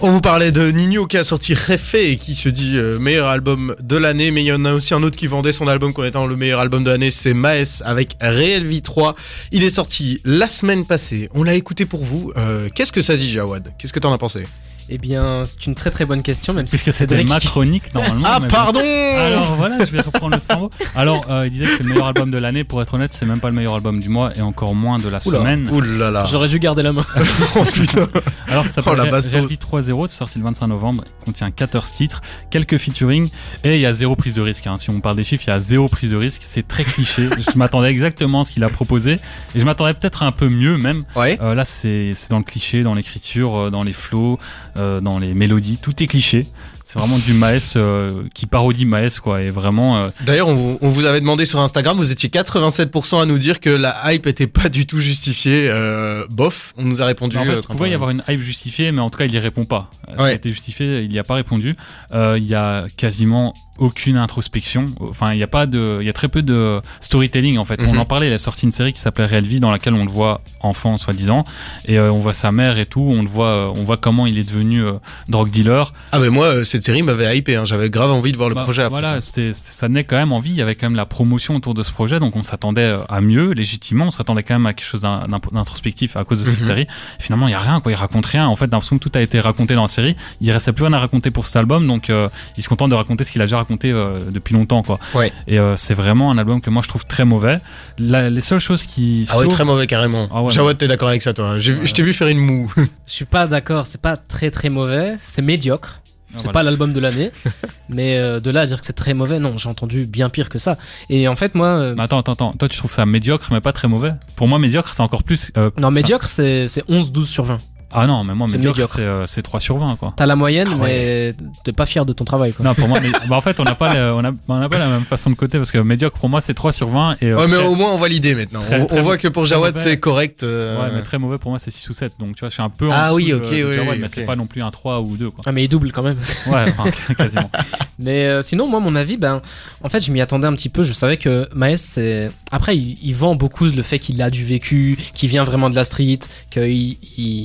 On 0.03 0.11
vous 0.13 0.21
parlait 0.21 0.53
de 0.53 0.71
Nino 0.71 1.07
qui 1.07 1.17
a 1.17 1.25
sorti 1.25 1.55
Refait 1.55 2.13
et 2.13 2.17
qui 2.19 2.35
se 2.35 2.51
dit 2.51 2.77
euh, 2.77 2.99
meilleur 2.99 3.29
album 3.29 3.75
de 3.81 3.97
l'année, 3.97 4.31
mais 4.31 4.43
il 4.43 4.47
y 4.47 4.53
en 4.53 4.65
a 4.67 4.73
aussi 4.75 4.93
un 4.93 5.03
autre 5.03 5.17
qui 5.17 5.27
vendait 5.27 5.53
son 5.53 5.69
album 5.69 5.95
comme 5.95 6.05
étant 6.05 6.27
le 6.27 6.37
meilleur 6.37 6.61
album 6.61 6.85
de 6.85 6.91
l'année, 6.91 7.11
c'est 7.11 7.33
Maes 7.33 7.83
avec 7.83 8.15
Réel 8.21 8.67
Vie 8.67 8.83
3. 8.83 9.15
Il 9.53 9.65
est 9.65 9.71
sorti 9.71 10.21
la 10.25 10.49
semaine 10.49 10.85
passée, 10.85 11.31
on 11.33 11.43
l'a 11.45 11.55
écouté 11.55 11.87
pour 11.87 12.05
vous. 12.05 12.31
Euh, 12.37 12.69
Qu'est-ce 12.75 12.93
que 12.93 13.01
ça 13.01 13.17
dit 13.17 13.31
Jawad? 13.31 13.73
Qu'est-ce 13.79 13.95
que 13.95 13.99
t'en 14.01 14.13
as 14.13 14.19
pensé? 14.19 14.45
Eh 14.89 14.99
bien, 14.99 15.43
c'est 15.45 15.67
une 15.67 15.75
très 15.75 15.91
très 15.91 16.05
bonne 16.05 16.23
question, 16.23 16.55
même 16.55 16.67
si 16.67 16.77
Puisque 16.77 16.93
c'était 16.93 17.17
Cédric- 17.17 17.29
ma 17.29 17.41
chronique 17.41 17.93
normalement. 17.93 18.23
Ah 18.27 18.39
mais 18.41 18.47
bon. 18.49 18.55
pardon 18.55 18.81
Alors 18.81 19.55
voilà, 19.57 19.85
je 19.85 19.91
vais 19.91 20.01
reprendre 20.01 20.35
le 20.37 20.41
flambeau. 20.41 20.71
Alors, 20.95 21.27
euh, 21.29 21.47
il 21.47 21.51
disait 21.51 21.65
que 21.65 21.71
c'est 21.77 21.83
le 21.83 21.89
meilleur 21.89 22.07
album 22.07 22.31
de 22.31 22.39
l'année. 22.39 22.63
Pour 22.63 22.81
être 22.83 22.95
honnête, 22.95 23.13
c'est 23.13 23.27
même 23.27 23.41
pas 23.41 23.49
le 23.49 23.55
meilleur 23.55 23.75
album 23.75 23.99
du 23.99 24.09
mois 24.09 24.31
et 24.37 24.43
encore 24.43 24.75
moins 24.77 24.99
de 24.99 25.09
la 25.09 25.19
Oula. 25.27 25.39
semaine. 25.41 25.69
Ouh 25.73 25.81
là 25.81 26.11
là 26.13 26.25
J'aurais 26.31 26.49
dû 26.49 26.59
garder 26.61 26.83
la 26.83 26.93
main. 26.93 27.03
Oh 27.57 27.65
putain 27.73 28.07
Alors, 28.49 28.67
ça 28.67 28.83
Oh, 28.87 28.91
la 28.91 28.97
s'appelle 29.05 29.11
bastos. 29.11 29.33
Reality 29.33 29.57
3.0, 29.57 30.07
c'est 30.07 30.17
sorti 30.17 30.39
le 30.39 30.45
25 30.45 30.67
novembre. 30.69 31.05
Il 31.23 31.25
contient 31.25 31.51
14 31.51 31.93
titres, 31.93 32.21
quelques 32.51 32.77
featuring 32.79 33.29
et 33.65 33.75
il 33.77 33.81
y 33.81 33.87
a 33.87 33.95
zéro 33.95 34.15
prise 34.15 34.35
de 34.35 34.43
risque. 34.43 34.67
hein. 34.67 34.77
Si 34.79 34.91
on 34.91 35.01
parle 35.01 35.17
des 35.17 35.25
chiffres, 35.25 35.45
il 35.47 35.51
y 35.51 35.53
a 35.53 35.61
zéro 35.61 35.89
prise 35.89 36.11
de 36.13 36.17
risque. 36.17 36.43
C'est 36.45 36.67
très 36.69 36.85
cliché. 36.85 37.29
je 37.53 37.59
m'attendais 37.59 37.89
exactement 37.89 38.41
à 38.41 38.45
ce 38.45 38.53
qu'il 38.53 38.63
a 38.65 38.69
proposé 38.69 39.15
et 39.55 39.61
je 39.61 39.65
m'attendais 39.65 39.95
peut-être 39.95 40.23
un 40.23 40.33
peu 40.33 40.49
mieux 40.49 40.77
même. 40.79 41.05
Ouais 41.17 41.39
Euh, 41.41 41.55
là, 41.55 41.65
c'est 41.65 42.13
dans 42.31 42.39
le 42.39 42.45
cliché, 42.45 42.83
dans 42.83 42.95
l'écriture, 42.95 43.57
euh, 43.57 43.71
dans 43.71 43.83
les 43.83 43.93
flows, 43.93 44.39
euh, 44.77 45.01
dans 45.01 45.19
les 45.19 45.35
mélodies. 45.35 45.79
Tout 45.81 46.03
est 46.03 46.07
cliché. 46.07 46.47
C'est 46.85 47.01
vraiment 47.01 47.19
du 47.19 47.33
Maes 47.33 47.73
euh, 47.75 48.23
qui 48.33 48.47
parodie 48.47 48.87
Maes, 48.87 49.19
quoi. 49.21 49.43
Et 49.43 49.51
vraiment, 49.51 49.97
euh, 49.99 50.09
D'ailleurs, 50.25 50.47
on, 50.49 50.55
vous- 50.55 50.79
on 50.83 50.89
vous 50.89 51.05
avait 51.05 51.19
demandé 51.21 51.45
sur 51.45 51.59
Instagram, 51.61 51.97
vous 51.97 52.13
étiez 52.13 52.29
87% 52.29 53.21
à 53.21 53.27
nous 53.27 53.39
dire 53.39 53.59
que 53.59 53.71
la 53.71 53.97
hype 54.13 54.27
était 54.29 54.47
pas 54.47 54.69
du 54.69 54.87
tout 54.87 55.01
justifiée. 55.01 55.69
Euh, 55.69 56.25
bof, 56.31 56.75
on 56.77 56.85
nous 56.85 57.03
a 57.03 57.07
répondu. 57.07 57.37
En 57.39 57.45
fait, 57.45 57.59
il 57.59 57.67
pouvait 57.67 57.91
y 57.91 57.95
avoir 57.95 58.11
une 58.11 58.23
hype 58.29 58.41
justifiée, 58.41 58.93
mais 58.93 59.01
en 59.01 59.11
tout 59.11 59.19
cas, 59.19 59.25
il 59.25 59.35
y 59.35 59.39
répond 59.41 59.65
pas. 59.65 59.91
Euh, 60.09 60.13
Ça 60.17 60.23
a 60.23 60.27
Ouais. 60.27 60.35
été 60.37 60.51
justifié, 60.51 61.01
il 61.03 61.11
n'y 61.11 61.19
a 61.19 61.25
pas 61.25 61.35
répondu. 61.35 61.75
Il 62.15 62.45
y 62.45 62.55
a 62.55 62.87
quasiment 62.97 63.53
aucune 63.79 64.19
introspection. 64.19 64.87
Enfin, 65.01 65.33
il 65.33 65.39
y 65.39 65.43
a 65.43 65.47
pas 65.47 65.67
de, 65.67 65.99
il 66.01 66.07
y 66.07 66.11
a 66.11 66.13
très 66.13 66.29
peu 66.29 66.43
de 66.43 66.81
storytelling 67.01 67.59
en 67.59 67.65
fait. 67.65 67.83
Mhm. 67.83 67.91
On 67.91 67.99
en 67.99 68.05
parlait. 68.05 68.29
Il 68.29 68.33
a 68.33 68.39
sorti 68.39 68.65
une 68.67 68.73
série 68.73 68.93
qui 68.93 69.01
s'appelait 69.01 69.27
Real 69.27 69.45
Vie, 69.45 69.61
dans 69.61 69.71
laquelle 69.71 69.95
on 69.95 70.05
le 70.05 70.11
voit 70.11 70.41
enfant, 70.61 70.97
soi-disant, 70.99 71.45
et 71.87 71.99
euh, 71.99 72.11
on 72.13 72.19
voit 72.21 72.33
sa 72.35 72.53
mère 72.53 72.79
et 72.79 72.87
tout. 72.87 73.07
On 73.09 73.23
le 73.23 73.29
voit, 73.29 73.47
euh, 73.49 73.73
on 73.77 73.85
voit 73.85 73.97
comment 73.97 74.27
il 74.27 74.39
est 74.39 74.45
devenu 74.49 74.83
euh, 74.83 74.93
drug 75.29 75.51
dealer. 75.51 75.93
Ah 76.13 76.19
ben 76.19 76.31
moi, 76.31 76.47
euh, 76.47 76.65
cette 76.65 76.85
série 76.85 77.03
m'avait 77.03 77.37
hypé, 77.37 77.57
hein. 77.57 77.65
j'avais 77.65 77.91
grave 77.91 78.11
envie 78.11 78.33
de 78.33 78.37
voir 78.37 78.49
le 78.49 78.55
Bah, 78.55 78.63
projet 78.65 78.83
après 78.83 79.01
voilà, 79.01 79.21
ça. 79.21 79.89
naît 79.89 80.05
quand 80.05 80.17
même 80.17 80.33
envie. 80.33 80.51
Il 80.51 80.57
y 80.57 80.63
avait 80.63 80.75
quand 80.75 80.87
même 80.87 80.97
la 80.97 81.07
promotion 81.07 81.55
autour 81.57 81.75
de 81.75 81.83
ce 81.83 81.93
projet, 81.93 82.19
donc 82.21 82.37
on 82.37 82.43
s'attendait 82.43 82.97
à 83.09 83.21
mieux, 83.21 83.53
légitimement. 83.53 84.07
On 84.07 84.11
s'attendait 84.11 84.43
quand 84.43 84.55
même 84.55 84.67
à 84.67 84.73
quelque 84.75 84.87
chose 84.87 85.03
d'in- 85.03 85.27
d'in- 85.29 85.41
d'introspectif 85.53 86.17
à 86.17 86.25
cause 86.25 86.45
de 86.45 86.51
cette 86.51 86.61
Mhm. 86.61 86.67
série. 86.67 86.87
Finalement, 87.19 87.49
il 87.49 87.53
y 87.53 87.55
a 87.55 87.59
rien, 87.59 87.81
quoi. 87.81 87.93
Il 87.93 87.97
raconte 87.97 88.27
rien. 88.27 88.47
En 88.47 88.57
fait, 88.57 88.67
l'impression 88.67 88.99
que 88.99 89.09
tout 89.09 89.13
a 89.19 89.21
été 89.21 89.41
raconté 89.41 89.75
dans 89.75 89.83
la 89.83 89.87
série. 89.89 90.17
Il 90.41 90.51
restait 90.51 90.73
plus 90.73 90.85
rien 90.85 90.93
à 90.95 90.99
raconter 90.99 91.31
pour 91.31 91.47
cet 91.47 91.57
album, 91.57 91.87
donc 91.87 92.11
il 92.57 92.63
se 92.63 92.69
contente 92.69 92.91
de 92.91 92.95
raconter 92.95 93.25
ce 93.25 93.33
qu'il 93.33 93.41
a 93.43 93.45
déjà 93.45 93.57
raconté 93.59 93.66
euh, 93.71 94.19
depuis 94.31 94.55
longtemps, 94.55 94.83
quoi. 94.83 94.99
Ouais. 95.15 95.33
Et 95.47 95.59
euh, 95.59 95.77
c'est 95.77 95.95
vraiment 95.95 96.31
un 96.31 96.39
album 96.39 96.61
que 96.61 96.71
moi 96.71 96.83
je 96.83 96.89
trouve 96.89 97.05
très 97.07 97.25
mauvais. 97.25 97.61
La- 97.99 98.31
les 98.31 98.41
seules 98.41 98.59
choses 98.61 98.85
qui 98.85 99.27
Ah 99.31 99.39
ouais, 99.39 99.49
très 99.49 99.65
mauvais 99.65 99.87
carrément. 99.87 100.29
Ah 100.33 100.43
ouais, 100.43 100.53
Jawad, 100.53 100.79
t'es 100.79 100.89
d'accord 100.89 101.09
avec 101.09 101.23
ça 101.23 101.33
toi 101.33 101.51
hein. 101.51 101.59
Je 101.59 101.73
t'ai 101.93 102.03
vu 102.03 102.13
faire 102.13 102.29
une 102.29 102.39
moue. 102.39 102.73
Je 103.07 103.13
suis 103.13 103.25
pas 103.25 103.47
d'accord, 103.47 103.87
c'est 103.87 104.01
pas 104.01 104.17
très 104.17 104.51
très 104.51 104.69
mauvais, 104.69 105.17
c'est 105.21 105.43
médiocre. 105.43 106.01
C'est 106.35 106.43
Voilà. 106.43 106.53
pas 106.53 106.63
l'album 106.65 106.93
de 106.93 107.01
l'année, 107.01 107.31
mais 107.89 108.19
euh, 108.19 108.41
de 108.41 108.51
là 108.51 108.63
à 108.63 108.67
dire 108.67 108.81
que 108.81 108.85
c'est 108.87 108.93
très 108.93 109.15
mauvais, 109.15 109.39
non, 109.39 109.57
j'ai 109.57 109.69
entendu 109.71 110.05
bien 110.07 110.29
pire 110.29 110.49
que 110.51 110.59
ça. 110.59 110.77
Et 111.09 111.29
en 111.29 111.37
fait, 111.37 111.55
moi, 111.55 111.69
euh, 111.69 111.95
attends, 111.99 112.19
attends, 112.19 112.33
attends. 112.33 112.53
Toi, 112.53 112.69
tu 112.69 112.77
trouves 112.77 112.93
ça 112.93 113.07
médiocre, 113.07 113.49
mais 113.53 113.61
pas 113.63 113.73
très 113.73 113.89
mauvais? 113.89 114.13
Pour 114.35 114.47
moi, 114.49 114.59
médiocre, 114.59 114.89
c'est 114.89 115.03
encore 115.03 115.23
plus. 115.23 115.51
euh, 115.57 115.71
non, 115.79 115.91
médiocre, 115.91 116.29
c'est 116.29 116.67
c'est 116.69 116.85
11-12 116.91 117.25
sur 117.27 117.45
20. 117.45 117.59
Ah 117.97 118.07
non, 118.07 118.25
mais 118.25 118.35
moi, 118.35 118.47
médiocre, 118.47 118.79
c'est 118.89 119.01
euh, 119.03 119.25
c'est 119.27 119.43
3 119.43 119.59
sur 119.61 119.79
20, 119.79 119.97
quoi. 119.97 120.13
T'as 120.17 120.27
la 120.27 120.37
moyenne, 120.37 120.69
Ah 120.73 120.77
mais 120.83 121.35
t'es 121.65 121.73
pas 121.73 121.87
fier 121.87 122.05
de 122.07 122.13
ton 122.13 122.25
travail, 122.25 122.53
quoi. 122.53 122.65
Non, 122.65 122.75
pour 122.75 122.89
moi, 122.89 122.99
mais, 123.03 123.11
bah, 123.29 123.37
en 123.37 123.41
fait, 123.41 123.59
on 123.59 123.65
n'a 123.65 123.75
pas, 123.75 123.95
la- 123.95 124.15
on 124.15 124.25
a, 124.25 124.31
on 124.49 124.59
n'a 124.59 124.69
pas 124.69 124.79
la 124.79 124.87
même 124.89 125.05
façon 125.05 125.31
de 125.31 125.35
côté 125.35 125.59
parce 125.59 125.71
que 125.71 125.79
médiocre 125.79 126.19
pour 126.19 126.29
moi 126.29 126.41
c'est 126.41 126.55
3 126.55 126.73
sur 126.73 126.91
20 126.91 127.17
et 127.23 127.27
euh, 127.31 127.37
ouais 127.39 127.47
mais 127.49 127.57
très- 127.57 127.67
au 127.67 127.75
moins 127.75 127.93
on 127.93 127.97
voit 127.97 128.09
l'idée 128.09 128.35
maintenant. 128.35 128.61
très- 128.61 128.81
on, 128.81 128.87
très 128.87 128.99
on 128.99 129.03
voit 129.03 129.17
que 129.17 129.29
pour 129.29 129.47
Jawad 129.47 129.77
c'est 129.77 129.99
correct. 129.99 130.43
euh, 130.43 130.81
ouais, 130.83 130.91
mais 130.95 131.03
très 131.03 131.19
mauvais 131.19 131.39
pour 131.39 131.51
moi 131.51 131.59
c'est 131.59 131.71
6 131.71 131.89
ou 131.89 131.93
7 131.93 132.13
donc 132.19 132.35
tu 132.37 132.41
vois, 132.41 132.49
je 132.49 132.55
suis 132.55 132.63
un 132.63 132.69
peu 132.71 132.89
en 132.89 132.93
Ah 132.93 133.15
oui, 133.15 133.29
de- 133.31 133.35
ok, 133.37 133.43
de 133.45 133.49
oui, 133.49 133.73
Jawad, 133.73 133.95
oui, 133.95 133.99
mais 134.01 134.07
ok. 134.07 134.13
c'est 134.15 134.25
pas 134.25 134.37
non 134.37 134.47
plus 134.47 134.63
un 134.63 134.71
3 134.71 135.01
ou 135.01 135.17
2 135.17 135.31
quoi. 135.31 135.43
Ah, 135.47 135.53
mais 135.53 135.65
il 135.65 135.69
double 135.69 135.93
quand 135.93 136.03
même. 136.03 136.19
Ouais, 136.47 136.65
enfin, 136.69 136.85
quasiment. 137.19 137.51
Mais 137.99 138.27
euh, 138.27 138.43
sinon, 138.43 138.69
moi, 138.69 138.79
mon 138.81 138.95
avis, 138.95 139.17
ben, 139.17 139.41
en 139.83 139.89
fait, 139.89 140.01
je 140.05 140.13
m'y 140.13 140.21
attendais 140.21 140.47
un 140.47 140.53
petit 140.55 140.69
peu. 140.69 140.83
Je 140.83 140.93
savais 140.93 141.17
que 141.17 141.49
Maes, 141.55 141.79
c'est. 141.79 142.31
Après, 142.51 142.77
il, 142.77 142.99
il 143.03 143.15
vend 143.15 143.35
beaucoup 143.35 143.65
le 143.65 143.83
fait 143.83 143.99
qu'il 143.99 144.21
a 144.21 144.29
du 144.29 144.45
vécu, 144.45 144.99
qu'il 145.15 145.31
vient 145.31 145.45
vraiment 145.45 145.71
de 145.71 145.75
la 145.75 145.85
street, 145.85 146.19
qu'il 146.51 146.63
il, 146.71 146.99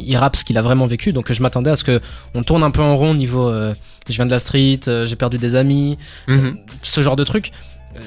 il 0.10 0.18
rappe 0.18 0.36
ce 0.42 0.46
qu'il 0.46 0.58
a 0.58 0.62
vraiment 0.62 0.86
vécu. 0.88 1.14
Donc, 1.14 1.32
je 1.32 1.42
m'attendais 1.42 1.70
à 1.72 1.76
ce 1.78 1.84
que 1.84 2.02
on 2.36 2.44
tourne 2.44 2.64
un 2.64 2.72
peu 2.72 2.82
en 2.82 2.96
rond 2.98 3.12
au 3.12 3.16
niveau. 3.16 3.48
euh, 3.50 3.74
je 4.10 4.16
viens 4.16 4.26
de 4.26 4.32
la 4.32 4.40
street, 4.40 4.80
euh, 4.88 5.06
j'ai 5.06 5.16
perdu 5.16 5.38
des 5.38 5.56
amis, 5.56 5.98
mhm. 6.28 6.58
ce 6.82 7.02
genre 7.02 7.16
de 7.16 7.24
truc. 7.24 7.52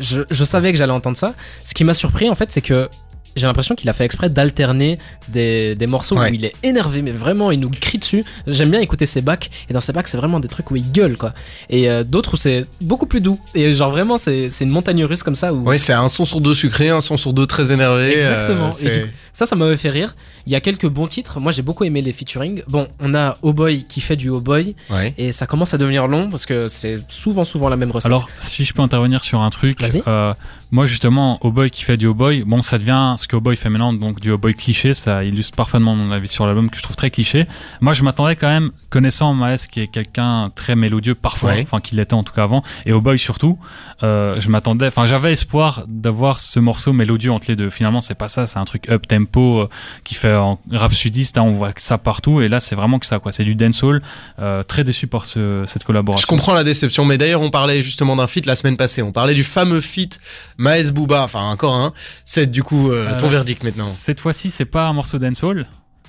Je, 0.01 0.23
je 0.31 0.45
savais 0.45 0.73
que 0.73 0.79
j'allais 0.79 0.93
entendre 0.93 1.17
ça. 1.17 1.35
Ce 1.65 1.73
qui 1.75 1.85
m'a 1.85 1.95
surpris, 1.95 2.29
en 2.29 2.35
fait, 2.35 2.51
c'est 2.51 2.61
que 2.63 2.89
j'ai 3.37 3.47
l'impression 3.49 3.75
qu'il 3.75 3.89
a 3.91 3.93
fait 3.93 4.05
exprès 4.05 4.31
d'alterner 4.31 4.99
des, 5.29 5.75
des 5.75 5.87
morceaux 5.89 6.17
Ouais. 6.17 6.31
où 6.31 6.35
il 6.35 6.45
est 6.45 6.55
énervé, 6.63 7.03
mais 7.03 7.11
vraiment, 7.11 7.51
il 7.51 7.59
nous 7.61 7.69
crie 7.71 7.99
dessus. 7.99 8.25
J'aime 8.47 8.71
bien 8.71 8.81
écouter 8.81 9.07
ses 9.07 9.23
bacs, 9.23 9.51
et 9.69 9.73
dans 9.73 9.81
ses 9.81 9.93
bacs, 9.93 10.07
c'est 10.09 10.17
vraiment 10.17 10.39
des 10.41 10.47
trucs 10.49 10.71
où 10.71 10.77
il 10.77 10.91
gueule, 10.93 11.17
quoi. 11.17 11.33
Et 11.69 11.91
euh, 11.91 12.05
d'autres 12.05 12.35
où 12.35 12.37
c'est 12.37 12.67
beaucoup 12.81 13.07
plus 13.07 13.21
doux. 13.21 13.39
Et 13.55 13.73
genre, 13.73 13.91
vraiment, 13.91 14.19
c'est 14.19 14.49
une 14.61 14.71
montagne 14.71 15.05
russe 15.05 15.23
comme 15.23 15.37
ça 15.37 15.53
où. 15.53 15.65
Ouais, 15.65 15.79
c'est 15.79 15.93
un 15.93 16.09
son 16.09 16.25
sur 16.25 16.41
deux 16.41 16.55
sucré, 16.55 16.91
un 16.91 17.01
son 17.01 17.17
sur 17.17 17.33
deux 17.33 17.47
très 17.47 17.73
énervé. 17.73 18.15
Exactement. 18.17 18.71
euh, 18.85 18.89
Et 18.89 19.07
ça, 19.33 19.47
ça 19.47 19.57
m'avait 19.57 19.77
fait 19.77 19.91
rire. 19.91 20.15
Il 20.47 20.53
y 20.53 20.57
a 20.57 20.61
quelques 20.61 20.87
bons 20.89 21.07
titres. 21.07 21.41
Moi, 21.41 21.53
j'ai 21.53 21.63
beaucoup 21.63 21.85
aimé 21.85 22.03
les 22.03 22.13
featuring. 22.13 22.63
Bon, 22.69 22.87
on 23.01 23.15
a 23.15 23.37
Oh 23.43 23.53
Boy 23.53 23.85
qui 23.85 24.01
fait 24.01 24.17
du 24.17 24.29
Oh 24.29 24.41
Boy 24.41 24.75
Ouais. 24.91 25.15
et 25.17 25.33
ça 25.33 25.47
commence 25.47 25.73
à 25.75 25.79
devenir 25.79 26.07
long 26.07 26.29
parce 26.29 26.45
que 26.47 26.69
c'est 26.69 26.99
souvent, 27.09 27.45
souvent 27.45 27.69
la 27.69 27.77
même 27.77 27.91
recette. 27.91 28.07
Alors, 28.11 28.29
si 28.39 28.65
je 28.65 28.73
peux 28.75 28.83
intervenir 28.83 29.23
sur 29.25 29.41
un 29.41 29.51
truc, 29.51 29.81
Vas-y. 29.81 30.03
euh, 30.07 30.35
moi 30.71 30.85
justement, 30.87 31.39
Oh 31.43 31.51
Boy 31.51 31.71
qui 31.71 31.83
fait 31.85 31.97
du 31.97 32.07
Oh 32.07 32.15
Boy, 32.15 32.43
bon, 32.45 32.61
ça 32.63 32.79
devient 32.79 33.15
ce 33.19 33.27
que 33.27 33.37
Oh 33.37 33.41
Boy 33.41 33.57
fait 33.57 33.71
maintenant, 33.71 33.93
donc 33.95 34.21
du 34.21 34.31
Oh 34.33 34.39
Boy 34.39 34.55
cliché, 34.55 34.93
ça 34.95 35.25
illustre 35.25 35.57
parfaitement 35.57 35.95
mon 35.95 36.11
avis 36.11 36.29
sur 36.29 36.47
l'album 36.47 36.69
que 36.69 36.77
je 36.77 36.83
trouve 36.83 36.97
très 36.97 37.11
cliché. 37.11 37.47
Moi, 37.81 37.95
je 37.95 38.03
m'attendais 38.03 38.37
quand 38.37 38.49
même, 38.49 38.71
connaissant 38.91 39.33
Maes 39.35 39.67
qui 39.71 39.81
est 39.81 39.87
quelqu'un 39.89 40.51
très 40.55 40.77
mélodieux 40.77 41.15
parfois, 41.15 41.53
Ouais. 41.53 41.63
enfin 41.63 41.81
qui 41.81 41.95
l'était 41.97 42.15
en 42.15 42.23
tout 42.25 42.35
cas 42.35 42.43
avant, 42.43 42.63
et 42.87 42.93
Oh 42.93 43.01
Boy 43.01 43.19
surtout, 43.19 43.59
euh, 44.03 44.39
je 44.41 44.49
m'attendais, 44.51 44.89
enfin 44.89 45.07
j'avais 45.07 45.33
espoir 45.33 45.85
d'avoir 45.89 46.41
ce 46.41 46.61
morceau 46.61 46.93
mélodieux 46.93 47.33
entre 47.33 47.47
les 47.49 47.57
deux. 47.57 47.71
Finalement, 47.71 48.01
c'est 48.03 48.15
pas 48.15 48.29
ça, 48.29 48.47
c'est 48.47 48.59
un 48.59 48.65
truc 48.65 48.91
up 48.91 49.07
tempo 49.07 49.61
euh, 49.61 49.69
qui 50.05 50.15
fait 50.15 50.34
en 50.41 50.59
rap 50.71 50.93
sudiste, 50.93 51.39
hein, 51.39 51.43
on 51.43 51.53
voit 51.53 51.73
que 51.73 51.83
ça 51.83 51.99
partout, 51.99 52.41
et 52.41 52.49
là 52.49 52.61
c'est 52.61 52.75
vraiment 52.75 52.99
que 52.99 53.07
ça, 53.07 53.19
quoi. 53.19 53.33
C'est 53.33 53.45
du 53.45 53.55
dancehall. 53.55 54.03
Euh, 54.41 54.63
très 54.63 54.85
déçu 54.85 55.07
par 55.07 55.27
ce- 55.27 55.65
cette 55.67 55.85
collaboration. 55.85 56.23
Je 56.23 56.27
comprends 56.27 56.55
la 56.55 56.65
déception, 56.65 57.05
mais 57.05 57.19
d'ailleurs 57.19 57.43
on 57.43 57.51
parlait 57.51 57.81
justement 57.81 58.17
d'un 58.17 58.27
feat 58.27 58.47
la 58.47 58.55
semaine 58.55 58.77
passée. 58.77 59.03
On 59.03 59.13
parlait 59.13 59.35
du 59.35 59.45
fameux 59.45 59.81
feat 59.81 60.19
Maes 60.59 60.91
Booba, 60.93 61.23
enfin 61.23 61.41
encore 61.51 61.75
un. 61.77 61.93
C'est 62.25 62.51
du 62.51 62.63
coup 62.63 62.91
euh, 62.91 63.15
ton 63.19 63.27
Euh, 63.27 63.31
verdict 63.31 63.63
maintenant. 63.65 63.89
Cette 63.97 64.21
fois-ci, 64.21 64.51
c'est 64.51 64.65
pas 64.65 64.87
un 64.89 64.93
morceau 64.93 65.19
dancehall, 65.19 65.67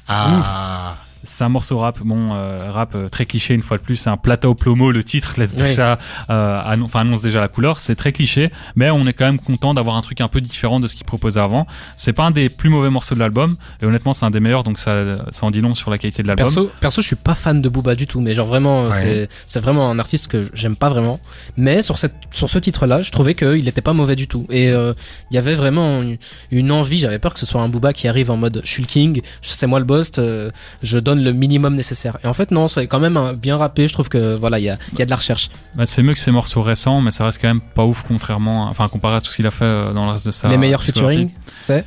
Ah. 0.07 0.95
C'est 1.25 1.43
un 1.43 1.49
morceau 1.49 1.77
rap. 1.77 1.99
Bon, 2.03 2.29
euh, 2.33 2.71
rap 2.71 2.95
euh, 2.95 3.09
très 3.09 3.25
cliché 3.25 3.53
une 3.53 3.61
fois 3.61 3.77
de 3.77 3.83
plus. 3.83 3.95
C'est 3.97 4.09
un 4.09 4.17
plateau 4.17 4.55
plomo. 4.55 4.91
Le 4.91 5.03
titre 5.03 5.33
laisse 5.37 5.53
Oui. 5.57 5.63
déjà, 5.63 5.99
euh, 6.29 6.61
annon- 6.65 6.87
annonce 6.93 7.21
déjà 7.21 7.39
la 7.39 7.47
couleur. 7.47 7.79
C'est 7.79 7.95
très 7.95 8.11
cliché, 8.11 8.51
mais 8.75 8.89
on 8.89 9.05
est 9.07 9.13
quand 9.13 9.25
même 9.25 9.39
content 9.39 9.73
d'avoir 9.73 9.95
un 9.95 10.01
truc 10.01 10.21
un 10.21 10.27
peu 10.27 10.41
différent 10.41 10.79
de 10.79 10.87
ce 10.87 10.95
qu'il 10.95 11.05
proposait 11.05 11.39
avant. 11.41 11.67
C'est 11.95 12.13
pas 12.13 12.23
un 12.25 12.31
des 12.31 12.49
plus 12.49 12.69
mauvais 12.69 12.89
morceaux 12.89 13.15
de 13.15 13.19
l'album, 13.19 13.57
et 13.81 13.85
honnêtement, 13.85 14.13
c'est 14.13 14.25
un 14.25 14.31
des 14.31 14.39
meilleurs, 14.39 14.63
donc 14.63 14.77
ça, 14.77 15.03
ça 15.31 15.45
en 15.45 15.51
dit 15.51 15.61
long 15.61 15.75
sur 15.75 15.91
la 15.91 15.97
qualité 15.97 16.23
de 16.23 16.27
l'album. 16.27 16.45
Perso, 16.45 16.71
perso, 16.79 17.01
je 17.01 17.07
suis 17.07 17.15
pas 17.15 17.35
fan 17.35 17.61
de 17.61 17.69
Booba 17.69 17.95
du 17.95 18.07
tout, 18.07 18.21
mais 18.21 18.33
genre 18.33 18.47
vraiment, 18.47 18.85
Ouais. 18.85 19.27
c'est, 19.47 19.59
vraiment 19.59 19.89
un 19.89 19.99
artiste 19.99 20.27
que 20.27 20.49
j'aime 20.53 20.75
pas 20.75 20.89
vraiment. 20.89 21.19
Mais 21.57 21.81
sur 21.81 21.97
cette, 21.97 22.13
sur 22.31 22.49
ce 22.49 22.59
titre-là, 22.59 23.01
je 23.01 23.11
trouvais 23.11 23.33
qu'il 23.33 23.67
était 23.67 23.81
pas 23.81 23.93
mauvais 23.93 24.15
du 24.15 24.27
tout. 24.27 24.45
Et 24.49 24.69
euh, 24.69 24.93
il 25.31 25.35
y 25.35 25.37
avait 25.37 25.55
vraiment 25.55 26.01
une, 26.01 26.17
une 26.51 26.71
envie. 26.71 26.99
J'avais 26.99 27.19
peur 27.19 27.33
que 27.33 27.39
ce 27.39 27.45
soit 27.45 27.61
un 27.61 27.69
Booba 27.69 27.93
qui 27.93 28.07
arrive 28.07 28.29
en 28.31 28.37
mode 28.37 28.61
je 28.63 28.69
suis 28.69 28.81
le 28.83 28.87
king, 28.87 29.21
c'est 29.41 29.67
moi 29.67 29.79
le 29.79 29.85
boss, 29.85 30.11
euh, 30.17 30.51
je 30.81 30.99
donne 30.99 31.14
le 31.23 31.33
minimum 31.33 31.75
nécessaire. 31.75 32.17
Et 32.23 32.27
en 32.27 32.33
fait, 32.33 32.51
non, 32.51 32.67
c'est 32.67 32.87
quand 32.87 32.99
même 32.99 33.17
un- 33.17 33.33
bien 33.33 33.57
rappé. 33.57 33.87
Je 33.87 33.93
trouve 33.93 34.09
que 34.09 34.35
voilà, 34.35 34.59
il 34.59 34.63
y 34.65 34.69
a, 34.69 34.77
il 34.93 34.99
y 34.99 35.01
a 35.01 35.05
de 35.05 35.09
la 35.09 35.15
recherche. 35.17 35.49
Bah, 35.75 35.85
c'est 35.85 36.03
mieux 36.03 36.13
que 36.13 36.19
ses 36.19 36.31
morceaux 36.31 36.61
récents, 36.61 37.01
mais 37.01 37.11
ça 37.11 37.25
reste 37.25 37.39
quand 37.41 37.47
même 37.47 37.61
pas 37.61 37.83
ouf 37.85 38.03
contrairement, 38.07 38.67
à- 38.67 38.69
enfin 38.69 38.87
comparé 38.87 39.15
à 39.17 39.21
tout 39.21 39.29
ce 39.31 39.35
qu'il 39.35 39.47
a 39.47 39.51
fait 39.51 39.65
euh, 39.65 39.93
dans 39.93 40.05
le 40.05 40.11
reste 40.11 40.25
de 40.27 40.31
sa. 40.31 40.47
Les 40.47 40.57
meilleurs 40.57 40.83
featuring, 40.83 41.29
c'est? 41.59 41.85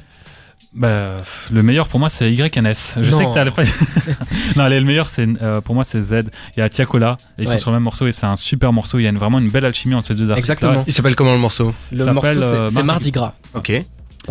Bah, 0.75 1.17
le 1.51 1.63
meilleur 1.63 1.89
pour 1.89 1.99
moi 1.99 2.11
c'est 2.11 2.31
YNS. 2.31 2.99
Je 3.01 3.11
Non. 3.11 3.19
sais 3.19 3.25
que 3.25 3.33
t'allais 3.35 3.51
pas. 3.51 3.63
non, 4.57 4.65
allez, 4.65 4.79
le 4.79 4.85
meilleur 4.87 5.07
c'est 5.07 5.27
euh, 5.43 5.61
pour 5.63 5.75
moi 5.75 5.83
c'est 5.83 6.01
Z. 6.03 6.25
Il 6.57 6.61
y 6.61 6.63
a 6.63 6.69
Tiakola 6.69 7.17
et 7.39 7.43
ils 7.43 7.49
Ouais. 7.49 7.55
sont 7.55 7.59
sur 7.59 7.71
le 7.71 7.77
même 7.77 7.85
morceau 7.85 8.07
et 8.07 8.13
c'est 8.13 8.27
un 8.27 8.37
super 8.37 8.73
morceau. 8.73 8.99
Il 8.99 9.05
y 9.05 9.07
a 9.07 9.11
une- 9.11 9.17
vraiment 9.17 9.39
une 9.39 9.49
belle 9.51 9.65
alchimie 9.65 9.95
entre 9.95 10.09
ces 10.09 10.15
deux 10.15 10.31
artistes. 10.31 10.51
exactement. 10.51 10.85
Il 10.87 10.93
s'appelle 10.93 11.17
comment 11.17 11.33
le 11.33 11.39
morceau? 11.39 11.75
Le 11.91 12.05
s'appelle, 12.05 12.39
morceau, 12.39 12.69
c'est, 12.71 12.79
euh, 12.81 12.83
Mardi 12.85 13.11
Gras. 13.11 13.33
Ok. 13.55 13.73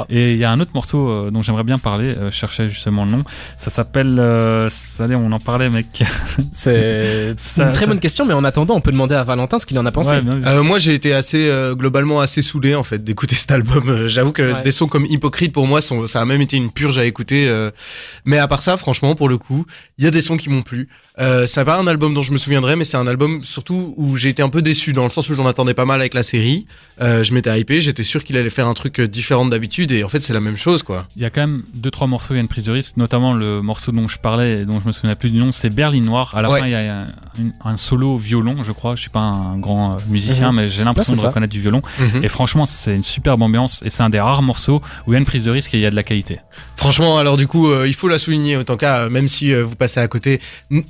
Et 0.09 0.33
il 0.33 0.37
y 0.37 0.43
a 0.43 0.51
un 0.51 0.59
autre 0.59 0.71
morceau 0.75 1.11
euh, 1.11 1.31
dont 1.31 1.41
j'aimerais 1.41 1.63
bien 1.63 1.77
parler. 1.79 2.13
euh, 2.15 2.29
je 2.29 2.35
cherchais 2.35 2.67
justement 2.69 3.03
le 3.05 3.11
nom. 3.11 3.23
Ça 3.55 3.69
s'appelle. 3.71 4.17
euh, 4.19 4.69
allez, 4.99 5.15
on 5.15 5.31
en 5.31 5.39
parlait, 5.39 5.69
mec. 5.69 6.03
C'est 6.51 7.33
Ça- 7.37 7.65
une 7.67 7.73
très 7.73 7.81
ça- 7.85 7.87
bonne 7.87 7.99
question, 7.99 8.25
mais 8.25 8.33
en 8.33 8.43
attendant, 8.43 8.75
on 8.75 8.81
peut 8.81 8.91
demander 8.91 9.15
à 9.15 9.23
Valentin 9.23 9.57
ce 9.59 9.65
qu'il 9.65 9.77
en 9.79 9.85
a 9.85 9.91
pensé. 9.91 10.11
Ouais. 10.11 10.21
Euh, 10.45 10.63
moi 10.63 10.77
j'ai 10.77 10.93
été 10.93 11.13
assez 11.13 11.47
euh, 11.49 11.73
globalement 11.75 12.19
assez 12.19 12.41
saoulé 12.41 12.75
en 12.75 12.83
fait 12.83 13.03
d'écouter 13.03 13.35
cet 13.35 13.51
album. 13.51 14.07
J'avoue 14.07 14.31
que 14.31 14.53
Ouais. 14.53 14.63
des 14.63 14.71
sons 14.71 14.87
comme 14.87 15.05
Hypocrite 15.05 15.51
pour 15.51 15.67
moi 15.67 15.81
sont, 15.81 16.05
ça 16.07 16.21
a 16.21 16.25
même 16.25 16.41
été 16.41 16.57
une 16.57 16.71
purge 16.71 16.97
à 16.99 17.05
écouter. 17.05 17.47
euh. 17.47 17.71
Mais 18.25 18.37
à 18.37 18.47
part 18.47 18.61
ça, 18.61 18.77
franchement 18.77 19.15
pour 19.15 19.29
le 19.29 19.37
coup, 19.37 19.65
il 19.97 20.03
y 20.05 20.07
a 20.07 20.11
des 20.11 20.21
sons 20.21 20.37
qui 20.37 20.49
m'ont 20.49 20.61
plu. 20.61 20.89
Euh, 21.19 21.47
c'est 21.47 21.65
pas 21.65 21.79
un 21.79 21.87
album 21.87 22.13
dont 22.13 22.21
je 22.21 22.31
me 22.31 22.37
souviendrai, 22.37 22.75
mais 22.75 22.83
c'est 22.85 22.97
un 22.97 23.07
album 23.07 23.43
surtout 23.43 23.95
où 23.97 24.15
j'ai 24.17 24.29
été 24.29 24.43
un 24.43 24.49
peu 24.49 24.61
déçu 24.61 24.93
dans 24.93 25.03
le 25.05 25.09
sens 25.09 25.27
où 25.29 25.35
j'en 25.35 25.47
attendais 25.47 25.73
pas 25.73 25.85
mal 25.85 25.99
avec 25.99 26.13
la 26.13 26.21
série. 26.21 26.67
Euh, 27.01 27.23
je 27.23 27.33
m'étais 27.33 27.59
hypé, 27.59 27.81
j'étais 27.81 28.03
sûr 28.03 28.23
qu'il 28.23 28.37
allait 28.37 28.51
faire 28.51 28.67
un 28.67 28.75
truc 28.75 29.01
différent 29.01 29.45
d'habitude 29.47 29.76
et 29.89 30.03
en 30.03 30.09
fait 30.09 30.21
c'est 30.21 30.33
la 30.33 30.39
même 30.39 30.57
chose 30.57 30.83
quoi. 30.83 31.07
Il 31.15 31.21
y 31.21 31.25
a 31.25 31.29
quand 31.29 31.41
même 31.41 31.63
deux 31.75 31.91
trois 31.91 32.07
morceaux, 32.07 32.33
il 32.33 32.37
y 32.37 32.39
a 32.39 32.41
une 32.41 32.47
prise 32.47 32.65
de 32.65 32.71
risque, 32.71 32.97
notamment 32.97 33.33
le 33.33 33.61
morceau 33.61 33.91
dont 33.91 34.07
je 34.07 34.17
parlais 34.17 34.61
et 34.61 34.65
dont 34.65 34.79
je 34.81 34.87
me 34.87 34.91
souviens 34.91 35.15
plus 35.15 35.29
du 35.29 35.37
nom, 35.39 35.51
c'est 35.51 35.69
Berlin 35.69 36.01
Noir. 36.01 36.33
À 36.35 36.41
la 36.41 36.49
Ouais. 36.49 36.59
fin, 36.61 36.65
il 36.67 36.71
y 36.71 36.75
a 36.75 37.01
un, 37.63 37.77
solo 37.77 38.17
violon, 38.17 38.63
je 38.63 38.71
crois. 38.71 38.95
Je 38.95 39.01
suis 39.01 39.09
pas 39.09 39.19
un 39.19 39.57
grand 39.59 39.93
euh, 39.93 39.97
musicien, 40.09 40.51
Mhm. 40.51 40.55
mais 40.57 40.67
j'ai 40.67 40.83
l'impression 40.83 41.13
de 41.13 41.19
ça. 41.19 41.27
reconnaître 41.27 41.53
du 41.53 41.61
violon. 41.61 41.81
Mhm. 41.99 42.23
Et 42.23 42.27
franchement, 42.27 42.65
c'est 42.65 42.95
une 42.95 43.03
superbe 43.03 43.41
ambiance 43.41 43.81
et 43.85 43.89
c'est 43.89 44.01
un 44.03 44.09
des 44.09 44.19
rares 44.19 44.41
morceaux 44.41 44.81
où 45.05 45.11
il 45.11 45.13
y 45.13 45.15
a 45.15 45.19
une 45.19 45.25
prise 45.25 45.43
de 45.45 45.51
risque 45.51 45.73
et 45.73 45.77
il 45.77 45.81
y 45.81 45.85
a 45.85 45.91
de 45.91 45.95
la 45.95 46.03
qualité. 46.03 46.39
Franchement, 46.75 47.17
alors 47.19 47.37
du 47.37 47.47
coup, 47.47 47.69
euh, 47.69 47.87
il 47.87 47.93
faut 47.93 48.07
la 48.07 48.17
souligner 48.19 48.57
autant 48.57 48.77
cas, 48.77 49.01
euh, 49.05 49.09
même 49.09 49.27
si 49.27 49.53
euh, 49.53 49.63
vous 49.63 49.75
passez 49.75 49.99
à 49.99 50.07
côté. 50.07 50.39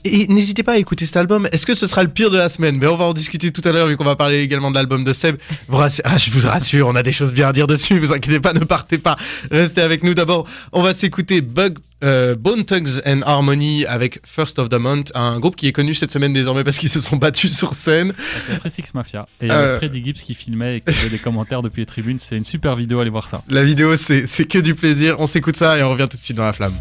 N'hésitez 0.06 0.64
pas 0.64 0.74
à 0.74 0.78
écouter 0.78 1.06
cet 1.06 1.18
album. 1.18 1.48
Est-ce 1.52 1.66
que 1.66 1.74
ce 1.74 1.88
sera 1.88 2.04
le 2.04 2.10
pire 2.10 2.30
de 2.30 2.38
la 2.38 2.50
semaine? 2.50 2.78
Mais 2.78 2.88
on 2.88 2.96
va 2.98 3.06
en 3.06 3.14
discuter 3.14 3.52
tout 3.52 3.62
à 3.68 3.72
l'heure 3.72 3.88
vu 3.88 3.98
qu'on 3.98 4.04
va 4.06 4.16
parler 4.16 4.40
également 4.42 4.70
de 4.70 4.76
l'album 4.76 5.04
de 5.04 5.14
Seb. 5.14 5.38
Vous 5.68 5.78
ah, 6.04 6.18
je 6.18 6.32
vous 6.32 6.48
rassure, 6.48 6.88
on 6.88 6.96
a 6.96 7.04
des 7.04 7.12
choses 7.14 7.34
bien 7.34 7.48
à 7.50 7.54
dire 7.54 7.68
dessus. 7.68 8.00
Vous 8.00 8.14
inquiétez 8.14 8.40
pas, 8.40 8.54
ne 8.54 8.60
partez 8.78 8.98
pas. 9.00 9.16
Restez 9.52 9.82
avec 9.82 10.04
nous. 10.04 10.14
D'abord, 10.14 10.48
on 10.72 10.82
va 10.84 10.94
s'écouter 10.94 11.42
Bug. 11.42 11.80
euh, 12.04 12.36
Bone 12.36 12.64
Thugs 12.64 13.02
and 13.08 13.22
Harmony 13.26 13.86
avec 13.88 14.20
First 14.24 14.60
of 14.60 14.70
the 14.70 14.76
Month, 14.76 15.12
un 15.16 15.40
groupe 15.40 15.56
qui 15.56 15.68
est 15.68 15.72
connu 15.72 15.96
cette 15.96 16.12
semaine 16.12 16.32
désormais 16.32 16.64
parce 16.64 16.78
qu'ils 16.78 16.90
se 16.90 17.02
sont 17.02 17.16
battus 17.18 17.58
sur 17.58 17.74
scène. 17.74 18.14
Avec 18.36 18.50
la 18.50 18.56
36 18.60 18.94
Mafia. 18.94 19.26
Et 19.42 19.50
Euh. 19.50 19.78
Freddy 19.80 20.04
Gibbs 20.06 20.22
qui 20.22 20.36
filmait 20.36 20.78
et 20.78 20.82
qui 20.82 20.94
faisait 20.94 21.10
des 21.10 21.18
commentaires 21.18 21.64
depuis 21.64 21.82
les 21.82 21.86
tribunes. 21.88 22.20
C'est 22.20 22.38
une 22.38 22.46
super 22.46 22.76
vidéo, 22.76 23.00
allez 23.00 23.10
voir 23.10 23.28
ça. 23.28 23.42
La 23.50 23.64
vidéo, 23.64 23.96
c'est 23.96 24.28
c'est 24.28 24.46
que 24.46 24.60
du 24.60 24.76
plaisir. 24.76 25.16
On 25.20 25.26
s'écoute 25.26 25.58
ça 25.58 25.76
et 25.78 25.82
on 25.84 25.90
revient 25.90 26.08
tout 26.10 26.18
de 26.18 26.22
suite 26.22 26.38
dans 26.38 26.46
la 26.46 26.54
flamme. 26.54 26.74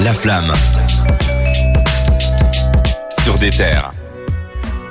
La 0.00 0.12
flamme. 0.12 0.52
Sur 3.22 3.38
des 3.38 3.50
terres. 3.50 3.92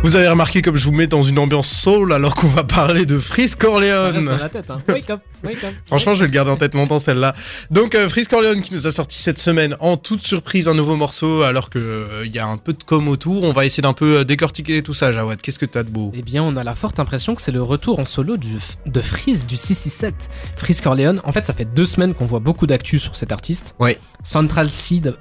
Vous 0.04 0.16
avez 0.16 0.30
remarqué 0.30 0.62
comme 0.62 0.78
je 0.78 0.86
vous 0.86 0.94
mets 0.94 1.08
dans 1.08 1.24
une 1.24 1.38
ambiance 1.40 1.70
soul 1.70 2.14
alors 2.14 2.34
qu'on 2.34 2.48
va 2.48 2.64
parler 2.64 3.06
de 3.06 3.20
reste 3.36 3.58
Corleone. 3.60 4.26
dans 4.26 4.38
la 4.38 4.48
tête, 4.50 4.70
hein. 4.72 4.82
Wake 4.88 5.10
up, 5.10 5.20
Franchement, 5.86 6.16
je 6.16 6.22
vais 6.22 6.28
le 6.28 6.32
garder 6.32 6.52
en 6.52 6.58
tête 6.58 6.76
longtemps 6.76 7.00
celle-là. 7.00 7.36
Donc 7.72 7.96
euh, 7.96 8.10
Freeze 8.10 8.28
Corleone 8.28 8.62
qui 8.62 8.74
nous 8.74 8.88
a 8.88 8.92
sorti 8.92 9.22
cette 9.22 9.40
semaine 9.40 9.76
en 9.80 9.98
toute 9.98 10.22
surprise 10.22 10.68
un 10.68 10.74
nouveau 10.74 10.96
morceau 10.96 11.44
alors 11.44 11.70
que 11.70 11.80
euh, 11.80 12.24
il 12.26 12.34
y 12.34 12.40
a 12.40 12.48
un 12.48 12.58
peu 12.58 12.74
de 12.74 12.84
com 12.84 13.08
autour. 13.08 13.44
On 13.44 13.52
va 13.52 13.66
essayer 13.66 13.82
d'un 13.82 13.94
peu 13.94 14.20
euh, 14.20 14.24
décortiquer 14.24 14.84
tout 14.84 14.94
ça, 14.94 15.12
Jawad. 15.12 15.42
Qu'est-ce 15.42 15.60
que 15.60 15.66
t'as 15.66 15.84
de 15.84 15.90
beau? 15.90 16.12
Eh 16.16 16.22
bien, 16.22 16.44
on 16.44 16.56
a 16.56 16.64
la 16.64 16.76
forte 16.76 17.00
impression 17.00 17.36
que 17.36 17.42
c'est 17.42 17.52
le 17.52 17.64
retour 17.64 18.00
en 18.00 18.06
solo 18.06 18.38
du, 18.38 18.58
de 18.86 19.02
Freeze 19.02 19.46
du 19.46 19.58
667. 19.58 20.14
Freeze 20.56 20.82
Corleone. 20.82 21.22
En 21.24 21.32
fait, 21.32 21.46
ça 21.46 21.54
fait 21.54 21.66
deux 21.66 21.86
semaines 21.86 22.14
qu'on 22.14 22.26
voit 22.26 22.40
beaucoup 22.40 22.68
d'actu 22.68 23.00
sur 23.00 23.16
cet 23.16 23.32
artiste. 23.32 23.76
Ouais. 23.80 23.98
Central 24.24 24.70
C, 24.70 25.00
de-. 25.00 25.18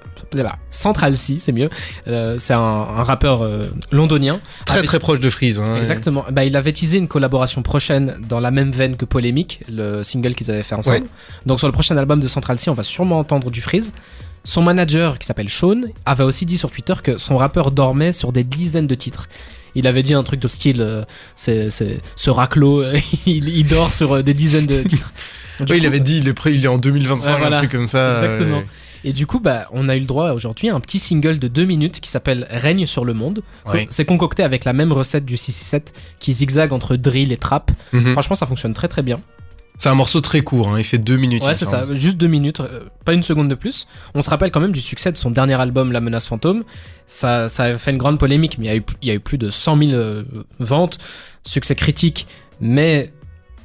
Central 0.70 1.16
C, 1.16 1.36
c'est 1.38 1.52
mieux. 1.52 1.70
Euh, 2.06 2.36
c'est 2.38 2.54
un, 2.54 2.58
un 2.58 3.02
rappeur 3.02 3.42
euh, 3.42 3.68
londonien. 3.90 4.40
Très 4.66 4.82
très 4.82 4.98
proche 4.98 5.20
de 5.20 5.30
Freeze. 5.30 5.58
Hein. 5.58 5.76
Exactement. 5.76 6.24
Bah, 6.30 6.44
il 6.44 6.56
avait 6.56 6.72
teasé 6.72 6.98
une 6.98 7.08
collaboration 7.08 7.62
prochaine 7.62 8.16
dans 8.28 8.40
la 8.40 8.50
même 8.50 8.70
veine 8.70 8.96
que 8.96 9.04
Polémique, 9.04 9.60
le 9.68 10.02
single 10.08 10.34
qu'ils 10.34 10.50
avaient 10.50 10.62
fait 10.62 10.74
ensemble. 10.74 10.96
Ouais. 10.96 11.04
Donc 11.46 11.58
sur 11.58 11.68
le 11.68 11.72
prochain 11.72 11.96
album 11.96 12.20
de 12.20 12.26
Central 12.28 12.58
C, 12.58 12.70
on 12.70 12.74
va 12.74 12.82
sûrement 12.82 13.18
entendre 13.18 13.50
du 13.50 13.60
Freeze. 13.60 13.92
Son 14.44 14.62
manager, 14.62 15.18
qui 15.18 15.26
s'appelle 15.26 15.50
Sean, 15.50 15.82
avait 16.06 16.24
aussi 16.24 16.46
dit 16.46 16.56
sur 16.58 16.70
Twitter 16.70 16.94
que 17.02 17.18
son 17.18 17.36
rappeur 17.36 17.70
dormait 17.70 18.12
sur 18.12 18.32
des 18.32 18.44
dizaines 18.44 18.86
de 18.86 18.94
titres. 18.94 19.28
Il 19.74 19.86
avait 19.86 20.02
dit 20.02 20.14
un 20.14 20.22
truc 20.22 20.40
de 20.40 20.48
style, 20.48 20.80
euh, 20.80 21.04
c'est, 21.36 21.70
c'est, 21.70 22.00
ce 22.16 22.30
raclo, 22.30 22.82
euh, 22.82 22.96
il, 23.26 23.48
il 23.48 23.66
dort 23.66 23.92
sur 23.92 24.14
euh, 24.16 24.22
des 24.22 24.34
dizaines 24.34 24.66
de 24.66 24.82
titres. 24.88 25.12
Oui, 25.60 25.66
il 25.70 25.80
coup, 25.80 25.86
avait 25.86 26.00
dit 26.00 26.18
il 26.18 26.28
est 26.28 26.32
prêt, 26.34 26.54
il 26.54 26.64
est 26.64 26.68
en 26.68 26.78
2025, 26.78 27.32
Ouais, 27.32 27.38
voilà. 27.38 27.56
un 27.56 27.60
truc 27.60 27.72
comme 27.72 27.86
ça. 27.86 28.10
Exactement. 28.12 28.58
euh, 28.58 28.62
Et 29.04 29.12
du 29.12 29.26
coup, 29.26 29.40
bah, 29.40 29.66
on 29.72 29.88
a 29.88 29.96
eu 29.96 30.00
le 30.00 30.06
droit 30.06 30.30
aujourd'hui 30.30 30.70
à 30.70 30.74
un 30.74 30.80
petit 30.80 30.98
single 31.00 31.38
de 31.38 31.48
deux 31.48 31.64
minutes 31.64 32.00
qui 32.00 32.10
s'appelle 32.10 32.46
Règne 32.50 32.86
sur 32.86 33.04
le 33.04 33.12
monde. 33.12 33.42
Ouais. 33.66 33.86
C'est 33.90 34.04
concocté 34.04 34.42
avec 34.44 34.64
la 34.64 34.72
même 34.72 34.92
recette 34.92 35.24
du 35.26 35.36
667 35.36 35.92
qui 36.20 36.32
zigzague 36.32 36.72
entre 36.72 36.96
drill 36.96 37.32
et 37.32 37.36
trap. 37.36 37.70
mhm. 37.92 38.12
Franchement, 38.12 38.36
ça 38.36 38.46
fonctionne 38.46 38.72
très 38.72 38.88
très 38.88 39.02
bien. 39.02 39.20
C'est 39.78 39.88
un 39.88 39.94
morceau 39.94 40.20
très 40.20 40.40
court, 40.40 40.68
hein. 40.68 40.78
il 40.78 40.84
fait 40.84 40.98
deux 40.98 41.16
minutes. 41.16 41.44
Ouais, 41.44 41.54
c'est 41.54 41.64
ça, 41.64 41.86
juste 41.92 42.16
deux 42.16 42.26
minutes, 42.26 42.58
euh, 42.58 42.80
pas 43.04 43.12
une 43.12 43.22
seconde 43.22 43.48
de 43.48 43.54
plus. 43.54 43.86
On 44.14 44.22
se 44.22 44.28
rappelle 44.28 44.50
quand 44.50 44.60
même 44.60 44.72
du 44.72 44.80
succès 44.80 45.12
de 45.12 45.16
son 45.16 45.30
dernier 45.30 45.54
album, 45.54 45.92
La 45.92 46.00
Menace 46.00 46.26
Fantôme. 46.26 46.64
Ça, 47.06 47.48
ça 47.48 47.64
a 47.64 47.78
fait 47.78 47.92
une 47.92 47.96
grande 47.96 48.18
polémique, 48.18 48.58
mais 48.58 48.66
il 48.66 48.68
y 48.68 48.72
a 48.72 48.76
eu, 48.76 48.82
il 49.02 49.08
y 49.08 49.10
a 49.12 49.14
eu 49.14 49.20
plus 49.20 49.38
de 49.38 49.50
100 49.50 49.78
000 49.78 49.92
euh, 49.92 50.24
ventes, 50.58 50.98
succès 51.44 51.76
critique, 51.76 52.26
mais 52.60 53.12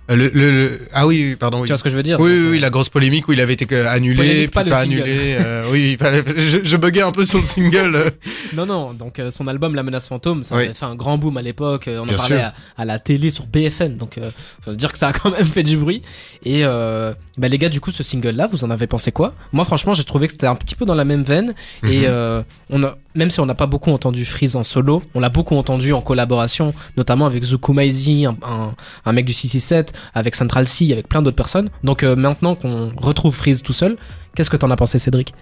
Le, 0.10 0.16
le, 0.16 0.30
le- 0.52 0.80
Ah 0.94 1.08
oui, 1.08 1.38
pardon. 1.40 1.60
Oui. 1.62 1.64
tu 1.68 1.70
vois 1.72 1.78
ce 1.78 1.84
que 1.84 1.90
je 1.90 1.96
veux 1.96 2.04
dire 2.04 2.20
Oui, 2.20 2.30
oui, 2.32 2.48
oui, 2.52 2.58
euh, 2.58 2.60
la 2.62 2.70
grosse 2.70 2.90
polémique 2.90 3.28
où 3.30 3.32
il 3.34 3.40
avait 3.40 3.54
été 3.54 3.66
annulé, 3.88 4.18
Polémique, 4.18 4.52
puis 4.52 4.70
pas 4.70 4.78
annulé. 4.80 5.38
euh, 5.40 5.64
oui, 5.72 5.96
pas- 5.96 6.12
je, 6.38 6.58
je 6.62 6.78
buguais 6.78 7.02
un 7.04 7.14
peu 7.14 7.24
sur 7.24 7.40
le 7.40 7.46
single. 7.46 7.96
euh. 7.96 8.10
Non, 8.54 8.66
non, 8.66 8.92
donc 8.94 9.20
euh, 9.20 9.32
son 9.32 9.48
album 9.48 9.76
La 9.76 9.84
Menace 9.84 10.08
Fantôme, 10.08 10.44
ça 10.44 10.56
Oui. 10.58 10.66
avait 10.66 10.74
fait 10.74 10.86
un 10.86 10.96
grand 10.96 11.18
boom 11.18 11.38
à 11.38 11.42
l'époque. 11.42 11.88
euh, 11.88 12.00
on 12.02 12.06
Bien 12.06 12.16
en 12.16 12.18
parlait 12.18 12.42
à, 12.42 12.54
à 12.78 12.84
la 12.86 13.00
télé 13.00 13.30
sur 13.30 13.46
BFM, 13.46 13.96
donc 13.96 14.18
euh, 14.18 14.30
ça 14.66 14.72
veut 14.72 14.78
dire 14.78 14.92
que 14.92 14.98
ça 14.98 15.08
a 15.08 15.14
quand 15.14 15.32
même 15.32 15.46
fait 15.46 15.64
du 15.64 15.78
bruit. 15.78 16.02
Et 16.44 16.66
euh, 16.66 17.14
Bah 17.38 17.48
les 17.48 17.58
gars, 17.58 17.70
du 17.70 17.82
coup, 17.82 17.92
ce 17.92 18.04
single-là, 18.04 18.46
vous 18.46 18.64
en 18.64 18.70
avez 18.70 18.86
pensé 18.86 19.12
quoi? 19.12 19.34
Moi, 19.54 19.66
franchement, 19.66 19.94
j'ai 19.94 20.04
trouvé 20.04 20.28
que 20.28 20.34
c'était 20.34 20.46
un 20.46 20.56
petit 20.56 20.76
peu 20.76 20.86
dans 20.86 20.94
la 20.94 21.04
même 21.04 21.24
veine. 21.24 21.56
Et 21.84 22.02
Mhm. 22.02 22.06
euh, 22.08 22.44
on 22.70 22.84
a, 22.84 22.96
même 23.16 23.32
si 23.32 23.40
on 23.40 23.48
n'a 23.48 23.56
pas 23.56 23.66
beaucoup 23.66 23.90
entendu 23.92 24.24
Freeze 24.24 24.56
en 24.56 24.64
solo, 24.64 25.02
on 25.16 25.20
l'a 25.20 25.30
beaucoup 25.30 25.56
entendu 25.56 25.94
en 25.94 26.02
collaboration, 26.02 26.74
notamment 26.96 27.26
avec 27.26 27.44
Zuku 27.44 27.74
Maizi, 27.74 28.26
un, 28.28 28.38
un, 28.44 28.76
un 29.06 29.14
mec 29.14 29.26
du 29.26 29.34
667, 29.34 29.94
avec 30.14 30.36
Central 30.36 30.68
C, 30.68 30.92
avec 30.94 31.08
plein 31.08 31.24
d'autres 31.24 31.36
personnes. 31.36 31.72
Donc 31.84 32.04
euh, 32.04 32.16
maintenant 32.16 32.54
qu'on 32.54 32.92
retrouve 32.98 33.36
Freeze 33.36 33.64
tout 33.64 33.74
seul, 33.74 33.98
qu'est-ce 34.36 34.52
que 34.52 34.58
t'en 34.58 34.70
as 34.70 34.76
pensé, 34.76 35.00
Cédric? 35.00 35.34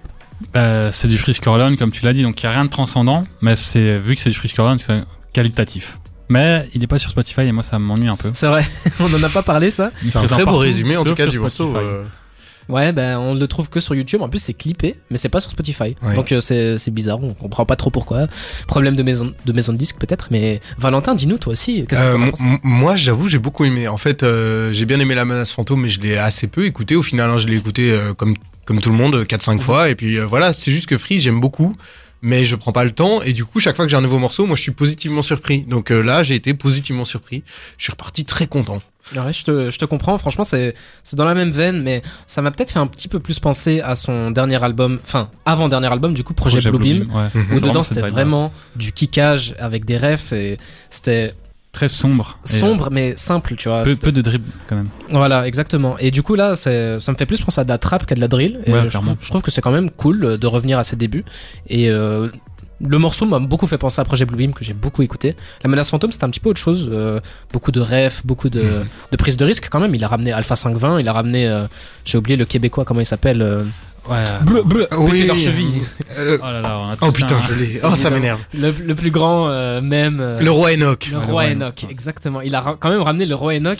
Euh, 0.56 0.90
c'est 0.92 1.08
du 1.10 1.18
Frisk 1.18 1.46
Orleans, 1.46 1.76
comme 1.76 1.92
tu 1.92 2.06
l'as 2.06 2.14
dit, 2.14 2.24
donc 2.24 2.42
il 2.42 2.46
n'y 2.46 2.52
a 2.52 2.56
rien 2.56 2.66
de 2.66 2.70
transcendant, 2.70 3.24
mais 3.42 3.56
c'est 3.58 4.00
vu 4.00 4.16
que 4.16 4.22
c'est 4.22 4.30
du 4.32 4.36
Frisk 4.36 4.58
Orleans, 4.60 4.78
c'est 4.78 5.04
qualitatif. 5.34 6.00
Mais 6.32 6.70
il 6.74 6.80
n'est 6.80 6.88
pas 6.88 6.98
sur 6.98 7.10
Spotify 7.10 7.42
et 7.42 7.52
moi 7.52 7.62
ça 7.64 7.78
m'ennuie 7.78 8.08
un 8.08 8.16
peu. 8.16 8.30
C'est 8.34 8.48
vrai, 8.48 8.64
on 9.00 9.14
en 9.14 9.22
a 9.24 9.30
pas 9.30 9.44
parlé 9.44 9.70
ça 9.70 9.92
C'est 10.08 10.16
un 10.18 10.24
très 10.26 10.46
beau 10.46 10.58
résumé 10.58 10.96
en 10.98 11.04
tout 11.04 11.14
cas 11.16 11.26
du 11.28 11.40
morceau. 11.40 11.76
Euh. 11.76 12.04
Ouais, 12.70 12.94
ben 12.94 13.18
on 13.18 13.34
le 13.34 13.48
trouve 13.48 13.70
que 13.70 13.80
sur 13.82 13.96
YouTube. 13.96 14.22
En 14.22 14.30
plus, 14.30 14.40
c'est 14.40 14.54
clippé, 14.54 14.96
mais 15.10 15.18
c'est 15.18 15.28
pas 15.30 15.42
sur 15.42 15.52
Spotify. 15.52 15.96
Ouais. 16.02 16.16
Donc 16.16 16.32
euh, 16.32 16.40
c'est 16.40 16.78
c'est 16.78 16.92
bizarre. 16.92 17.22
On 17.22 17.34
comprend 17.34 17.66
pas 17.66 17.76
trop 17.76 17.90
pourquoi. 17.90 18.28
Problème 18.68 18.96
de 18.96 19.04
maison 19.04 19.34
de 19.46 19.52
maison 19.52 19.74
de 19.74 19.78
disque 19.78 19.98
peut-être. 19.98 20.28
Mais 20.32 20.62
Valentin, 20.78 21.14
dis-nous 21.16 21.38
toi 21.38 21.52
aussi. 21.54 21.86
Que 21.86 21.96
Euh, 21.98 22.18
moi, 22.64 22.96
j'avoue, 22.96 23.28
j'ai 23.28 23.40
beaucoup 23.40 23.66
aimé. 23.66 23.90
En 23.90 23.98
fait, 23.98 24.24
euh, 24.24 24.72
j'ai 24.72 24.86
bien 24.86 25.00
aimé 25.02 25.16
la 25.16 25.26
menace 25.26 25.52
fantôme, 25.52 25.82
mais 25.82 25.90
je 25.90 26.00
l'ai 26.00 26.18
assez 26.18 26.48
peu 26.48 26.66
écouté. 26.66 26.96
Au 26.96 27.04
final, 27.04 27.30
hein, 27.32 27.38
je 27.40 27.48
l'ai 27.48 27.58
écouté 27.58 27.92
euh, 27.92 28.14
comme 28.14 28.36
comme 28.64 28.80
tout 28.80 28.92
le 28.92 28.96
monde, 28.96 29.26
4-5 29.28 29.56
Mhm. 29.56 29.60
fois. 29.62 29.90
Et 29.90 29.96
puis 29.96 30.18
euh, 30.18 30.26
voilà, 30.26 30.54
c'est 30.54 30.72
juste 30.72 30.86
que 30.88 30.98
Freeze, 30.98 31.24
j'aime 31.24 31.42
beaucoup, 31.42 31.76
mais 32.22 32.46
je 32.46 32.56
prends 32.56 32.72
pas 32.72 32.84
le 32.84 32.92
temps. 32.92 33.22
Et 33.22 33.34
du 33.34 33.46
coup, 33.46 33.60
chaque 33.60 33.76
fois 33.76 33.86
que 33.86 33.92
j'ai 33.92 33.98
un 33.98 34.02
nouveau 34.02 34.20
morceau, 34.20 34.46
moi, 34.46 34.56
je 34.56 34.62
suis 34.62 34.72
positivement 34.72 35.22
surpris. 35.22 35.62
Donc 35.62 35.92
euh, 35.92 36.02
là, 36.02 36.24
j'ai 36.24 36.36
été 36.36 36.54
positivement 36.54 37.06
surpris. 37.06 37.44
Je 37.78 37.84
suis 37.84 37.92
reparti 37.92 38.26
très 38.26 38.48
content. 38.48 38.80
Ouais, 39.16 39.34
je 39.34 39.44
te, 39.44 39.70
je 39.70 39.78
te 39.78 39.86
comprends. 39.86 40.18
Franchement, 40.18 40.44
c'est 40.44 40.74
c'est 41.04 41.16
dans 41.16 41.26
la 41.26 41.34
même 41.34 41.52
veine, 41.52 41.82
mais 41.82 42.02
ça 42.28 42.42
m'a 42.42 42.52
peut-être 42.52 42.72
fait 42.72 42.80
un 42.80 42.88
petit 42.88 43.08
peu 43.08 43.20
plus 43.20 43.40
penser 43.40 43.82
à 43.82 43.96
son 43.96 44.32
dernier 44.32 44.64
album, 44.64 45.00
enfin 45.04 45.30
avant 45.44 45.68
dernier 45.68 45.88
album, 45.88 46.14
du 46.14 46.24
coup 46.24 46.34
Projet, 46.34 46.62
Projet 46.62 46.70
Bluebeam. 46.70 47.06
Bluebeam, 47.06 47.48
ouais. 47.50 47.58
Où 47.58 47.60
dedans 47.60 47.82
c'était 47.82 48.02
vraiment 48.02 48.54
du 48.76 48.92
kickage 48.92 49.56
avec 49.58 49.86
des 49.86 49.98
refs 49.98 50.32
et 50.34 50.58
c'était 50.92 51.34
Très 51.72 51.88
sombre. 51.88 52.38
Et, 52.46 52.60
sombre 52.60 52.90
mais 52.92 53.14
simple, 53.16 53.56
tu 53.56 53.70
vois. 53.70 53.88
euh, 53.88 53.96
peu, 53.96 54.12
de 54.12 54.22
dribble 54.22 54.52
quand 54.68 54.76
même. 54.76 54.90
Voilà, 55.10 55.48
exactement. 55.48 55.98
Et 56.00 56.12
du 56.12 56.22
coup 56.22 56.36
là, 56.36 56.56
ça 56.58 56.70
me 56.70 57.16
fait 57.18 57.26
plus 57.26 57.40
penser 57.42 57.62
à 57.62 57.64
de 57.64 57.70
la 57.70 57.78
trap 57.78 58.06
qu'à 58.06 58.16
de 58.16 58.20
la 58.20 58.28
drill. 58.28 58.60
Et 58.66 58.74
Ouais, 58.74 58.84
je, 58.90 58.98
trouve, 58.98 59.16
je 59.20 59.30
trouve 59.30 59.42
que 59.42 59.52
c'est 59.52 59.62
quand 59.62 59.72
même 59.72 59.90
cool 59.90 60.26
euh, 60.26 60.38
de 60.38 60.48
revenir 60.48 60.78
à 60.80 60.84
ses 60.84 60.96
débuts. 60.98 61.24
Et 61.68 61.90
euh, 61.90 62.28
le 62.86 62.98
morceau 62.98 63.26
m'a 63.26 63.40
beaucoup 63.40 63.68
fait 63.68 63.78
penser 63.78 64.02
à 64.02 64.04
Projet 64.04 64.26
Bluebeam 64.26 64.54
que 64.54 64.64
j'ai 64.66 64.74
beaucoup 64.74 65.02
écouté. 65.02 65.36
La 65.64 65.70
menace 65.70 65.90
fantôme 65.92 66.12
c'était 66.12 66.26
un 66.26 66.30
petit 66.30 66.40
peu 66.42 66.50
autre 66.50 66.60
chose. 66.60 66.90
euh, 66.92 67.20
beaucoup 67.54 67.72
de 67.72 67.80
refs, 67.80 68.26
beaucoup 68.26 68.50
de, 68.50 68.62
Mhm. 68.62 68.86
de 69.12 69.18
prise 69.18 69.38
de 69.38 69.46
risque 69.46 69.70
quand 69.72 69.80
même. 69.80 69.96
Il 69.96 70.04
a 70.04 70.08
ramené 70.10 70.32
Alpha 70.34 70.56
520, 70.58 71.00
il 71.00 71.08
a 71.08 71.14
ramené, 71.14 71.48
euh, 71.48 71.68
j'ai 72.06 72.18
oublié 72.18 72.36
le 72.38 72.46
québécois, 72.46 72.84
comment 72.84 73.00
il 73.00 73.06
s'appelle 73.06 73.42
euh, 73.42 73.60
Ouais. 74.12 74.24
Bleu, 74.46 74.64
bleu, 74.64 74.88
Oui. 74.98 75.26
leur 75.26 75.38
cheville. 75.38 75.82
Euh, 76.18 76.38
Oh 76.42 76.46
là 76.46 76.62
là, 76.62 76.76
on 76.80 76.90
a 76.90 76.96
oh 77.02 77.12
putain, 77.12 77.36
un- 77.38 77.42
je 77.50 77.54
l'ai. 77.56 77.80
Oh, 77.84 77.96
ça 77.96 78.10
m'énerve. 78.10 78.40
Le, 78.54 78.72
le 78.72 78.96
plus 78.96 79.12
grand 79.12 79.48
euh, 79.50 79.80
même. 79.82 80.20
euh, 80.20 80.38
Le 80.40 80.52
roi 80.52 80.74
Enoch. 80.74 81.08
le 81.12 81.18
roi 81.20 81.46
Enoch, 81.46 81.84
Enoch. 81.84 81.86
exactement. 81.92 82.42
Il 82.42 82.54
a 82.56 82.76
quand 82.80 82.90
même 82.90 83.02
ramené 83.02 83.26
le 83.26 83.36
roi 83.36 83.54
Enoch. 83.56 83.80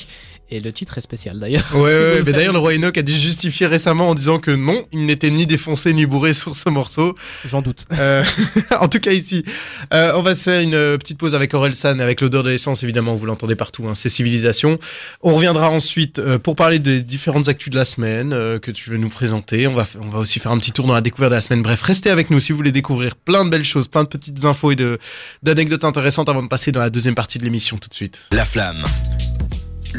Et 0.54 0.60
le 0.60 0.74
titre 0.74 0.98
est 0.98 1.02
spécial 1.02 1.40
d'ailleurs. 1.40 1.66
Ouais, 1.74 1.82
ouais, 1.82 2.22
mais 2.26 2.34
d'ailleurs, 2.34 2.52
le 2.52 2.60
roi 2.60 2.74
Enoch 2.74 2.98
a 2.98 3.02
dû 3.02 3.14
justifier 3.14 3.68
récemment 3.68 4.10
en 4.10 4.16
disant 4.16 4.38
que 4.40 4.52
non, 4.52 4.86
il 4.92 5.06
n'était 5.06 5.32
ni 5.32 5.48
défoncé 5.48 5.94
ni 5.94 6.06
bourré 6.06 6.34
sur 6.42 6.56
ce 6.58 6.70
morceau. 6.70 7.16
J'en 7.46 7.62
doute. 7.62 7.86
Euh, 7.94 8.24
en 8.80 8.90
tout 8.90 9.00
cas 9.00 9.12
ici, 9.12 9.46
euh, 9.94 10.12
on 10.16 10.22
va 10.22 10.36
se 10.36 10.44
faire 10.44 10.60
une 10.60 10.74
euh, 10.74 10.98
petite 10.98 11.18
pause 11.18 11.36
avec 11.36 11.54
Orelsan, 11.54 12.00
avec 12.00 12.20
l'odeur 12.20 12.44
de 12.44 12.50
l'essence 12.50 12.84
évidemment, 12.84 13.16
vous 13.16 13.26
l'entendez 13.26 13.56
partout, 13.56 13.88
hein, 13.88 13.96
c'est 13.96 14.10
civilisation. 14.10 14.78
On 15.22 15.36
reviendra 15.36 15.70
ensuite 15.70 16.20
euh, 16.20 16.38
pour 16.38 16.58
parler 16.58 16.80
des 16.80 17.02
différentes 17.02 17.48
actus 17.48 17.70
de 17.70 17.78
la 17.78 17.86
semaine 17.86 18.34
euh, 18.34 18.60
que 18.60 18.72
tu 18.72 18.90
veux 18.90 18.98
nous 18.98 19.10
présenter. 19.10 19.68
On 19.68 19.74
va, 19.74 19.88
on 20.02 20.10
va 20.10 20.20
aussi 20.20 20.40
faire 20.40 20.52
un 20.52 20.60
petit 20.60 20.74
tour 20.74 20.86
dans 20.86 20.94
la 20.94 21.02
découverte 21.02 21.32
de 21.32 21.36
la 21.36 21.42
semaine. 21.42 21.64
Bref, 21.64 21.82
restez 21.82 22.10
avec 22.10 22.30
nous 22.30 22.42
si 22.42 22.52
vous 22.52 22.58
voulez 22.58 22.74
découvrir 22.74 23.16
plein 23.16 23.46
de 23.46 23.50
belles 23.50 23.64
choses, 23.64 23.88
plein 23.88 24.04
de 24.04 24.10
petites 24.10 24.44
infos 24.44 24.72
et 24.72 24.76
de 24.76 25.00
d'anecdotes 25.44 25.86
intéressantes 25.86 26.28
avant 26.28 26.44
de 26.44 26.50
passer 26.50 26.74
dans 26.74 26.82
la 26.82 26.90
deuxième 26.90 27.16
partie 27.16 27.38
de 27.38 27.46
l'émission 27.46 27.78
tout 27.78 27.88
de 27.88 27.94
suite. 27.94 28.20
La 28.32 28.44
flamme. 28.44 28.84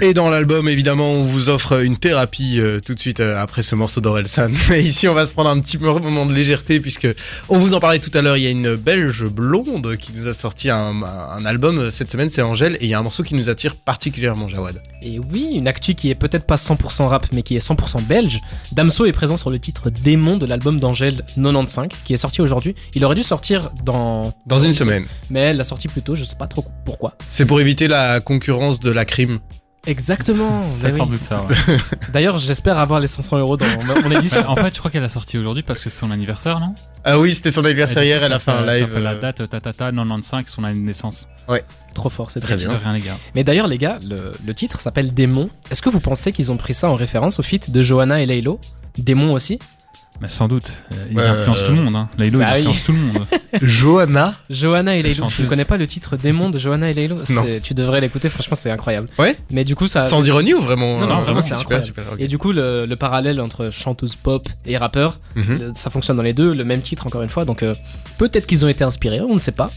Et 0.01 0.15
dans 0.15 0.31
l'album, 0.31 0.69
évidemment, 0.69 1.13
on 1.13 1.23
vous 1.23 1.49
offre 1.49 1.83
une 1.83 1.97
thérapie 1.97 2.59
euh, 2.59 2.81
tout 2.81 2.95
de 2.95 2.99
suite 2.99 3.21
euh, 3.21 3.39
après 3.39 3.63
ce 3.63 3.75
morceau 3.75 4.01
d'Orelsan. 4.01 4.51
Mais 4.71 4.83
ici, 4.83 5.07
on 5.07 5.15
va 5.15 5.27
se 5.27 5.33
prendre 5.33 5.51
un 5.51 5.61
petit 5.61 5.79
moment 5.79 6.27
de 6.27 6.33
légèreté 6.33 6.81
puisque 6.81 7.09
on 7.49 7.59
vous 7.59 7.75
en 7.75 7.81
parlait 7.81 7.99
tout 7.99 8.11
à 8.15 8.23
l'heure. 8.23 8.37
Il 8.37 8.43
y 8.43 8.47
a 8.47 8.51
une 8.51 8.75
belge 8.75 9.25
blonde 9.27 9.97
qui 9.97 10.13
nous 10.15 10.29
a 10.29 10.35
sorti 10.35 10.71
un, 10.71 11.03
un 11.03 11.45
album 11.45 11.79
euh, 11.79 11.91
cette 11.91 12.11
semaine, 12.11 12.29
c'est 12.29 12.43
Angèle, 12.43 12.77
et 12.77 12.85
il 12.85 12.89
y 12.89 12.95
a 12.95 12.99
un 12.99 13.03
morceau 13.03 13.23
qui 13.23 13.35
nous 13.35 13.51
attire 13.51 13.77
particulièrement, 13.77 14.49
Jawad. 14.49 14.83
Et 15.03 15.19
oui, 15.19 15.53
une 15.55 15.69
actu 15.69 15.95
qui 15.95 16.11
est 16.11 16.15
peut-être 16.15 16.47
pas 16.47 16.57
100% 16.57 17.07
rap, 17.07 17.27
mais 17.33 17.43
qui 17.43 17.55
est 17.55 17.67
100% 17.67 18.05
belge. 18.07 18.41
Damso 18.73 19.05
est 19.05 19.13
présent 19.13 19.37
sur 19.37 19.51
le 19.51 19.59
titre 19.59 19.91
Démon 19.91 20.37
de 20.37 20.47
l'album 20.47 20.81
d'Angèle 20.81 21.25
95, 21.37 21.89
qui 22.05 22.15
est 22.15 22.19
sorti 22.19 22.41
aujourd'hui. 22.41 22.75
Il 22.95 23.05
aurait 23.05 23.15
dû 23.15 23.23
sortir 23.23 23.71
dans. 23.85 24.33
Dans 24.47 24.59
une 24.59 24.73
semaine. 24.73 25.05
Mais 25.31 25.41
elle 25.41 25.57
l'a 25.57 25.65
sorti 25.65 25.89
plus 25.89 26.03
tôt, 26.03 26.15
je 26.15 26.25
sais 26.25 26.37
pas 26.37 26.47
trop 26.47 26.65
pourquoi. 26.85 27.17
C'est 27.31 27.47
pour 27.47 27.61
éviter 27.61 27.89
la 27.89 28.21
concurrence 28.21 28.81
de 28.81 28.91
la 28.91 29.05
crime. 29.05 29.41
Exactement. 29.87 30.61
C'est 30.63 30.91
sans 30.93 31.07
doute 31.07 31.25
ça. 31.25 31.43
ouais. 31.45 31.77
D'ailleurs, 32.13 32.39
j'espère 32.39 32.79
avoir 32.79 33.01
les 33.01 33.07
500 33.09 33.39
euros 33.39 33.57
dans 33.57 33.67
mon 34.05 34.11
édition. 34.13 34.43
en 34.49 34.57
fait, 34.57 34.73
je 34.75 34.79
crois 34.79 34.91
qu'elle 34.91 35.05
a 35.05 35.09
sorti 35.09 35.39
aujourd'hui 35.39 35.63
parce 35.63 35.81
que 35.81 35.91
c'est 35.91 35.99
son 35.99 36.11
anniversaire, 36.11 36.61
non? 36.61 36.75
Ah 37.05 37.19
oui, 37.19 37.35
c'était 37.35 37.51
son 37.51 37.65
anniversaire 37.65 38.05
hier, 38.05 38.23
elle 38.23 38.33
a 38.33 38.39
fait 38.39 38.53
un 38.53 38.65
Ça 38.65 38.75
live. 38.79 38.89
fait 38.93 39.01
la 39.01 39.11
euh, 39.13 39.21
date, 39.21 39.49
tatata, 39.49 39.91
95, 39.91 40.45
son 40.47 40.63
année 40.65 40.79
de 40.79 40.85
naissance. 40.85 41.29
Trop 41.95 42.09
fort, 42.11 42.31
c'est 42.31 42.41
Très 42.41 42.57
très 42.57 42.65
bien. 42.67 42.79
Rien, 42.83 42.93
les 42.93 43.01
gars. 43.01 43.19
Mais 43.35 43.45
d'ailleurs, 43.45 43.67
les 43.67 43.77
gars, 43.77 43.99
le, 44.09 44.33
le 44.47 44.55
titre 44.55 44.81
s'appelle 44.81 45.13
Démon. 45.13 45.51
Est-ce 45.71 45.83
que 45.83 45.91
vous 45.91 46.01
pensez 46.01 46.33
qu'ils 46.33 46.51
ont 46.53 46.57
pris 46.57 46.73
ça 46.75 46.89
en 46.89 46.95
référence 46.95 47.39
au 47.39 47.43
feat 47.43 47.71
de 47.71 47.83
Johanna 47.83 48.23
et 48.23 48.27
Laylo? 48.27 48.61
Démon 48.97 49.33
aussi? 49.35 49.59
Mais 50.21 50.29
sans 50.29 50.47
doute. 50.49 50.73
Euh, 50.93 51.07
Ils 51.11 51.17
Ouais, 51.19 51.27
influencent 51.27 51.61
euh, 51.63 51.67
tout 51.69 51.75
le 51.75 51.83
monde. 51.83 51.97
Hein. 51.97 52.09
Laylo, 52.17 52.39
bah 52.39 52.59
il 52.59 52.67
oui. 52.69 52.73
influence 52.73 52.85
tout 52.85 52.93
le 52.93 52.99
monde. 52.99 53.27
Johanna 53.61 54.35
Johanna 54.51 54.97
et 54.97 55.03
Laylo. 55.03 55.27
Tu 55.35 55.43
ne 55.43 55.49
connais 55.49 55.65
pas 55.65 55.77
le 55.77 55.87
titre 55.87 56.17
Démon 56.17 56.51
de 56.51 56.59
Johanna 56.59 56.91
et 56.91 56.95
Laylo 56.95 57.17
Tu 57.63 57.75
devrais 57.75 58.01
l'écouter, 58.01 58.29
franchement, 58.29 58.57
c'est 58.57 58.71
incroyable. 58.71 59.09
Ouais 59.19 59.37
Mais 59.51 59.65
du 59.65 59.75
coup, 59.77 59.89
ça. 59.89 60.05
Sans 60.05 60.27
ironie 60.27 60.55
ou 60.55 60.63
vraiment 60.63 60.99
Non, 61.01 61.07
non, 61.07 61.17
euh, 61.19 61.21
vraiment, 61.21 61.41
c'est 61.41 61.55
super, 61.55 61.79
incroyable. 61.79 61.85
super. 61.87 62.05
Et 62.19 62.29
du 62.29 62.39
coup, 62.39 62.53
le, 62.53 62.87
le 62.87 62.97
parallèle 62.97 63.41
entre 63.41 63.71
chanteuse 63.71 64.17
pop 64.17 64.49
et 64.67 64.77
rappeur, 64.77 65.19
Mhm. 65.37 65.59
le- 65.59 65.73
ça 65.75 65.91
fonctionne 65.91 66.17
dans 66.17 66.23
les 66.23 66.35
deux, 66.35 66.53
le 66.55 66.65
même 66.65 66.81
titre 66.83 67.07
encore 67.07 67.23
une 67.23 67.29
fois. 67.31 67.45
Donc 67.45 67.63
euh, 67.63 67.75
peut-être 68.19 68.47
qu'ils 68.47 68.65
ont 68.65 68.69
été 68.69 68.85
inspirés, 68.85 69.21
on 69.21 69.35
ne 69.35 69.41
sait 69.41 69.53
pas. 69.53 69.71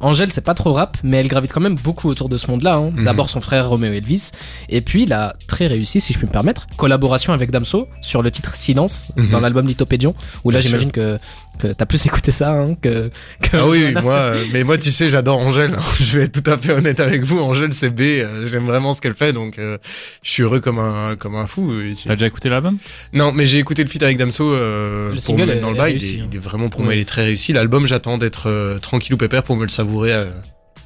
Angèle, 0.00 0.32
c'est 0.32 0.40
pas 0.44 0.54
trop 0.54 0.72
rap, 0.72 0.96
mais 1.02 1.18
elle 1.18 1.28
gravite 1.28 1.52
quand 1.52 1.60
même 1.60 1.74
beaucoup 1.76 2.08
autour 2.08 2.28
de 2.28 2.36
ce 2.36 2.48
monde-là. 2.50 2.76
hein. 2.76 2.90
Mhm. 2.94 3.04
D'abord 3.04 3.30
son 3.30 3.40
frère 3.40 3.68
Roméo 3.68 3.92
Elvis, 3.92 4.30
et 4.68 4.80
puis 4.80 5.02
il 5.04 5.12
a 5.12 5.34
très 5.46 5.66
réussi, 5.66 6.00
si 6.00 6.12
je 6.12 6.18
puis 6.18 6.26
me 6.26 6.32
permettre, 6.32 6.66
collaboration 6.76 7.32
avec 7.32 7.50
Damso 7.50 7.88
sur 8.00 8.22
le 8.22 8.30
titre 8.30 8.54
Silence 8.54 9.06
Mhm. 9.16 9.30
dans 9.30 9.40
l'album 9.40 9.66
Lithopédion, 9.66 10.14
où 10.44 10.50
là 10.50 10.60
j'imagine 10.60 10.90
que, 10.92 11.18
que 11.58 11.72
t'as 11.72 11.86
plus 11.86 12.06
écouté 12.06 12.30
ça 12.30 12.52
hein, 12.52 12.74
que, 12.80 13.10
que 13.42 13.56
Ah 13.56 13.66
oui, 13.66 13.92
moi, 14.02 14.14
euh, 14.14 14.44
mais 14.52 14.64
moi, 14.64 14.78
tu 14.78 14.90
sais, 14.90 15.08
j'adore 15.08 15.38
Angèle. 15.38 15.76
Je 16.00 16.18
vais 16.18 16.24
être 16.24 16.42
tout 16.42 16.50
à 16.50 16.56
fait 16.56 16.72
honnête 16.72 17.00
avec 17.00 17.22
vous. 17.24 17.38
Angèle, 17.40 17.72
c'est 17.72 17.90
B. 17.90 18.00
euh, 18.00 18.46
J'aime 18.46 18.66
vraiment 18.66 18.92
ce 18.92 19.00
qu'elle 19.00 19.14
fait, 19.14 19.32
donc 19.32 19.58
euh, 19.58 19.78
je 20.22 20.30
suis 20.30 20.42
heureux 20.42 20.60
comme 20.60 20.78
un 20.78 21.16
comme 21.16 21.34
un 21.36 21.46
fou. 21.46 21.72
T'as 22.06 22.14
déjà 22.14 22.26
écouté 22.26 22.48
l'album? 22.48 22.78
Non, 23.12 23.32
mais 23.32 23.44
j'ai 23.46 23.58
écouté 23.58 23.82
le 23.84 23.88
feat 23.90 24.02
avec 24.02 24.16
Damso 24.16 24.52
euh, 24.52 25.08
Le 25.08 25.14
pour 25.14 25.22
single 25.22 25.40
me 25.42 25.46
mettre 25.46 25.58
est- 25.58 25.62
dans 25.62 25.70
le 25.70 25.76
bail. 25.76 25.92
Il, 25.94 25.98
réussi, 25.98 26.16
est- 26.16 26.20
hein. 26.22 26.28
il 26.30 26.36
est 26.36 26.40
vraiment 26.40 26.68
pour 26.68 26.80
Oui. 26.80 26.86
moi, 26.86 26.94
il 26.94 27.00
est 27.00 27.04
très 27.08 27.24
réussi. 27.24 27.52
L'album, 27.52 27.86
j'attends 27.86 28.18
d'être 28.18 28.48
euh, 28.48 28.78
tranquille 28.78 29.14
ou 29.14 29.16
pépère 29.18 29.42
pour 29.42 29.56
me 29.56 29.62
le 29.64 29.68
savourer 29.68 30.12
euh, 30.12 30.30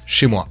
chez 0.05 0.27
moi. 0.27 0.47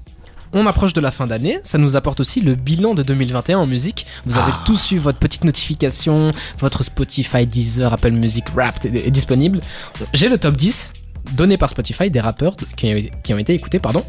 On 0.52 0.66
approche 0.66 0.92
de 0.92 1.00
la 1.00 1.10
fin 1.10 1.26
d'année, 1.26 1.60
ça 1.62 1.78
nous 1.78 1.96
apporte 1.96 2.20
aussi 2.20 2.40
le 2.40 2.54
bilan 2.54 2.94
de 2.94 3.02
2021 3.02 3.58
en 3.58 3.66
musique. 3.66 4.06
Vous 4.26 4.36
avez 4.38 4.52
Ah. 4.54 4.62
tous 4.66 4.92
eu 4.92 4.98
votre 4.98 5.18
petite 5.18 5.44
notification, 5.44 6.32
votre 6.58 6.82
Spotify, 6.82 7.46
Deezer, 7.46 7.92
Apple 7.92 8.10
Music, 8.10 8.44
Wrapped 8.54 8.94
est, 8.94 9.06
est 9.06 9.10
disponible. 9.10 9.60
J'ai 10.12 10.28
le 10.28 10.38
top 10.38 10.56
10 10.56 10.92
donné 11.32 11.56
par 11.56 11.70
Spotify 11.70 12.10
des 12.10 12.20
rappeurs 12.20 12.54
qui, 12.76 12.94
ont- 12.94 13.18
qui 13.22 13.32
ont 13.34 13.38
été 13.38 13.54
écoutés, 13.54 13.78
pardon. 13.78 14.04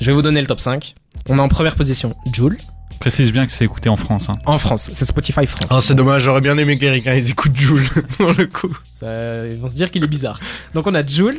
Je 0.00 0.06
vais 0.06 0.12
vous 0.12 0.22
donner 0.22 0.40
le 0.40 0.46
top 0.46 0.60
5. 0.60 0.94
On 1.28 1.38
a 1.38 1.42
en 1.42 1.48
première 1.48 1.74
position 1.74 2.14
Joule, 2.32 2.56
Précise 2.98 3.32
bien 3.32 3.46
que 3.46 3.52
c'est 3.52 3.64
écouté 3.64 3.88
en 3.88 3.96
France. 3.96 4.28
Hein. 4.28 4.34
en 4.44 4.58
France. 4.58 4.90
C'est 4.92 5.06
Spotify 5.06 5.46
France. 5.46 5.70
Oh, 5.72 5.80
c'est 5.80 5.94
dommage. 5.94 6.22
J'aurais 6.24 6.42
bien 6.42 6.58
aimé 6.58 6.76
que 6.76 6.82
les 6.82 6.90
ricains, 6.90 7.14
ils 7.14 7.30
écoutent 7.30 7.56
Joule 7.56 7.82
pour 8.18 8.32
le 8.34 8.44
coup. 8.46 8.76
Ça- 8.92 9.46
ils 9.46 9.56
vont 9.56 9.68
se 9.68 9.74
dire 9.74 9.90
qu'il 9.90 10.04
est 10.04 10.08
bizarre. 10.08 10.38
Donc 10.74 10.86
on 10.86 10.94
a 10.94 11.04
Joule, 11.06 11.36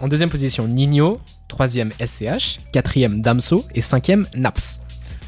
en 0.00 0.08
deuxième 0.08 0.30
position 0.30 0.66
Nino, 0.68 1.20
troisième 1.48 1.90
SCH, 2.04 2.58
quatrième 2.72 3.20
Damso 3.22 3.64
et 3.74 3.80
cinquième 3.80 4.26
Naps. 4.34 4.78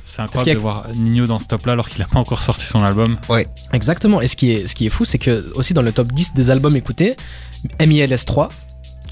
C'est 0.03 0.23
incroyable 0.23 0.51
a- 0.51 0.55
de 0.55 0.61
voir 0.61 0.89
Nino 0.95 1.27
dans 1.27 1.39
ce 1.39 1.47
top-là 1.49 1.73
alors 1.73 1.89
qu'il 1.89 2.01
a 2.03 2.07
pas 2.07 2.19
encore 2.19 2.43
sorti 2.43 2.65
son 2.67 2.83
album. 2.83 3.17
Exactement. 3.73 4.21
Et 4.21 4.29
ce 4.29 4.37
qui 4.37 4.53
est, 4.53 4.67
ce 4.67 4.75
qui 4.75 4.87
est 4.87 4.91
fou, 4.91 5.05
c'est 5.05 5.19
que 5.19 5.51
aussi 5.57 5.75
dans 5.75 5.83
le 5.83 5.93
top 5.93 6.13
10 6.13 6.33
des 6.35 6.51
albums 6.51 6.77
écoutés, 6.77 7.17
MILS3, 7.81 8.49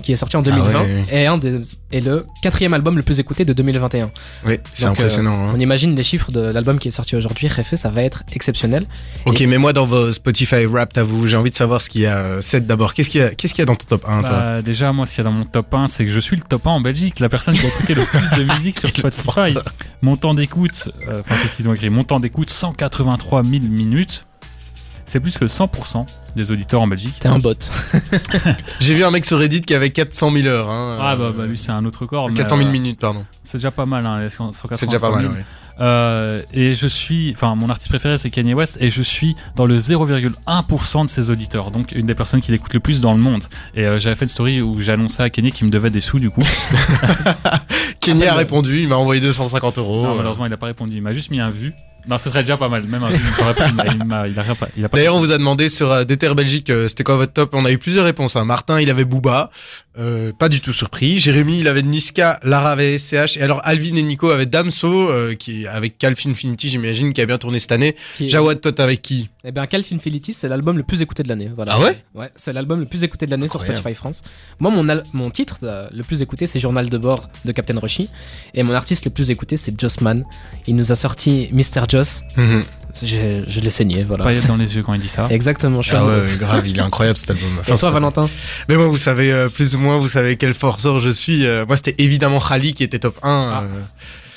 qui 0.03 0.13
est 0.13 0.17
sorti 0.17 0.37
en 0.37 0.43
2020, 0.43 0.71
Ah 0.75 0.83
ouais, 0.83 1.03
est, 1.11 1.27
un 1.27 1.39
des, 1.39 1.61
est 1.93 2.01
le 2.01 2.27
quatrième 2.43 2.75
album 2.75 2.97
le 2.97 3.03
plus 3.03 3.21
écouté 3.21 3.45
de 3.45 3.53
2021. 3.53 4.11
Oui, 4.47 4.59
c'est 4.73 4.83
Donc, 4.87 4.93
impressionnant. 4.99 5.49
hein. 5.49 5.53
On 5.55 5.61
imagine 5.61 5.95
les 5.95 6.03
chiffres 6.03 6.31
de 6.33 6.41
l'album 6.41 6.79
qui 6.79 6.89
est 6.89 6.91
sorti 6.91 7.17
aujourd'hui, 7.17 7.49
Refait, 7.49 7.77
ça 7.77 7.89
va 7.91 8.03
être 8.03 8.23
exceptionnel. 8.33 8.87
Ok, 9.27 9.41
Et- 9.41 9.47
mais 9.47 9.59
moi 9.59 9.73
dans 9.73 9.87
vos 9.87 10.13
Spotify 10.13 10.67
Wrapped 10.67 10.99
à 10.99 11.03
vous, 11.03 11.27
j'ai 11.27 11.37
envie 11.37 11.51
de 11.51 11.55
savoir 11.57 11.81
ce 11.81 11.89
qu'il 11.89 12.03
y 12.03 12.07
a. 12.07 12.17
euh, 12.19 12.41
Seth 12.41 12.67
d'abord, 12.67 12.95
qu'est-ce 12.95 13.11
qu'il 13.11 13.21
y 13.21 13.25
a, 13.25 13.31
qu'est-ce 13.35 13.55
qu'il 13.55 13.63
y 13.63 13.63
a 13.63 13.67
dans 13.67 13.77
ton 13.77 13.87
top 13.87 14.05
1 14.09 14.23
toi 14.23 14.31
Bah, 14.31 14.63
déjà, 14.63 14.93
moi, 14.93 15.07
ce 15.07 15.15
qu'il 15.15 15.25
y 15.25 15.27
a 15.27 15.31
dans 15.31 15.37
mon 15.37 15.45
top 15.45 15.73
1, 15.73 15.87
c'est 15.87 16.05
que 16.05 16.11
je 16.11 16.21
suis 16.21 16.37
le 16.37 16.43
top 16.43 16.67
1 16.67 16.71
en 16.71 16.81
Belgique. 16.81 17.21
La 17.21 17.29
personne 17.29 17.55
qui 17.55 17.65
a 17.65 17.69
écouté 17.69 17.95
le 17.95 18.03
plus 18.05 18.39
de 18.39 18.45
musique 18.55 18.79
sur 18.79 18.89
Spotify. 18.89 19.53
ça. 19.53 19.63
Mon 20.03 20.17
temps 20.17 20.35
d'écoute, 20.35 20.91
euh, 21.09 21.21
enfin, 21.21 21.35
c'est 21.43 21.49
ce 21.49 21.57
qu'ils 21.57 21.69
ont 21.69 21.75
écrit. 21.75 21.91
Mon 21.91 22.05
temps 22.05 22.21
d'écoute, 22.21 22.51
183 22.51 23.43
000 23.45 23.65
minutes. 23.69 24.27
C'est 25.07 25.21
plus 25.21 25.37
que 25.39 25.45
100% 25.45 26.07
des 26.37 26.51
auditeurs 26.51 26.83
en 26.83 26.87
Belgique. 26.87 27.17
T'es 27.21 27.29
un 27.29 27.39
bot. 27.39 27.55
J'ai 28.81 28.95
vu 28.95 29.05
un 29.05 29.11
mec 29.11 29.25
sur 29.25 29.39
Reddit 29.39 29.61
qui 29.63 29.75
avait 29.75 29.91
400 29.91 30.33
000 30.33 30.47
heures. 30.49 30.71
Hein, 30.71 30.99
Ah 31.01 31.17
bah, 31.17 31.33
bah 31.37 31.47
lui 31.47 31.57
c'est 31.57 31.73
un 31.73 31.85
autre 31.85 32.03
record. 32.03 32.29
mais, 32.29 32.35
400 32.35 32.57
000 32.57 32.69
euh, 32.69 32.73
minutes, 32.73 33.01
pardon. 33.01 33.25
C'est 33.45 33.59
déjà 33.59 33.71
pas 33.71 33.87
mal, 33.87 34.05
hein, 34.07 34.21
les 34.21 34.31
183 34.31 34.77
C'est 34.77 34.87
déjà 34.87 35.01
pas 35.01 35.11
mal. 35.11 35.23
000. 35.23 35.33
ouais. 35.33 35.45
Euh, 35.81 36.43
et 36.53 36.75
je 36.75 36.87
suis, 36.87 37.33
enfin, 37.35 37.55
mon 37.57 37.69
artiste 37.69 37.89
préféré 37.89 38.17
c'est 38.17 38.31
Kanye 38.31 38.55
West 38.55 38.79
et 38.81 38.91
je 38.91 39.03
suis 39.03 39.35
dans 39.57 39.67
le 39.67 39.77
0,1% 39.77 41.05
de 41.05 41.11
ses 41.11 41.31
auditeurs, 41.31 41.71
donc 41.73 41.93
une 41.93 42.07
des 42.07 42.15
personnes 42.15 42.41
qui 42.41 42.53
l'écoute 42.53 42.73
le 42.75 42.81
plus 42.81 43.01
dans 43.01 43.13
le 43.13 43.21
monde. 43.21 43.43
Et 43.75 43.87
euh, 43.87 43.99
j'avais 43.99 44.15
fait 44.15 44.27
une 44.27 44.31
story 44.31 44.63
où 44.63 44.81
j'annonçais 44.81 45.23
à 45.25 45.31
Kanye 45.31 45.51
qu'il 45.51 45.67
me 45.67 45.73
devait 45.73 45.91
des 45.91 46.01
sous 46.01 46.19
du 46.19 46.31
coup. 46.31 46.45
Kenny 48.01 48.25
a 48.27 48.35
répondu, 48.35 48.83
il 48.83 48.89
m'a 48.89 48.97
envoyé 48.97 49.21
250 49.21 49.79
euros. 49.79 50.05
non, 50.05 50.15
malheureusement 50.15 50.47
il 50.47 50.53
a 50.53 50.57
pas 50.57 50.67
répondu, 50.67 50.97
il 50.97 51.03
m'a 51.03 51.13
juste 51.13 51.31
mis 51.31 51.41
un 51.41 51.51
vu. 51.51 51.75
Non, 52.09 52.19
ce 52.19 52.29
serait 52.31 52.43
déjà 52.43 52.57
pas 52.57 52.69
mal, 52.69 52.85
même 52.85 53.03
un 53.03 53.11
il 53.11 54.83
pas 54.89 54.97
D'ailleurs, 54.97 55.15
on 55.15 55.21
vous 55.21 55.33
a 55.33 55.39
demandé 55.39 55.69
sur 55.69 55.91
euh, 55.91 56.05
Déter 56.05 56.35
Belgique, 56.35 56.71
euh, 56.71 56.89
c'était 56.89 57.05
quoi 57.05 57.17
votre 57.17 57.33
top? 57.33 57.51
On 57.55 57.65
a 57.65 57.71
eu 57.71 57.79
plusieurs 57.79 58.05
réponses. 58.05 58.37
hein. 58.37 58.45
Martin, 58.45 58.81
il 58.81 58.91
avait 58.91 59.05
Booba, 59.05 59.51
euh, 59.99 60.33
pas 60.33 60.49
du 60.49 60.61
tout 60.61 60.73
surpris. 60.73 61.19
Jérémy, 61.21 61.61
il 61.61 61.69
avait 61.69 61.83
Niska, 61.83 62.41
Lara 62.43 62.73
avait 62.73 62.99
SCH. 62.99 63.37
Et 63.39 63.43
alors, 63.43 63.61
Alvin 63.65 63.97
et 63.97 64.03
Nico 64.03 64.31
avaient 64.31 64.47
Damso, 64.47 65.09
euh, 65.09 65.35
qui 65.35 65.67
avec 65.67 65.99
Calf 65.99 66.27
Infinity, 66.27 66.69
j'imagine, 66.69 67.13
qui 67.13 67.21
a 67.21 67.27
bien 67.27 67.39
tourné 67.39 67.59
cette 67.59 67.73
année. 67.73 67.95
Qui 68.17 68.29
Jawad, 68.29 68.61
toi, 68.61 68.73
avec 68.79 69.01
qui? 69.03 69.31
Eh 69.45 69.53
bien, 69.53 69.67
Calf 69.67 69.93
Infinity, 69.93 70.33
c'est 70.35 70.49
l'album 70.49 70.77
le 70.77 70.83
plus 70.83 71.01
écouté 71.03 71.23
de 71.23 71.29
l'année. 71.29 71.51
Voilà. 71.55 71.73
Ah 71.77 71.81
ouais? 71.81 71.97
Ouais, 72.15 72.31
c'est 72.37 72.53
l'album 72.53 72.81
le 72.81 72.87
plus 72.87 73.05
écouté 73.05 73.27
de 73.27 73.31
l'année 73.31 73.49
sur. 73.49 73.61
Spotify 73.61 73.95
France. 73.95 74.23
Moi, 74.59 74.71
mon, 74.71 74.89
al- 74.89 75.05
mon 75.13 75.31
titre 75.31 75.59
euh, 75.63 75.89
le 75.93 76.03
plus 76.03 76.23
écouté, 76.23 76.47
c'est 76.47 76.59
Journal 76.59 76.89
de 76.91 76.99
bord 76.99 77.29
de 77.45 77.53
Captain 77.53 77.79
Roshi. 77.79 78.09
Et 78.55 78.63
mon 78.63 78.73
artiste 78.75 79.05
le 79.05 79.11
plus 79.11 79.31
écouté, 79.31 79.57
c'est 79.57 79.79
Jossman. 79.81 80.25
Il 80.67 80.77
nous 80.77 80.93
a 80.93 80.95
sorti 80.97 81.49
Mr. 81.53 81.83
Joss. 81.95 82.23
J'ai- 83.03 83.43
Je 83.49 83.61
l'ai 83.61 83.71
saigné, 83.71 84.03
voilà. 84.05 84.25
paillettes 84.25 84.47
dans 84.49 84.57
les 84.57 84.75
yeux 84.77 84.83
quand 84.83 84.93
il 84.95 85.01
dit 85.01 85.09
ça. 85.09 85.27
Exactement, 85.31 85.81
je 85.83 85.89
suis 85.89 85.97
Ah 85.97 86.05
ouais, 86.05 86.21
ouais, 86.23 86.37
grave, 86.39 86.67
il 86.67 86.77
est 86.79 86.81
incroyable 86.81 87.19
cet 87.19 87.31
album. 87.31 87.49
Et 87.57 87.61
Enfin, 87.61 87.65
toi, 87.75 87.77
c'est- 87.77 87.91
Valentin 87.91 88.29
Mais 88.69 88.77
moi, 88.77 88.87
vous 88.87 88.99
savez, 88.99 89.33
euh, 89.33 89.49
plus 89.49 89.75
ou 89.75 89.79
moins, 89.81 89.99
vous 89.99 90.09
savez 90.09 90.37
quel 90.37 90.55
forceur 90.55 90.99
je 91.01 91.11
suis. 91.11 91.45
Euh, 91.47 91.65
moi, 91.67 91.77
c'était 91.77 91.95
évidemment 91.99 92.39
Khali 92.41 92.73
qui 92.75 92.83
était 92.85 92.99
top 93.01 93.17
1. 93.23 93.51
Ah. 93.53 93.63
euh. 93.63 93.81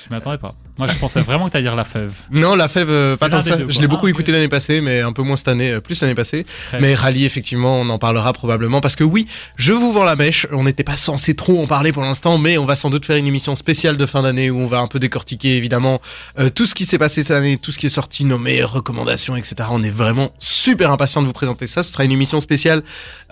Je 0.05 0.13
m'attendais 0.13 0.37
pas. 0.39 0.55
Moi, 0.77 0.87
je 0.87 0.97
pensais 0.97 1.21
vraiment 1.21 1.47
que 1.47 1.51
t'allais 1.51 1.63
dire 1.63 1.75
la 1.75 1.83
fève. 1.85 2.13
Non, 2.31 2.55
la 2.55 2.67
fève, 2.67 2.89
euh, 2.89 3.17
pas 3.17 3.29
tant 3.29 3.41
que 3.41 3.47
ça. 3.47 3.57
deux, 3.57 3.69
Je 3.69 3.79
l'ai 3.81 3.87
beaucoup 3.87 4.07
Ah, 4.07 4.09
écouté 4.11 4.31
l'année 4.31 4.47
passée, 4.47 4.81
mais 4.81 5.01
un 5.01 5.11
peu 5.13 5.21
moins 5.23 5.35
cette 5.35 5.47
année, 5.47 5.71
euh, 5.71 5.81
plus 5.81 6.01
l'année 6.01 6.15
passée. 6.15 6.45
Très 6.67 6.79
Mais 6.79 6.93
Rally, 6.93 7.25
effectivement, 7.25 7.79
on 7.79 7.89
en 7.89 7.97
parlera 7.97 8.31
probablement 8.33 8.79
parce 8.81 8.95
que 8.95 9.03
oui, 9.03 9.27
je 9.55 9.73
vous 9.73 9.91
vends 9.91 10.03
la 10.03 10.15
mèche. 10.15 10.47
On 10.51 10.63
n'était 10.63 10.83
pas 10.83 10.95
censé 10.97 11.35
trop 11.35 11.61
en 11.61 11.67
parler 11.67 11.91
pour 11.91 12.03
l'instant, 12.03 12.37
mais 12.37 12.57
on 12.57 12.65
va 12.65 12.75
sans 12.75 12.89
doute 12.89 13.05
faire 13.05 13.17
une 13.17 13.27
émission 13.27 13.55
spéciale 13.55 13.97
de 13.97 14.05
fin 14.05 14.21
d'année 14.21 14.49
où 14.51 14.59
on 14.59 14.67
va 14.67 14.79
un 14.79 14.87
peu 14.87 14.99
décortiquer 14.99 15.57
évidemment 15.57 15.99
euh, 16.39 16.49
tout 16.49 16.65
ce 16.65 16.75
qui 16.75 16.85
s'est 16.85 16.97
passé 16.99 17.23
cette 17.23 17.35
année, 17.37 17.57
tout 17.57 17.71
ce 17.71 17.79
qui 17.79 17.87
est 17.87 17.89
sorti, 17.89 18.23
nos 18.25 18.37
meilleures 18.37 18.71
recommandations, 18.73 19.35
etc. 19.35 19.55
On 19.71 19.81
est 19.83 19.89
vraiment 19.89 20.31
super 20.37 20.91
impatient 20.91 21.21
de 21.21 21.27
vous 21.27 21.33
présenter 21.33 21.65
ça. 21.67 21.81
Ce 21.83 21.91
sera 21.91 22.03
une 22.03 22.11
émission 22.11 22.39
spéciale 22.39 22.83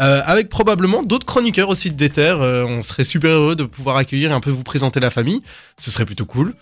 euh, 0.02 0.22
avec 0.26 0.50
probablement 0.50 1.04
d'autres 1.04 1.26
chroniqueurs 1.26 1.70
aussi 1.70 1.92
de 1.92 1.96
Déter. 1.96 2.36
Euh, 2.40 2.66
on 2.66 2.82
serait 2.82 3.04
super 3.04 3.30
heureux 3.32 3.56
de 3.56 3.64
pouvoir 3.66 3.98
accueillir 3.98 4.32
et 4.32 4.34
un 4.34 4.40
peu 4.40 4.50
vous 4.50 4.64
présenter 4.64 5.00
la 5.00 5.12
famille. 5.12 5.44
Ce 5.78 5.92
serait 5.92 6.06
plutôt 6.06 6.26
cool. 6.26 6.54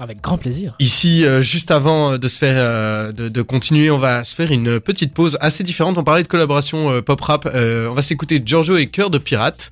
Avec 0.00 0.21
grand 0.22 0.38
plaisir. 0.38 0.74
Ici, 0.78 1.24
euh, 1.24 1.40
juste 1.40 1.70
avant 1.70 2.16
de 2.18 2.28
se 2.28 2.38
faire, 2.38 2.54
euh, 2.58 3.12
de, 3.12 3.28
de 3.28 3.42
continuer, 3.42 3.90
on 3.90 3.98
va 3.98 4.24
se 4.24 4.34
faire 4.34 4.50
une 4.50 4.80
petite 4.80 5.12
pause 5.14 5.36
assez 5.40 5.64
différente. 5.64 5.98
On 5.98 6.04
parlait 6.04 6.22
de 6.22 6.28
collaboration 6.28 6.90
euh, 6.90 7.02
pop 7.02 7.20
rap. 7.20 7.48
Euh, 7.52 7.88
on 7.90 7.94
va 7.94 8.02
s'écouter 8.02 8.40
Giorgio 8.44 8.76
et 8.76 8.86
Cœur 8.86 9.10
de 9.10 9.18
Pirate, 9.18 9.70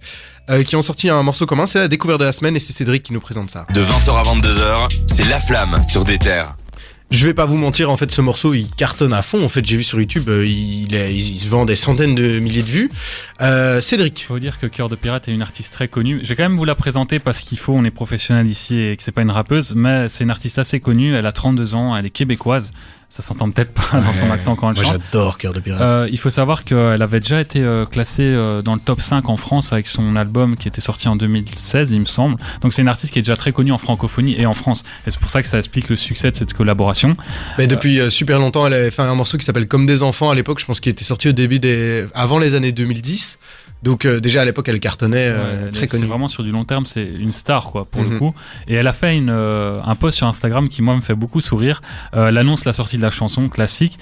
euh, 0.50 0.62
qui 0.64 0.76
ont 0.76 0.82
sorti 0.82 1.08
un 1.08 1.22
morceau 1.22 1.46
commun. 1.46 1.66
C'est 1.66 1.78
la 1.78 1.88
découverte 1.88 2.20
de 2.20 2.24
la 2.24 2.32
semaine 2.32 2.56
et 2.56 2.60
c'est 2.60 2.72
Cédric 2.72 3.02
qui 3.04 3.12
nous 3.12 3.20
présente 3.20 3.50
ça. 3.50 3.66
De 3.74 3.82
20h 3.82 4.10
à 4.10 4.22
22h, 4.22 4.88
c'est 5.06 5.28
La 5.28 5.40
Flamme 5.40 5.82
sur 5.84 6.04
des 6.04 6.18
terres. 6.18 6.54
Je 7.10 7.26
vais 7.26 7.34
pas 7.34 7.44
vous 7.44 7.56
mentir, 7.56 7.90
en 7.90 7.96
fait, 7.96 8.10
ce 8.12 8.20
morceau, 8.20 8.54
il 8.54 8.68
cartonne 8.70 9.12
à 9.12 9.22
fond. 9.22 9.42
En 9.44 9.48
fait, 9.48 9.66
j'ai 9.66 9.76
vu 9.76 9.82
sur 9.82 9.98
YouTube, 9.98 10.28
euh, 10.28 10.46
il, 10.46 10.94
est- 10.94 11.12
il 11.12 11.38
se 11.38 11.48
vend 11.48 11.64
des 11.64 11.74
centaines 11.74 12.14
de 12.14 12.38
milliers 12.38 12.62
de 12.62 12.68
vues. 12.68 12.88
Euh, 13.40 13.80
Cédric. 13.80 14.24
Faut 14.28 14.38
dire 14.38 14.60
que 14.60 14.66
Cœur 14.68 14.88
de 14.88 14.94
Pirate 14.94 15.26
est 15.26 15.32
une 15.32 15.42
artiste 15.42 15.72
très 15.72 15.88
connue. 15.88 16.20
Je 16.22 16.28
vais 16.28 16.36
quand 16.36 16.44
même 16.44 16.56
vous 16.56 16.64
la 16.64 16.76
présenter 16.76 17.18
parce 17.18 17.40
qu'il 17.40 17.58
faut, 17.58 17.72
on 17.72 17.84
est 17.84 17.90
professionnel 17.90 18.46
ici 18.46 18.80
et 18.80 18.96
que 18.96 19.02
c'est 19.02 19.10
pas 19.10 19.22
une 19.22 19.32
rappeuse, 19.32 19.74
mais 19.74 20.06
c'est 20.08 20.22
une 20.22 20.30
artiste 20.30 20.60
assez 20.60 20.78
connue. 20.78 21.14
Elle 21.16 21.26
a 21.26 21.32
32 21.32 21.74
ans, 21.74 21.96
elle 21.96 22.06
est 22.06 22.10
québécoise. 22.10 22.72
Ça 23.10 23.22
s'entend 23.22 23.50
peut-être 23.50 23.72
pas 23.72 24.00
dans 24.00 24.12
son 24.12 24.30
accent 24.30 24.54
quand 24.54 24.70
elle 24.70 24.76
Moi, 24.76 24.84
chante. 24.84 25.02
j'adore 25.10 25.36
Cœur 25.36 25.52
de 25.52 25.58
Pirate. 25.58 25.82
Euh, 25.82 26.08
il 26.12 26.18
faut 26.18 26.30
savoir 26.30 26.62
qu'elle 26.62 27.02
avait 27.02 27.18
déjà 27.18 27.40
été 27.40 27.60
euh, 27.60 27.84
classée 27.84 28.22
euh, 28.22 28.62
dans 28.62 28.74
le 28.74 28.78
top 28.78 29.00
5 29.00 29.28
en 29.28 29.36
France 29.36 29.72
avec 29.72 29.88
son 29.88 30.14
album 30.14 30.56
qui 30.56 30.68
était 30.68 30.80
sorti 30.80 31.08
en 31.08 31.16
2016, 31.16 31.90
il 31.90 31.98
me 31.98 32.04
semble. 32.04 32.36
Donc 32.60 32.72
c'est 32.72 32.82
une 32.82 32.88
artiste 32.88 33.12
qui 33.12 33.18
est 33.18 33.22
déjà 33.22 33.36
très 33.36 33.50
connue 33.50 33.72
en 33.72 33.78
francophonie 33.78 34.40
et 34.40 34.46
en 34.46 34.54
France. 34.54 34.84
Et 35.08 35.10
c'est 35.10 35.18
pour 35.18 35.28
ça 35.28 35.42
que 35.42 35.48
ça 35.48 35.58
explique 35.58 35.88
le 35.88 35.96
succès 35.96 36.30
de 36.30 36.36
cette 36.36 36.54
collaboration. 36.54 37.16
Mais 37.58 37.66
depuis 37.66 37.98
euh, 37.98 38.10
super 38.10 38.38
longtemps, 38.38 38.64
elle 38.68 38.74
avait 38.74 38.90
fait 38.92 39.02
un 39.02 39.16
morceau 39.16 39.38
qui 39.38 39.44
s'appelle 39.44 39.66
Comme 39.66 39.86
des 39.86 40.04
enfants 40.04 40.30
à 40.30 40.36
l'époque. 40.36 40.60
Je 40.60 40.66
pense 40.66 40.78
qu'il 40.78 40.92
était 40.92 41.02
sorti 41.02 41.28
au 41.30 41.32
début 41.32 41.58
des, 41.58 42.06
avant 42.14 42.38
les 42.38 42.54
années 42.54 42.70
2010. 42.70 43.40
Donc 43.82 44.04
euh, 44.04 44.20
déjà 44.20 44.42
à 44.42 44.44
l'époque, 44.44 44.68
elle 44.68 44.78
cartonnait, 44.80 45.28
euh, 45.28 45.64
Ouais, 45.66 45.70
très 45.70 45.84
est- 45.84 45.88
C'est 45.88 45.96
connue. 45.98 46.06
vraiment 46.08 46.28
sur 46.28 46.42
du 46.42 46.50
long 46.50 46.64
terme, 46.64 46.84
c'est 46.86 47.02
une 47.04 47.30
star 47.30 47.66
quoi 47.70 47.86
pour 47.86 48.02
Mhm. 48.02 48.10
le 48.12 48.18
coup. 48.18 48.34
Et 48.68 48.74
elle 48.74 48.86
a 48.86 48.92
fait 48.92 49.16
une, 49.16 49.30
euh, 49.30 49.80
un 49.84 49.94
post 49.94 50.18
sur 50.18 50.26
Instagram 50.26 50.68
qui 50.68 50.82
moi 50.82 50.94
me 50.96 51.00
fait 51.00 51.14
beaucoup 51.14 51.40
sourire. 51.40 51.80
Euh, 52.14 52.28
elle 52.28 52.36
annonce 52.38 52.64
la 52.66 52.72
sortie 52.74 52.96
de 52.98 53.02
la 53.02 53.10
chanson 53.10 53.48
classique. 53.48 53.98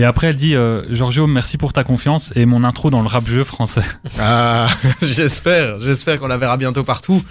Et 0.00 0.04
après 0.04 0.28
elle 0.28 0.36
dit 0.36 0.54
euh, 0.54 0.82
Giorgio 0.88 1.26
merci 1.26 1.58
pour 1.58 1.74
ta 1.74 1.84
confiance 1.84 2.32
et 2.34 2.46
mon 2.46 2.64
intro 2.64 2.88
dans 2.88 3.02
le 3.02 3.06
rap 3.06 3.26
jeu 3.28 3.44
français. 3.44 3.82
Ah, 4.18 4.66
j'espère, 5.02 5.78
j'espère 5.80 6.18
qu'on 6.18 6.26
la 6.26 6.38
verra 6.38 6.56
bientôt 6.56 6.84
partout. 6.84 7.22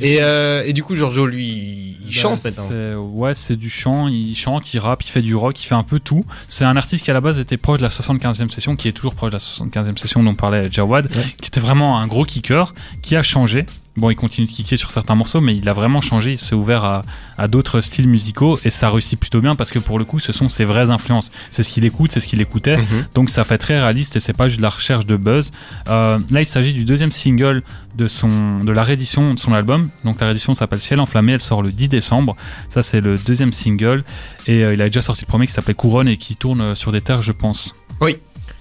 Et, 0.00 0.18
euh, 0.20 0.62
et 0.64 0.72
du 0.72 0.82
coup, 0.84 0.94
Giorgio, 0.94 1.26
lui, 1.26 1.96
il 2.06 2.12
chante 2.12 2.42
Bah, 2.44 2.50
maintenant. 2.50 2.68
c'est- 2.68 2.94
Ouais, 2.94 3.34
c'est 3.34 3.56
du 3.56 3.70
chant, 3.70 4.06
il 4.08 4.34
chante, 4.36 4.72
il 4.72 4.78
rappe, 4.78 5.02
il 5.04 5.08
fait 5.08 5.22
du 5.22 5.34
rock, 5.34 5.60
il 5.62 5.66
fait 5.66 5.74
un 5.74 5.82
peu 5.82 5.98
tout. 5.98 6.24
C'est 6.46 6.64
un 6.64 6.76
artiste 6.76 7.04
qui 7.04 7.10
à 7.10 7.14
la 7.14 7.20
base 7.20 7.38
était 7.40 7.56
proche 7.56 7.78
de 7.78 7.82
la 7.84 7.88
75e 7.90 8.48
session, 8.50 8.76
qui 8.76 8.86
est 8.88 8.92
toujours 8.92 9.14
proche 9.14 9.30
de 9.30 9.36
la 9.36 9.40
75e 9.40 9.96
session 9.96 10.22
dont 10.22 10.34
parlait 10.34 10.68
Jawad, 10.70 11.14
Ouais. 11.16 11.24
qui 11.40 11.48
était 11.48 11.60
vraiment 11.60 11.98
un 11.98 12.06
gros 12.06 12.24
kicker, 12.24 12.72
qui 13.02 13.16
a 13.16 13.22
changé. 13.22 13.66
Bon, 13.96 14.08
il 14.08 14.16
continue 14.16 14.46
de 14.46 14.50
kicker 14.50 14.76
sur 14.78 14.90
certains 14.90 15.14
morceaux, 15.14 15.40
mais 15.42 15.54
il 15.54 15.68
a 15.68 15.74
vraiment 15.74 16.00
changé, 16.00 16.32
il 16.32 16.38
s'est 16.38 16.54
ouvert 16.54 16.84
à, 16.84 17.02
à 17.36 17.46
d'autres 17.46 17.80
styles 17.82 18.08
musicaux 18.08 18.58
et 18.64 18.70
ça 18.70 18.88
réussit 18.88 19.20
plutôt 19.20 19.40
bien 19.40 19.54
parce 19.54 19.70
que 19.70 19.78
pour 19.78 19.98
le 19.98 20.06
coup, 20.06 20.18
ce 20.18 20.32
sont 20.32 20.48
ses 20.48 20.64
vraies 20.64 20.90
influences. 20.90 21.30
C'est 21.50 21.62
ce 21.62 21.68
qu'il 21.68 21.84
écoute, 21.84 22.10
c'est 22.12 22.20
ce 22.20 22.26
qu'il 22.26 22.40
écoutait. 22.40 22.78
Mhm. 22.78 23.06
Donc 23.14 23.28
ça 23.28 23.44
fait 23.44 23.58
très 23.58 23.78
réaliste 23.78 24.16
et 24.16 24.20
c'est 24.20 24.32
pas 24.32 24.48
juste 24.48 24.58
de 24.58 24.62
la 24.62 24.70
recherche 24.70 25.04
de 25.04 25.16
buzz. 25.16 25.52
Euh, 25.88 26.18
là, 26.30 26.40
il 26.40 26.46
s'agit 26.46 26.72
du 26.72 26.84
deuxième 26.84 27.12
single 27.12 27.62
de 27.94 28.08
son 28.08 28.60
de 28.60 28.72
la 28.72 28.82
réédition 28.82 29.34
de 29.34 29.38
son 29.38 29.52
album. 29.52 29.90
Donc 30.04 30.20
la 30.20 30.28
réédition 30.28 30.54
s'appelle 30.54 30.80
Ciel 30.80 30.98
enflammé. 30.98 31.32
Elle 31.32 31.42
sort 31.42 31.62
le 31.62 31.70
10 31.70 31.88
décembre. 31.88 32.34
Ça 32.70 32.82
c'est 32.82 33.00
le 33.00 33.18
deuxième 33.18 33.52
single 33.52 34.04
et 34.46 34.64
euh, 34.64 34.72
il 34.72 34.80
a 34.80 34.86
déjà 34.86 35.02
sorti 35.02 35.22
le 35.22 35.28
premier 35.28 35.46
qui 35.46 35.52
s'appelait 35.52 35.74
Couronne 35.74 36.08
et 36.08 36.16
qui 36.16 36.36
tourne 36.36 36.74
sur 36.74 36.92
des 36.92 37.02
terres, 37.02 37.22
je 37.22 37.32
pense. 37.32 37.74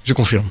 Je 0.04 0.14
confirme. 0.14 0.46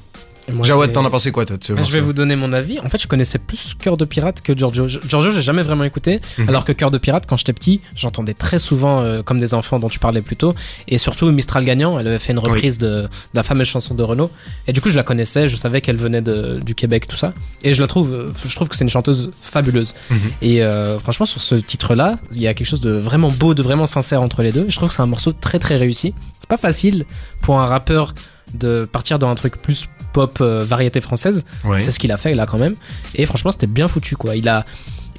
Jawad, 0.63 0.93
t'en 0.93 1.05
as 1.05 1.11
pensé 1.11 1.33
quoi, 1.33 1.45
toi, 1.45 1.57
de 1.57 1.65
ce 1.65 1.75
Je 1.75 1.93
vais 1.93 2.01
vous 2.01 2.13
donner 2.13 2.37
mon 2.37 2.53
avis. 2.53 2.79
En 2.81 2.89
fait, 2.89 3.01
je 3.01 3.09
connaissais 3.09 3.39
plus 3.39 3.75
Cœur 3.79 3.97
de 3.97 4.05
Pirate 4.05 4.41
que 4.41 4.57
Giorgio. 4.57 4.87
Giorgio, 4.89 5.31
j'ai 5.31 5.43
jamais 5.43 5.63
vraiment 5.63 5.85
écouté. 5.85 6.21
Mhm. 6.39 6.49
Alors 6.49 6.65
que 6.65 6.73
Cœur 6.73 6.91
de 6.91 6.99
Pirate, 6.99 7.25
quand 7.29 7.37
j'étais 7.37 7.53
petit, 7.53 7.81
j'entendais 7.95 8.35
très 8.35 8.59
souvent 8.59 9.01
euh, 9.01 9.23
comme 9.23 9.39
des 9.39 9.55
enfants 9.55 9.79
dont 9.79 9.89
tu 9.89 9.99
parlais 9.99 10.23
plus 10.23 10.37
tôt. 10.37 10.55
Et 10.89 10.99
surtout 10.99 11.31
Mistral 11.31 11.65
Gagnant, 11.65 11.99
elle 11.99 12.09
avait 12.09 12.19
fait 12.19 12.33
une 12.33 12.39
reprise 12.39 12.79
de, 12.79 13.03
de 13.03 13.09
la 13.35 13.43
fameuse 13.43 13.69
chanson 13.69 13.95
de 13.95 14.03
Renault. 14.03 14.31
Et 14.67 14.73
du 14.73 14.81
coup, 14.81 14.91
je 14.91 14.97
la 14.97 15.03
connaissais, 15.03 15.49
je 15.49 15.57
savais 15.57 15.81
qu'elle 15.81 15.97
venait 15.97 16.23
de, 16.23 16.61
du 16.65 16.75
Québec, 16.75 17.07
tout 17.09 17.17
ça. 17.17 17.33
Et 17.63 17.75
je 17.75 17.81
la 17.81 17.87
trouve, 17.87 18.13
euh, 18.13 18.33
je 18.45 18.55
trouve 18.55 18.69
que 18.69 18.77
c'est 18.77 18.85
une 18.85 18.91
chanteuse 18.91 19.31
fabuleuse. 19.41 19.95
Mhm. 20.11 20.19
Et 20.43 20.63
euh, 20.63 20.99
franchement, 20.99 21.27
sur 21.27 21.41
ce 21.41 21.55
titre-là, 21.55 22.19
il 22.33 22.43
y 22.43 22.47
a 22.47 22.55
quelque 22.55 22.67
chose 22.67 22.81
de 22.81 22.93
vraiment 22.93 23.31
beau, 23.31 23.55
de 23.55 23.63
vraiment 23.63 23.87
sincère 23.87 24.23
entre 24.23 24.43
les 24.43 24.53
deux. 24.53 24.67
Je 24.69 24.77
trouve 24.77 24.89
que 24.89 24.95
c'est 24.95 25.03
un 25.03 25.07
morceau 25.07 25.33
très 25.33 25.59
très 25.59 25.77
réussi. 25.77 26.15
C'est 26.41 26.49
pas 26.49 26.57
facile 26.57 27.05
pour 27.41 27.61
un 27.61 27.67
rappeur 27.67 28.15
de 28.55 28.85
partir 28.85 29.19
dans 29.19 29.29
un 29.29 29.35
truc 29.35 29.61
plus 29.61 29.89
pop 30.13 30.39
euh, 30.41 30.65
variété 30.65 31.01
française. 31.01 31.45
Ouais. 31.65 31.81
C'est 31.81 31.91
ce 31.91 31.99
qu'il 31.99 32.13
a 32.13 32.17
fait 32.17 32.35
là 32.35 32.47
quand 32.47 32.59
même. 32.59 32.75
Et 33.15 33.27
franchement, 33.27 33.51
c'était 33.51 33.67
bien 33.67 33.89
foutu 33.89 34.17
quoi. 34.17 34.37
Il 34.37 34.49
a, 34.49 34.65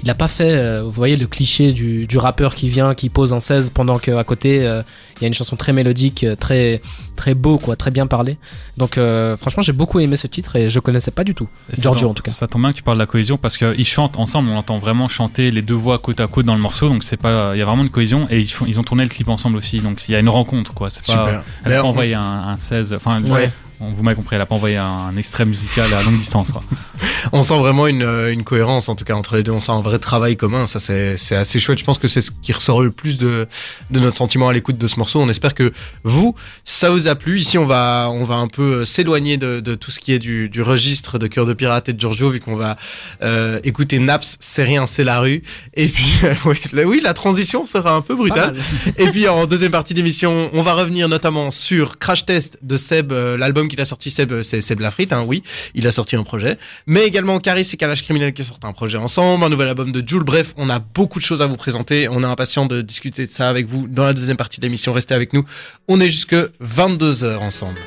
il 0.04 0.10
a 0.10 0.16
pas 0.16 0.28
fait, 0.28 0.52
euh, 0.58 0.82
vous 0.84 0.90
voyez 0.90 1.16
le 1.16 1.28
cliché 1.28 1.74
du, 1.74 2.08
du 2.08 2.18
rappeur 2.18 2.56
qui 2.56 2.70
vient, 2.70 2.96
qui 2.96 3.10
pose 3.10 3.34
un 3.34 3.40
16 3.40 3.70
pendant 3.70 4.00
qu'à 4.00 4.24
côté 4.24 4.66
euh, 4.66 4.82
il 5.18 5.22
y 5.22 5.26
a 5.26 5.28
une 5.28 5.34
chanson 5.36 5.56
très 5.56 5.74
mélodique, 5.74 6.26
très 6.40 6.82
très 7.16 7.36
beau 7.36 7.60
quoi, 7.60 7.76
très 7.76 7.92
bien 7.92 8.08
parlé. 8.08 8.40
Donc 8.78 8.98
euh, 8.98 9.38
franchement, 9.38 9.62
j'ai 9.62 9.74
beaucoup 9.74 10.00
aimé 10.00 10.16
ce 10.16 10.26
titre 10.26 10.56
et 10.56 10.70
je 10.70 10.80
connaissais 10.80 11.12
pas 11.12 11.24
du 11.24 11.36
tout. 11.36 11.48
Giorgio 11.78 12.08
tombe- 12.08 12.12
en 12.12 12.14
tout 12.16 12.24
cas. 12.24 12.32
Ça 12.32 12.48
tombe 12.48 12.62
bien 12.64 12.72
que 12.72 12.78
tu 12.78 12.82
parles 12.82 12.98
de 12.98 13.04
la 13.04 13.06
cohésion 13.06 13.38
parce 13.38 13.58
qu'ils 13.58 13.86
chantent 13.86 14.18
ensemble. 14.18 14.50
On 14.50 14.58
entend 14.58 14.80
vraiment 14.80 15.08
chanter 15.08 15.52
les 15.52 15.62
deux 15.62 15.76
voix 15.76 16.00
côte 16.00 16.20
à 16.20 16.26
côte 16.26 16.48
dans 16.48 16.56
le 16.56 16.62
morceau. 16.62 16.90
Donc 16.90 17.04
c'est 17.04 17.18
pas, 17.18 17.52
il 17.54 17.60
y 17.60 17.62
a 17.62 17.66
vraiment 17.66 17.84
une 17.84 17.92
cohésion 17.92 18.26
et 18.32 18.40
ils, 18.40 18.48
font, 18.50 18.66
ils 18.68 18.80
ont 18.80 18.84
tourné 18.84 19.04
le 19.04 19.10
clip 19.10 19.28
ensemble 19.30 19.58
aussi. 19.58 19.78
Donc 19.82 20.08
il 20.08 20.14
y 20.14 20.16
a 20.16 20.20
une 20.20 20.30
rencontre 20.30 20.74
quoi. 20.74 20.90
C'est 20.90 21.06
pas. 21.06 21.12
Super. 21.28 21.44
Elle 21.64 21.74
a 21.74 21.86
envoyé 21.86 22.16
un 22.16 22.58
16. 22.58 22.94
Enfin, 22.94 23.22
Ouais. 23.24 23.52
On- 23.82 23.92
vous 23.92 24.04
m'avez 24.04 24.16
compris. 24.16 24.36
Elle 24.36 24.42
a 24.42 24.46
pas 24.46 24.56
envoyé 24.56 24.78
un, 24.78 24.86
un 24.86 25.18
extrait 25.18 25.46
musical 25.46 25.92
à 25.94 26.02
longue 26.04 26.18
distance 26.18 26.50
quoi. 26.52 26.64
On 27.34 27.42
sent 27.44 27.58
vraiment 27.60 27.88
une, 27.88 28.04
euh, 28.04 28.32
une 28.34 28.44
cohérence, 28.44 28.90
en 28.90 28.96
tout 28.96 29.06
cas, 29.06 29.14
entre 29.14 29.36
les 29.36 29.44
deux. 29.44 29.52
On 29.52 29.60
sent 29.60 29.72
un 29.72 29.82
vrai 29.82 30.00
travail 30.00 30.38
commun. 30.38 30.66
Ça, 30.66 30.80
c'est 30.80 31.36
assez 31.36 31.60
chouette. 31.60 31.78
Je 31.80 31.84
pense 31.84 31.98
que 32.00 32.08
c'est 32.08 32.22
ce 32.22 32.32
qui 32.42 32.52
ressort 32.52 32.82
le 32.82 32.92
plus 32.92 33.18
de, 33.20 33.48
de 33.92 34.00
notre 34.00 34.18
sentiment 34.18 34.50
à 34.50 34.54
l'écoute 34.54 34.78
de 34.78 34.88
ce 34.88 34.98
morceau. 34.98 35.20
On 35.22 35.30
espère 35.30 35.54
que 35.54 35.72
vous, 36.04 36.36
ça 36.64 36.90
vous 36.90 37.08
a 37.08 37.16
plu. 37.16 37.40
Ici, 37.40 37.58
on 37.58 37.66
va, 37.66 38.10
on 38.12 38.24
va 38.24 38.36
un 38.36 38.48
peu 38.48 38.82
euh, 38.82 38.86
s'éloigner 38.86 39.38
de, 39.38 39.60
de 39.60 39.76
tout 39.76 39.92
ce 39.92 40.00
qui 40.00 40.14
est 40.14 40.20
du, 40.20 40.50
du 40.50 40.62
registre 40.62 41.20
de 41.20 41.28
Cœur 41.28 41.46
de 41.46 41.54
Pirate 41.54 41.90
et 41.90 41.94
de 41.94 42.00
Giorgio, 42.00 42.30
vu 42.30 42.40
qu'on 42.40 42.56
va 42.56 42.76
euh, 43.24 43.60
écouter 43.64 44.00
Naps, 44.00 44.38
c'est 44.40 44.64
rien, 44.64 44.88
c'est 44.88 45.04
la 45.04 45.20
rue. 45.20 45.44
Et 45.76 45.88
puis, 45.88 46.12
oui, 46.46 46.60
la, 46.74 46.84
oui, 46.86 47.02
la 47.04 47.14
transition 47.14 47.66
sera 47.66 47.94
un 47.94 48.02
peu 48.02 48.16
brutale. 48.16 48.56
Et 48.98 49.10
puis 49.10 49.28
en 49.28 49.46
deuxième 49.46 49.72
partie 49.72 49.94
d'émission, 49.94 50.50
on 50.54 50.62
va 50.64 50.74
revenir 50.74 51.08
notamment 51.08 51.52
sur 51.52 52.00
Crash 52.00 52.26
Test 52.26 52.58
de 52.64 52.78
Seb, 52.78 53.12
euh, 53.12 53.38
l'album 53.38 53.68
qu'il 53.72 53.82
a 53.82 53.86
sorti 53.86 54.12
Seb, 54.12 54.32
euh, 54.32 54.44
c'est 54.44 54.62
Seb 54.62 54.82
Lafrite, 54.82 55.14
hein, 55.14 55.24
oui, 55.26 55.42
il 55.74 55.88
a 55.88 55.92
sorti 55.92 56.16
un 56.16 56.24
projet. 56.24 56.58
Mais 56.86 57.06
également 57.06 57.40
Caris 57.40 57.68
et 57.74 57.78
Kalash 57.78 58.04
Criminel 58.04 58.34
qui 58.34 58.44
sortent 58.44 58.66
un 58.66 58.74
projet 58.74 58.98
ensemble, 58.98 59.46
un 59.46 59.50
nouvel 59.50 59.70
album 59.70 59.92
de 59.92 60.08
Jules. 60.08 60.24
Bref, 60.24 60.54
on 60.58 60.70
a 60.70 60.80
beaucoup 60.80 61.20
de 61.20 61.24
choses 61.24 61.42
à 61.42 61.48
vous 61.48 61.58
présenter. 61.58 62.08
On 62.10 62.22
est 62.22 62.28
impatient 62.28 62.66
de 62.66 62.82
discuter 62.82 63.26
de 63.26 63.32
ça 63.32 63.50
avec 63.50 63.68
vous 63.68 63.88
dans 63.88 64.04
la 64.04 64.14
deuxième 64.14 64.38
partie 64.38 64.60
de 64.60 64.66
l'émission. 64.66 64.94
Restez 64.94 65.16
avec 65.16 65.34
nous. 65.34 65.46
On 65.88 66.00
est 66.00 66.10
jusque 66.10 66.36
22h 66.36 67.38
ensemble. 67.38 67.80